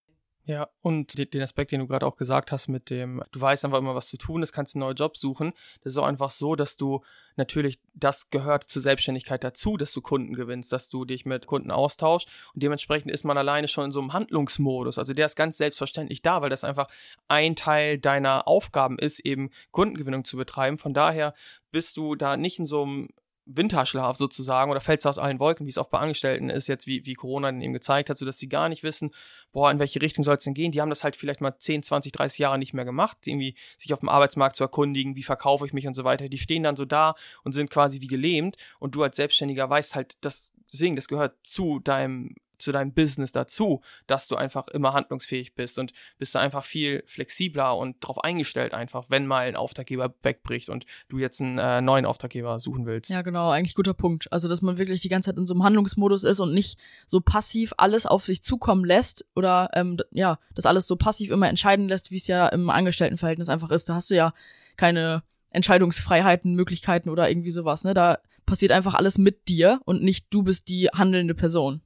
Ja, 0.47 0.69
und 0.81 1.33
den 1.33 1.41
Aspekt, 1.41 1.73
den 1.73 1.81
du 1.81 1.87
gerade 1.87 2.05
auch 2.05 2.15
gesagt 2.15 2.53
hast, 2.53 2.69
mit 2.69 2.89
dem, 2.89 3.21
du 3.33 3.41
weißt 3.41 3.65
einfach 3.65 3.79
immer, 3.79 3.95
was 3.95 4.07
zu 4.07 4.15
tun 4.15 4.41
ist, 4.41 4.53
kannst 4.53 4.75
einen 4.75 4.79
neuen 4.79 4.95
Job 4.95 5.17
suchen. 5.17 5.51
Das 5.83 5.91
ist 5.91 5.97
auch 5.97 6.05
einfach 6.05 6.29
so, 6.29 6.55
dass 6.55 6.77
du 6.77 7.03
natürlich, 7.35 7.81
das 7.93 8.29
gehört 8.29 8.63
zur 8.63 8.81
Selbstständigkeit 8.81 9.43
dazu, 9.43 9.75
dass 9.75 9.91
du 9.91 9.99
Kunden 9.99 10.33
gewinnst, 10.33 10.71
dass 10.71 10.87
du 10.87 11.03
dich 11.03 11.25
mit 11.25 11.47
Kunden 11.47 11.69
austauschst. 11.69 12.29
Und 12.53 12.63
dementsprechend 12.63 13.11
ist 13.11 13.25
man 13.25 13.37
alleine 13.37 13.67
schon 13.67 13.85
in 13.85 13.91
so 13.91 13.99
einem 13.99 14.13
Handlungsmodus. 14.13 14.97
Also 14.97 15.13
der 15.13 15.25
ist 15.25 15.35
ganz 15.35 15.57
selbstverständlich 15.57 16.21
da, 16.21 16.41
weil 16.41 16.49
das 16.49 16.63
einfach 16.63 16.87
ein 17.27 17.57
Teil 17.57 17.97
deiner 17.99 18.47
Aufgaben 18.47 18.97
ist, 18.97 19.19
eben 19.19 19.49
Kundengewinnung 19.71 20.23
zu 20.23 20.37
betreiben. 20.37 20.77
Von 20.77 20.93
daher 20.93 21.33
bist 21.71 21.97
du 21.97 22.15
da 22.15 22.37
nicht 22.37 22.57
in 22.57 22.65
so 22.65 22.83
einem 22.83 23.09
Winterschlaf 23.47 24.17
sozusagen 24.17 24.69
oder 24.69 24.81
fällst 24.81 25.05
du 25.05 25.09
aus 25.09 25.17
allen 25.17 25.39
Wolken, 25.39 25.65
wie 25.65 25.69
es 25.69 25.77
oft 25.77 25.89
bei 25.89 25.99
Angestellten 25.99 26.49
ist, 26.49 26.67
jetzt 26.67 26.85
wie, 26.85 27.05
wie 27.05 27.13
Corona 27.13 27.49
eben 27.49 27.73
gezeigt 27.73 28.09
hat, 28.09 28.17
sodass 28.17 28.37
sie 28.37 28.49
gar 28.49 28.69
nicht 28.69 28.83
wissen, 28.83 29.11
boah, 29.51 29.71
in 29.71 29.79
welche 29.79 30.01
Richtung 30.01 30.23
soll 30.23 30.35
es 30.35 30.43
denn 30.43 30.53
gehen? 30.53 30.71
Die 30.71 30.81
haben 30.81 30.89
das 30.89 31.03
halt 31.03 31.15
vielleicht 31.15 31.41
mal 31.41 31.57
10, 31.57 31.83
20, 31.83 32.11
30 32.11 32.39
Jahre 32.39 32.57
nicht 32.57 32.73
mehr 32.73 32.85
gemacht, 32.85 33.17
irgendwie 33.25 33.55
sich 33.77 33.93
auf 33.93 33.99
dem 33.99 34.09
Arbeitsmarkt 34.09 34.55
zu 34.55 34.63
erkundigen, 34.63 35.15
wie 35.15 35.23
verkaufe 35.23 35.65
ich 35.65 35.73
mich 35.73 35.87
und 35.87 35.95
so 35.95 36.03
weiter. 36.03 36.29
Die 36.29 36.37
stehen 36.37 36.63
dann 36.63 36.75
so 36.75 36.85
da 36.85 37.15
und 37.43 37.53
sind 37.53 37.69
quasi 37.69 38.01
wie 38.01 38.07
gelähmt 38.07 38.57
und 38.79 38.95
du 38.95 39.03
als 39.03 39.15
Selbstständiger 39.15 39.69
weißt 39.69 39.95
halt, 39.95 40.17
dass 40.21 40.51
deswegen, 40.71 40.95
das 40.95 41.07
gehört 41.07 41.35
zu 41.43 41.79
deinem 41.79 42.35
zu 42.57 42.71
deinem 42.71 42.93
Business 42.93 43.31
dazu, 43.31 43.81
dass 44.07 44.27
du 44.27 44.35
einfach 44.35 44.67
immer 44.69 44.93
handlungsfähig 44.93 45.55
bist 45.55 45.79
und 45.79 45.93
bist 46.17 46.35
da 46.35 46.39
einfach 46.39 46.63
viel 46.63 47.03
flexibler 47.05 47.75
und 47.77 48.03
darauf 48.03 48.23
eingestellt 48.23 48.73
einfach, 48.73 49.05
wenn 49.09 49.27
mal 49.27 49.47
ein 49.47 49.55
Auftraggeber 49.55 50.13
wegbricht 50.21 50.69
und 50.69 50.85
du 51.09 51.19
jetzt 51.19 51.41
einen 51.41 51.57
äh, 51.57 51.81
neuen 51.81 52.05
Auftraggeber 52.05 52.59
suchen 52.59 52.85
willst. 52.85 53.09
Ja, 53.09 53.21
genau, 53.21 53.49
eigentlich 53.49 53.75
guter 53.75 53.93
Punkt. 53.93 54.31
Also, 54.31 54.47
dass 54.47 54.61
man 54.61 54.77
wirklich 54.77 55.01
die 55.01 55.09
ganze 55.09 55.29
Zeit 55.29 55.37
in 55.37 55.47
so 55.47 55.53
einem 55.53 55.63
Handlungsmodus 55.63 56.23
ist 56.23 56.39
und 56.39 56.53
nicht 56.53 56.79
so 57.05 57.21
passiv 57.21 57.73
alles 57.77 58.05
auf 58.05 58.25
sich 58.25 58.41
zukommen 58.41 58.85
lässt 58.85 59.25
oder 59.35 59.69
ähm, 59.73 59.97
ja, 60.11 60.39
das 60.55 60.65
alles 60.65 60.87
so 60.87 60.95
passiv 60.95 61.31
immer 61.31 61.49
entscheiden 61.49 61.87
lässt, 61.87 62.11
wie 62.11 62.17
es 62.17 62.27
ja 62.27 62.47
im 62.47 62.69
Angestelltenverhältnis 62.69 63.49
einfach 63.49 63.71
ist. 63.71 63.89
Da 63.89 63.95
hast 63.95 64.09
du 64.09 64.15
ja 64.15 64.33
keine 64.75 65.23
Entscheidungsfreiheiten, 65.51 66.53
Möglichkeiten 66.53 67.09
oder 67.09 67.29
irgendwie 67.29 67.51
sowas, 67.51 67.83
ne? 67.83 67.93
Da 67.93 68.19
passiert 68.45 68.71
einfach 68.71 68.93
alles 68.93 69.17
mit 69.17 69.47
dir 69.49 69.81
und 69.85 70.01
nicht 70.01 70.27
du 70.31 70.43
bist 70.43 70.69
die 70.69 70.87
handelnde 70.87 71.35
Person. 71.35 71.81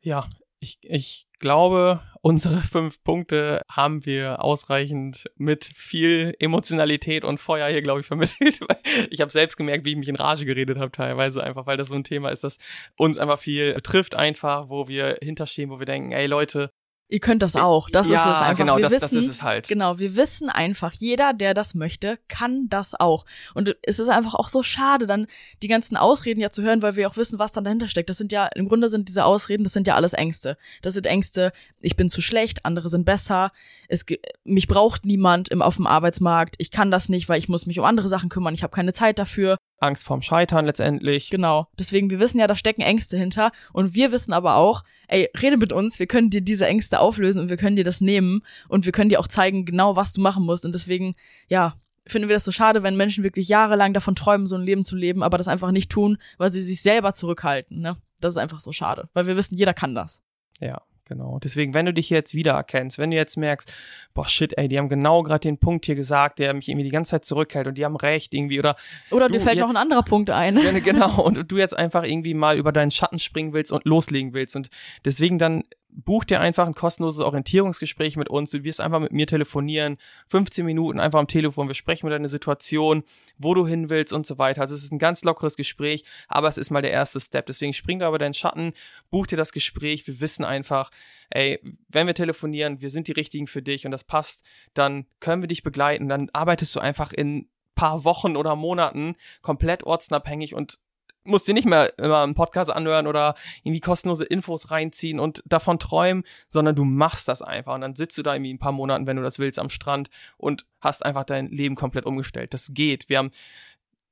Ja, 0.00 0.28
ich, 0.60 0.78
ich 0.82 1.28
glaube, 1.38 2.00
unsere 2.20 2.60
fünf 2.62 3.02
Punkte 3.04 3.62
haben 3.70 4.04
wir 4.04 4.42
ausreichend 4.42 5.24
mit 5.36 5.64
viel 5.64 6.34
Emotionalität 6.38 7.24
und 7.24 7.38
Feuer 7.38 7.68
hier, 7.68 7.82
glaube 7.82 8.00
ich, 8.00 8.06
vermittelt. 8.06 8.60
ich 9.10 9.20
habe 9.20 9.30
selbst 9.30 9.56
gemerkt, 9.56 9.84
wie 9.84 9.90
ich 9.90 9.96
mich 9.96 10.08
in 10.08 10.16
Rage 10.16 10.44
geredet 10.44 10.78
habe 10.78 10.90
teilweise, 10.90 11.42
einfach 11.42 11.66
weil 11.66 11.76
das 11.76 11.88
so 11.88 11.94
ein 11.94 12.04
Thema 12.04 12.30
ist, 12.30 12.44
das 12.44 12.58
uns 12.96 13.18
einfach 13.18 13.38
viel 13.38 13.74
betrifft 13.74 14.14
einfach, 14.14 14.68
wo 14.68 14.88
wir 14.88 15.18
hinterstehen, 15.22 15.70
wo 15.70 15.78
wir 15.78 15.86
denken, 15.86 16.12
ey 16.12 16.26
Leute, 16.26 16.72
Ihr 17.10 17.20
könnt 17.20 17.42
das 17.42 17.56
auch. 17.56 17.88
Das 17.88 18.08
ja, 18.08 18.16
ist 18.16 18.36
es 18.36 18.42
einfach. 18.42 18.56
Genau, 18.58 18.76
wir 18.76 18.82
das, 18.82 18.92
wissen, 18.92 19.16
das 19.16 19.24
ist 19.24 19.30
es 19.30 19.42
halt. 19.42 19.66
Genau, 19.66 19.98
wir 19.98 20.14
wissen 20.14 20.50
einfach, 20.50 20.92
jeder, 20.92 21.32
der 21.32 21.54
das 21.54 21.74
möchte, 21.74 22.18
kann 22.28 22.68
das 22.68 22.94
auch. 22.94 23.24
Und 23.54 23.74
es 23.82 23.98
ist 23.98 24.08
einfach 24.10 24.34
auch 24.34 24.50
so 24.50 24.62
schade, 24.62 25.06
dann 25.06 25.26
die 25.62 25.68
ganzen 25.68 25.96
Ausreden 25.96 26.38
ja 26.38 26.50
zu 26.50 26.62
hören, 26.62 26.82
weil 26.82 26.96
wir 26.96 27.08
auch 27.08 27.16
wissen, 27.16 27.38
was 27.38 27.52
dann 27.52 27.64
dahinter 27.64 27.88
steckt. 27.88 28.10
Das 28.10 28.18
sind 28.18 28.30
ja, 28.30 28.46
im 28.54 28.68
Grunde 28.68 28.90
sind 28.90 29.08
diese 29.08 29.24
Ausreden, 29.24 29.64
das 29.64 29.72
sind 29.72 29.86
ja 29.86 29.94
alles 29.94 30.12
Ängste. 30.12 30.58
Das 30.82 30.92
sind 30.92 31.06
Ängste, 31.06 31.52
ich 31.80 31.96
bin 31.96 32.10
zu 32.10 32.20
schlecht, 32.20 32.64
andere 32.64 32.88
sind 32.88 33.04
besser, 33.04 33.52
es, 33.88 34.04
mich 34.44 34.66
braucht 34.68 35.04
niemand 35.04 35.48
im, 35.48 35.62
auf 35.62 35.76
dem 35.76 35.86
Arbeitsmarkt, 35.86 36.56
ich 36.58 36.70
kann 36.70 36.90
das 36.90 37.08
nicht, 37.08 37.28
weil 37.28 37.38
ich 37.38 37.48
muss 37.48 37.66
mich 37.66 37.78
um 37.78 37.84
andere 37.84 38.08
Sachen 38.08 38.28
kümmern, 38.28 38.54
ich 38.54 38.62
habe 38.62 38.74
keine 38.74 38.92
Zeit 38.92 39.18
dafür. 39.18 39.56
Angst 39.80 40.04
vorm 40.04 40.22
Scheitern 40.22 40.66
letztendlich. 40.66 41.30
Genau. 41.30 41.68
Deswegen, 41.78 42.10
wir 42.10 42.18
wissen 42.18 42.40
ja, 42.40 42.48
da 42.48 42.56
stecken 42.56 42.82
Ängste 42.82 43.16
hinter. 43.16 43.52
Und 43.72 43.94
wir 43.94 44.10
wissen 44.10 44.32
aber 44.32 44.56
auch, 44.56 44.82
ey, 45.06 45.30
rede 45.40 45.56
mit 45.56 45.72
uns, 45.72 46.00
wir 46.00 46.08
können 46.08 46.30
dir 46.30 46.40
diese 46.40 46.66
Ängste 46.66 46.98
auflösen 46.98 47.40
und 47.40 47.48
wir 47.48 47.56
können 47.56 47.76
dir 47.76 47.84
das 47.84 48.00
nehmen 48.00 48.42
und 48.68 48.86
wir 48.86 48.92
können 48.92 49.08
dir 49.08 49.20
auch 49.20 49.28
zeigen, 49.28 49.64
genau 49.64 49.94
was 49.94 50.12
du 50.12 50.20
machen 50.20 50.44
musst. 50.44 50.66
Und 50.66 50.74
deswegen, 50.74 51.14
ja, 51.46 51.74
finden 52.06 52.28
wir 52.28 52.36
das 52.36 52.44
so 52.44 52.52
schade, 52.52 52.82
wenn 52.82 52.96
Menschen 52.96 53.24
wirklich 53.24 53.48
jahrelang 53.48 53.92
davon 53.94 54.16
träumen, 54.16 54.46
so 54.46 54.56
ein 54.56 54.62
Leben 54.62 54.84
zu 54.84 54.96
leben, 54.96 55.22
aber 55.22 55.38
das 55.38 55.48
einfach 55.48 55.70
nicht 55.70 55.90
tun, 55.90 56.18
weil 56.38 56.52
sie 56.52 56.62
sich 56.62 56.82
selber 56.82 57.14
zurückhalten. 57.14 57.80
Ne? 57.80 57.96
Das 58.20 58.34
ist 58.34 58.38
einfach 58.38 58.60
so 58.60 58.72
schade, 58.72 59.08
weil 59.12 59.26
wir 59.26 59.36
wissen, 59.36 59.56
jeder 59.56 59.74
kann 59.74 59.94
das. 59.94 60.22
Ja, 60.60 60.82
Genau. 61.08 61.38
Deswegen, 61.42 61.74
wenn 61.74 61.86
du 61.86 61.92
dich 61.92 62.10
jetzt 62.10 62.34
wiedererkennst, 62.34 62.98
wenn 62.98 63.10
du 63.10 63.16
jetzt 63.16 63.36
merkst, 63.36 63.72
boah, 64.14 64.28
shit, 64.28 64.56
ey, 64.58 64.68
die 64.68 64.78
haben 64.78 64.88
genau 64.88 65.22
gerade 65.22 65.40
den 65.40 65.58
Punkt 65.58 65.86
hier 65.86 65.94
gesagt, 65.94 66.38
der 66.38 66.52
mich 66.54 66.68
irgendwie 66.68 66.84
die 66.84 66.90
ganze 66.90 67.12
Zeit 67.12 67.24
zurückhält 67.24 67.66
und 67.66 67.78
die 67.78 67.84
haben 67.84 67.96
recht 67.96 68.34
irgendwie 68.34 68.58
oder. 68.58 68.76
Oder 69.10 69.28
dir 69.28 69.40
fällt 69.40 69.56
jetzt, 69.56 69.62
noch 69.62 69.70
ein 69.70 69.76
anderer 69.76 70.02
Punkt 70.02 70.30
ein. 70.30 70.56
Genau. 70.84 71.22
Und 71.22 71.50
du 71.50 71.56
jetzt 71.56 71.76
einfach 71.76 72.04
irgendwie 72.04 72.34
mal 72.34 72.56
über 72.56 72.72
deinen 72.72 72.90
Schatten 72.90 73.18
springen 73.18 73.52
willst 73.52 73.72
und 73.72 73.84
loslegen 73.84 74.32
willst. 74.34 74.54
Und 74.54 74.68
deswegen 75.04 75.38
dann 75.38 75.62
buch 75.90 76.24
dir 76.24 76.40
einfach 76.40 76.66
ein 76.66 76.74
kostenloses 76.74 77.20
Orientierungsgespräch 77.20 78.16
mit 78.16 78.28
uns. 78.28 78.50
Du 78.50 78.62
wirst 78.62 78.80
einfach 78.80 79.00
mit 79.00 79.12
mir 79.12 79.26
telefonieren, 79.26 79.98
15 80.28 80.64
Minuten 80.64 81.00
einfach 81.00 81.18
am 81.18 81.26
Telefon. 81.26 81.68
Wir 81.68 81.74
sprechen 81.74 82.06
über 82.06 82.14
deine 82.14 82.28
Situation, 82.28 83.02
wo 83.38 83.54
du 83.54 83.66
hin 83.66 83.90
willst 83.90 84.12
und 84.12 84.26
so 84.26 84.38
weiter. 84.38 84.60
Also 84.60 84.74
es 84.74 84.84
ist 84.84 84.92
ein 84.92 84.98
ganz 84.98 85.24
lockeres 85.24 85.56
Gespräch, 85.56 86.04
aber 86.28 86.48
es 86.48 86.58
ist 86.58 86.70
mal 86.70 86.82
der 86.82 86.92
erste 86.92 87.20
Step. 87.20 87.46
Deswegen 87.46 87.72
spring 87.72 87.98
da 87.98 88.08
über 88.08 88.18
deinen 88.18 88.34
Schatten, 88.34 88.72
buch 89.10 89.26
dir 89.26 89.36
das 89.36 89.52
Gespräch. 89.52 90.06
Wir 90.06 90.20
wissen 90.20 90.44
einfach, 90.44 90.90
ey, 91.30 91.60
wenn 91.88 92.06
wir 92.06 92.14
telefonieren, 92.14 92.80
wir 92.80 92.90
sind 92.90 93.08
die 93.08 93.12
richtigen 93.12 93.46
für 93.46 93.62
dich 93.62 93.84
und 93.84 93.90
das 93.90 94.04
passt, 94.04 94.44
dann 94.74 95.06
können 95.20 95.42
wir 95.42 95.48
dich 95.48 95.62
begleiten. 95.62 96.08
Dann 96.08 96.30
arbeitest 96.32 96.74
du 96.74 96.80
einfach 96.80 97.12
in 97.12 97.48
paar 97.74 98.04
Wochen 98.04 98.36
oder 98.36 98.56
Monaten 98.56 99.14
komplett 99.40 99.84
ortsunabhängig 99.84 100.52
und 100.54 100.78
musst 101.24 101.46
dir 101.46 101.54
nicht 101.54 101.68
mehr 101.68 101.92
immer 101.98 102.22
einen 102.22 102.34
Podcast 102.34 102.70
anhören 102.70 103.06
oder 103.06 103.34
irgendwie 103.62 103.80
kostenlose 103.80 104.24
Infos 104.24 104.70
reinziehen 104.70 105.20
und 105.20 105.42
davon 105.46 105.78
träumen, 105.78 106.24
sondern 106.48 106.74
du 106.74 106.84
machst 106.84 107.28
das 107.28 107.42
einfach 107.42 107.74
und 107.74 107.82
dann 107.82 107.96
sitzt 107.96 108.16
du 108.18 108.22
da 108.22 108.34
irgendwie 108.34 108.54
ein 108.54 108.58
paar 108.58 108.72
Monaten, 108.72 109.06
wenn 109.06 109.16
du 109.16 109.22
das 109.22 109.38
willst, 109.38 109.58
am 109.58 109.70
Strand 109.70 110.08
und 110.36 110.66
hast 110.80 111.04
einfach 111.04 111.24
dein 111.24 111.48
Leben 111.48 111.74
komplett 111.74 112.06
umgestellt. 112.06 112.54
Das 112.54 112.72
geht. 112.74 113.08
Wir 113.08 113.18
haben 113.18 113.30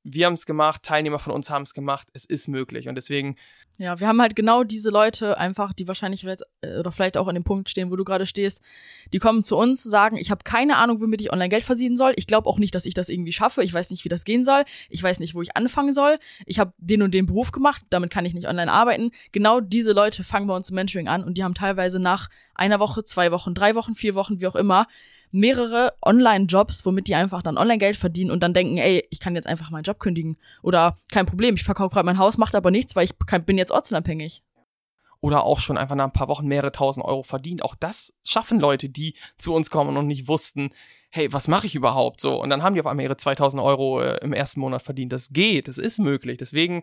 wir 0.09 0.27
haben 0.27 0.35
es 0.35 0.47
gemacht, 0.47 0.85
Teilnehmer 0.85 1.19
von 1.19 1.33
uns 1.33 1.51
haben 1.51 1.63
es 1.63 1.75
gemacht, 1.75 2.07
es 2.13 2.25
ist 2.25 2.47
möglich 2.47 2.89
und 2.89 2.95
deswegen 2.95 3.35
ja, 3.79 4.01
wir 4.01 4.09
haben 4.09 4.21
halt 4.21 4.35
genau 4.35 4.65
diese 4.65 4.91
Leute 4.91 5.39
einfach, 5.39 5.73
die 5.73 5.87
wahrscheinlich 5.87 6.23
jetzt 6.23 6.45
äh, 6.63 6.79
oder 6.79 6.91
vielleicht 6.91 7.17
auch 7.19 7.29
an 7.29 7.35
dem 7.35 7.45
Punkt 7.45 7.69
stehen, 7.69 7.91
wo 7.91 7.97
du 7.97 8.05
gerade 8.05 8.25
stehst, 8.25 8.63
die 9.13 9.19
kommen 9.19 9.45
zu 9.45 9.57
uns, 9.57 9.83
sagen, 9.83 10.17
ich 10.17 10.31
habe 10.31 10.45
keine 10.45 10.77
Ahnung, 10.77 11.01
womit 11.01 11.21
ich 11.21 11.33
online 11.33 11.51
Geld 11.51 11.65
verdienen 11.65 11.97
soll. 11.97 12.15
Ich 12.17 12.27
glaube 12.27 12.49
auch 12.49 12.59
nicht, 12.59 12.75
dass 12.75 12.87
ich 12.87 12.95
das 12.95 13.09
irgendwie 13.09 13.33
schaffe. 13.33 13.63
Ich 13.63 13.75
weiß 13.75 13.91
nicht, 13.91 14.05
wie 14.05 14.09
das 14.09 14.25
gehen 14.25 14.45
soll. 14.45 14.65
Ich 14.89 15.03
weiß 15.03 15.21
nicht, 15.21 15.35
wo 15.35 15.43
ich 15.43 15.57
anfangen 15.57 15.93
soll. 15.93 16.19
Ich 16.47 16.59
habe 16.59 16.73
den 16.79 17.03
und 17.03 17.15
den 17.15 17.27
Beruf 17.27 17.53
gemacht, 17.53 17.83
damit 17.91 18.11
kann 18.11 18.25
ich 18.25 18.35
nicht 18.35 18.49
online 18.49 18.73
arbeiten. 18.73 19.11
Genau 19.33 19.61
diese 19.61 19.93
Leute 19.93 20.25
fangen 20.25 20.47
bei 20.47 20.57
uns 20.57 20.71
im 20.71 20.77
Mentoring 20.77 21.09
an 21.09 21.23
und 21.23 21.37
die 21.37 21.45
haben 21.45 21.55
teilweise 21.55 21.99
nach 21.99 22.29
einer 22.55 22.81
Woche, 22.81 23.05
zwei 23.05 23.31
Wochen, 23.31 23.55
drei 23.55 23.75
Wochen, 23.75 23.95
vier 23.95 24.15
Wochen, 24.15 24.41
wie 24.41 24.47
auch 24.47 24.57
immer, 24.57 24.87
mehrere 25.37 25.93
Online-Jobs, 26.03 26.87
womit 26.87 27.09
die 27.09 27.15
einfach 27.15 27.43
dann 27.43 27.59
Online-Geld 27.59 27.97
verdienen 27.97 28.31
und 28.31 28.41
dann 28.43 28.55
denken, 28.55 28.79
ey, 28.79 29.07
ich 29.11 29.21
kann 29.21 29.35
jetzt 29.35 29.47
einfach 29.47 29.71
meinen 29.71 29.85
Job 29.85 30.01
kündigen. 30.01 30.37
Oder 30.63 30.97
kein 31.13 31.27
Problem, 31.27 31.55
ich 31.55 31.65
verkaufe 31.65 31.95
gerade 31.95 32.07
mein 32.07 32.19
Haus, 32.19 32.39
macht 32.39 32.55
aber 32.55 32.71
nichts, 32.71 32.97
weil 32.97 33.05
ich 33.05 33.15
bin 33.45 33.59
jetzt 33.59 33.71
ortsunabhängig. 33.71 34.43
Oder 35.21 35.45
auch 35.45 35.61
schon 35.61 35.79
einfach 35.79 35.95
nach 35.95 36.05
ein 36.05 36.13
paar 36.13 36.29
Wochen 36.29 36.47
mehrere 36.47 36.73
tausend 36.73 37.05
Euro 37.05 37.23
verdient. 37.23 37.63
Auch 37.63 37.75
das 37.75 38.15
schaffen 38.25 38.61
Leute, 38.61 38.89
die 38.89 39.15
zu 39.39 39.55
uns 39.55 39.71
kommen 39.71 39.97
und 39.97 40.07
nicht 40.07 40.29
wussten, 40.29 40.71
hey, 41.11 41.33
was 41.33 41.49
mache 41.49 41.67
ich 41.67 41.75
überhaupt 41.75 42.21
so? 42.21 42.41
Und 42.41 42.51
dann 42.51 42.63
haben 42.63 42.75
die 42.75 42.81
auf 42.81 42.87
einmal 42.87 43.05
ihre 43.05 43.17
2000 43.17 43.63
Euro 43.63 44.03
äh, 44.03 44.19
im 44.23 44.33
ersten 44.33 44.61
Monat 44.61 44.83
verdient. 44.83 45.13
Das 45.13 45.31
geht, 45.31 45.69
das 45.69 45.79
ist 45.79 45.99
möglich. 45.99 46.39
Deswegen 46.39 46.83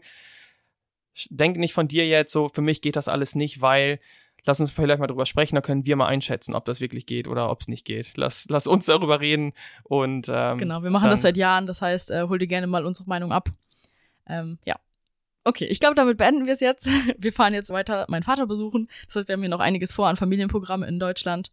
denk 1.29 1.57
nicht 1.57 1.73
von 1.73 1.87
dir 1.87 2.07
jetzt 2.07 2.33
so, 2.33 2.49
für 2.49 2.61
mich 2.61 2.81
geht 2.81 2.95
das 2.95 3.07
alles 3.07 3.35
nicht, 3.35 3.61
weil 3.61 3.99
lass 4.45 4.59
uns 4.59 4.71
vielleicht 4.71 4.99
mal 4.99 5.07
drüber 5.07 5.25
sprechen, 5.25 5.55
da 5.55 5.61
können 5.61 5.85
wir 5.85 5.95
mal 5.95 6.07
einschätzen, 6.07 6.55
ob 6.55 6.65
das 6.65 6.81
wirklich 6.81 7.05
geht 7.05 7.27
oder 7.27 7.49
ob 7.49 7.61
es 7.61 7.67
nicht 7.67 7.85
geht. 7.85 8.13
Lass, 8.15 8.47
lass 8.49 8.67
uns 8.67 8.85
darüber 8.85 9.19
reden 9.19 9.53
und 9.83 10.27
ähm, 10.29 10.57
Genau, 10.57 10.83
wir 10.83 10.89
machen 10.89 11.09
das 11.09 11.21
seit 11.21 11.37
Jahren, 11.37 11.67
das 11.67 11.81
heißt, 11.81 12.11
äh, 12.11 12.23
hol 12.27 12.39
dir 12.39 12.47
gerne 12.47 12.67
mal 12.67 12.85
unsere 12.85 13.07
Meinung 13.07 13.31
ab. 13.31 13.49
Ähm, 14.27 14.59
ja. 14.65 14.75
Okay, 15.45 15.65
ich 15.65 15.79
glaube, 15.79 15.95
damit 15.95 16.17
beenden 16.17 16.45
wir 16.45 16.53
es 16.53 16.61
jetzt. 16.61 16.87
Wir 17.17 17.33
fahren 17.33 17.53
jetzt 17.53 17.69
weiter 17.69 18.05
meinen 18.07 18.23
Vater 18.23 18.47
besuchen. 18.47 18.87
Das 19.07 19.17
heißt, 19.17 19.27
wir 19.27 19.33
haben 19.33 19.41
hier 19.41 19.49
noch 19.49 19.59
einiges 19.59 19.91
vor 19.91 20.07
an 20.07 20.15
Familienprogrammen 20.15 20.87
in 20.87 20.99
Deutschland. 20.99 21.49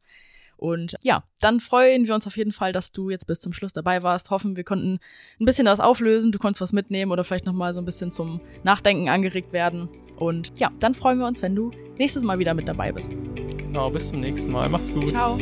Und 0.60 0.94
ja, 1.02 1.24
dann 1.40 1.58
freuen 1.58 2.06
wir 2.06 2.14
uns 2.14 2.26
auf 2.26 2.36
jeden 2.36 2.52
Fall, 2.52 2.72
dass 2.72 2.92
du 2.92 3.08
jetzt 3.08 3.26
bis 3.26 3.40
zum 3.40 3.54
Schluss 3.54 3.72
dabei 3.72 4.02
warst. 4.02 4.30
Hoffen, 4.30 4.56
wir 4.56 4.64
konnten 4.64 5.00
ein 5.40 5.44
bisschen 5.46 5.66
was 5.66 5.80
auflösen, 5.80 6.32
du 6.32 6.38
konntest 6.38 6.60
was 6.60 6.74
mitnehmen 6.74 7.10
oder 7.10 7.24
vielleicht 7.24 7.46
nochmal 7.46 7.72
so 7.72 7.80
ein 7.80 7.86
bisschen 7.86 8.12
zum 8.12 8.42
Nachdenken 8.62 9.08
angeregt 9.08 9.54
werden. 9.54 9.88
Und 10.20 10.52
ja, 10.60 10.68
dann 10.78 10.94
freuen 10.94 11.18
wir 11.18 11.26
uns, 11.26 11.42
wenn 11.42 11.56
du 11.56 11.72
nächstes 11.98 12.22
Mal 12.22 12.38
wieder 12.38 12.54
mit 12.54 12.68
dabei 12.68 12.92
bist. 12.92 13.12
Genau, 13.58 13.90
bis 13.90 14.08
zum 14.08 14.20
nächsten 14.20 14.52
Mal. 14.52 14.68
Macht's 14.68 14.92
gut. 14.92 15.08
Ciao. 15.08 15.38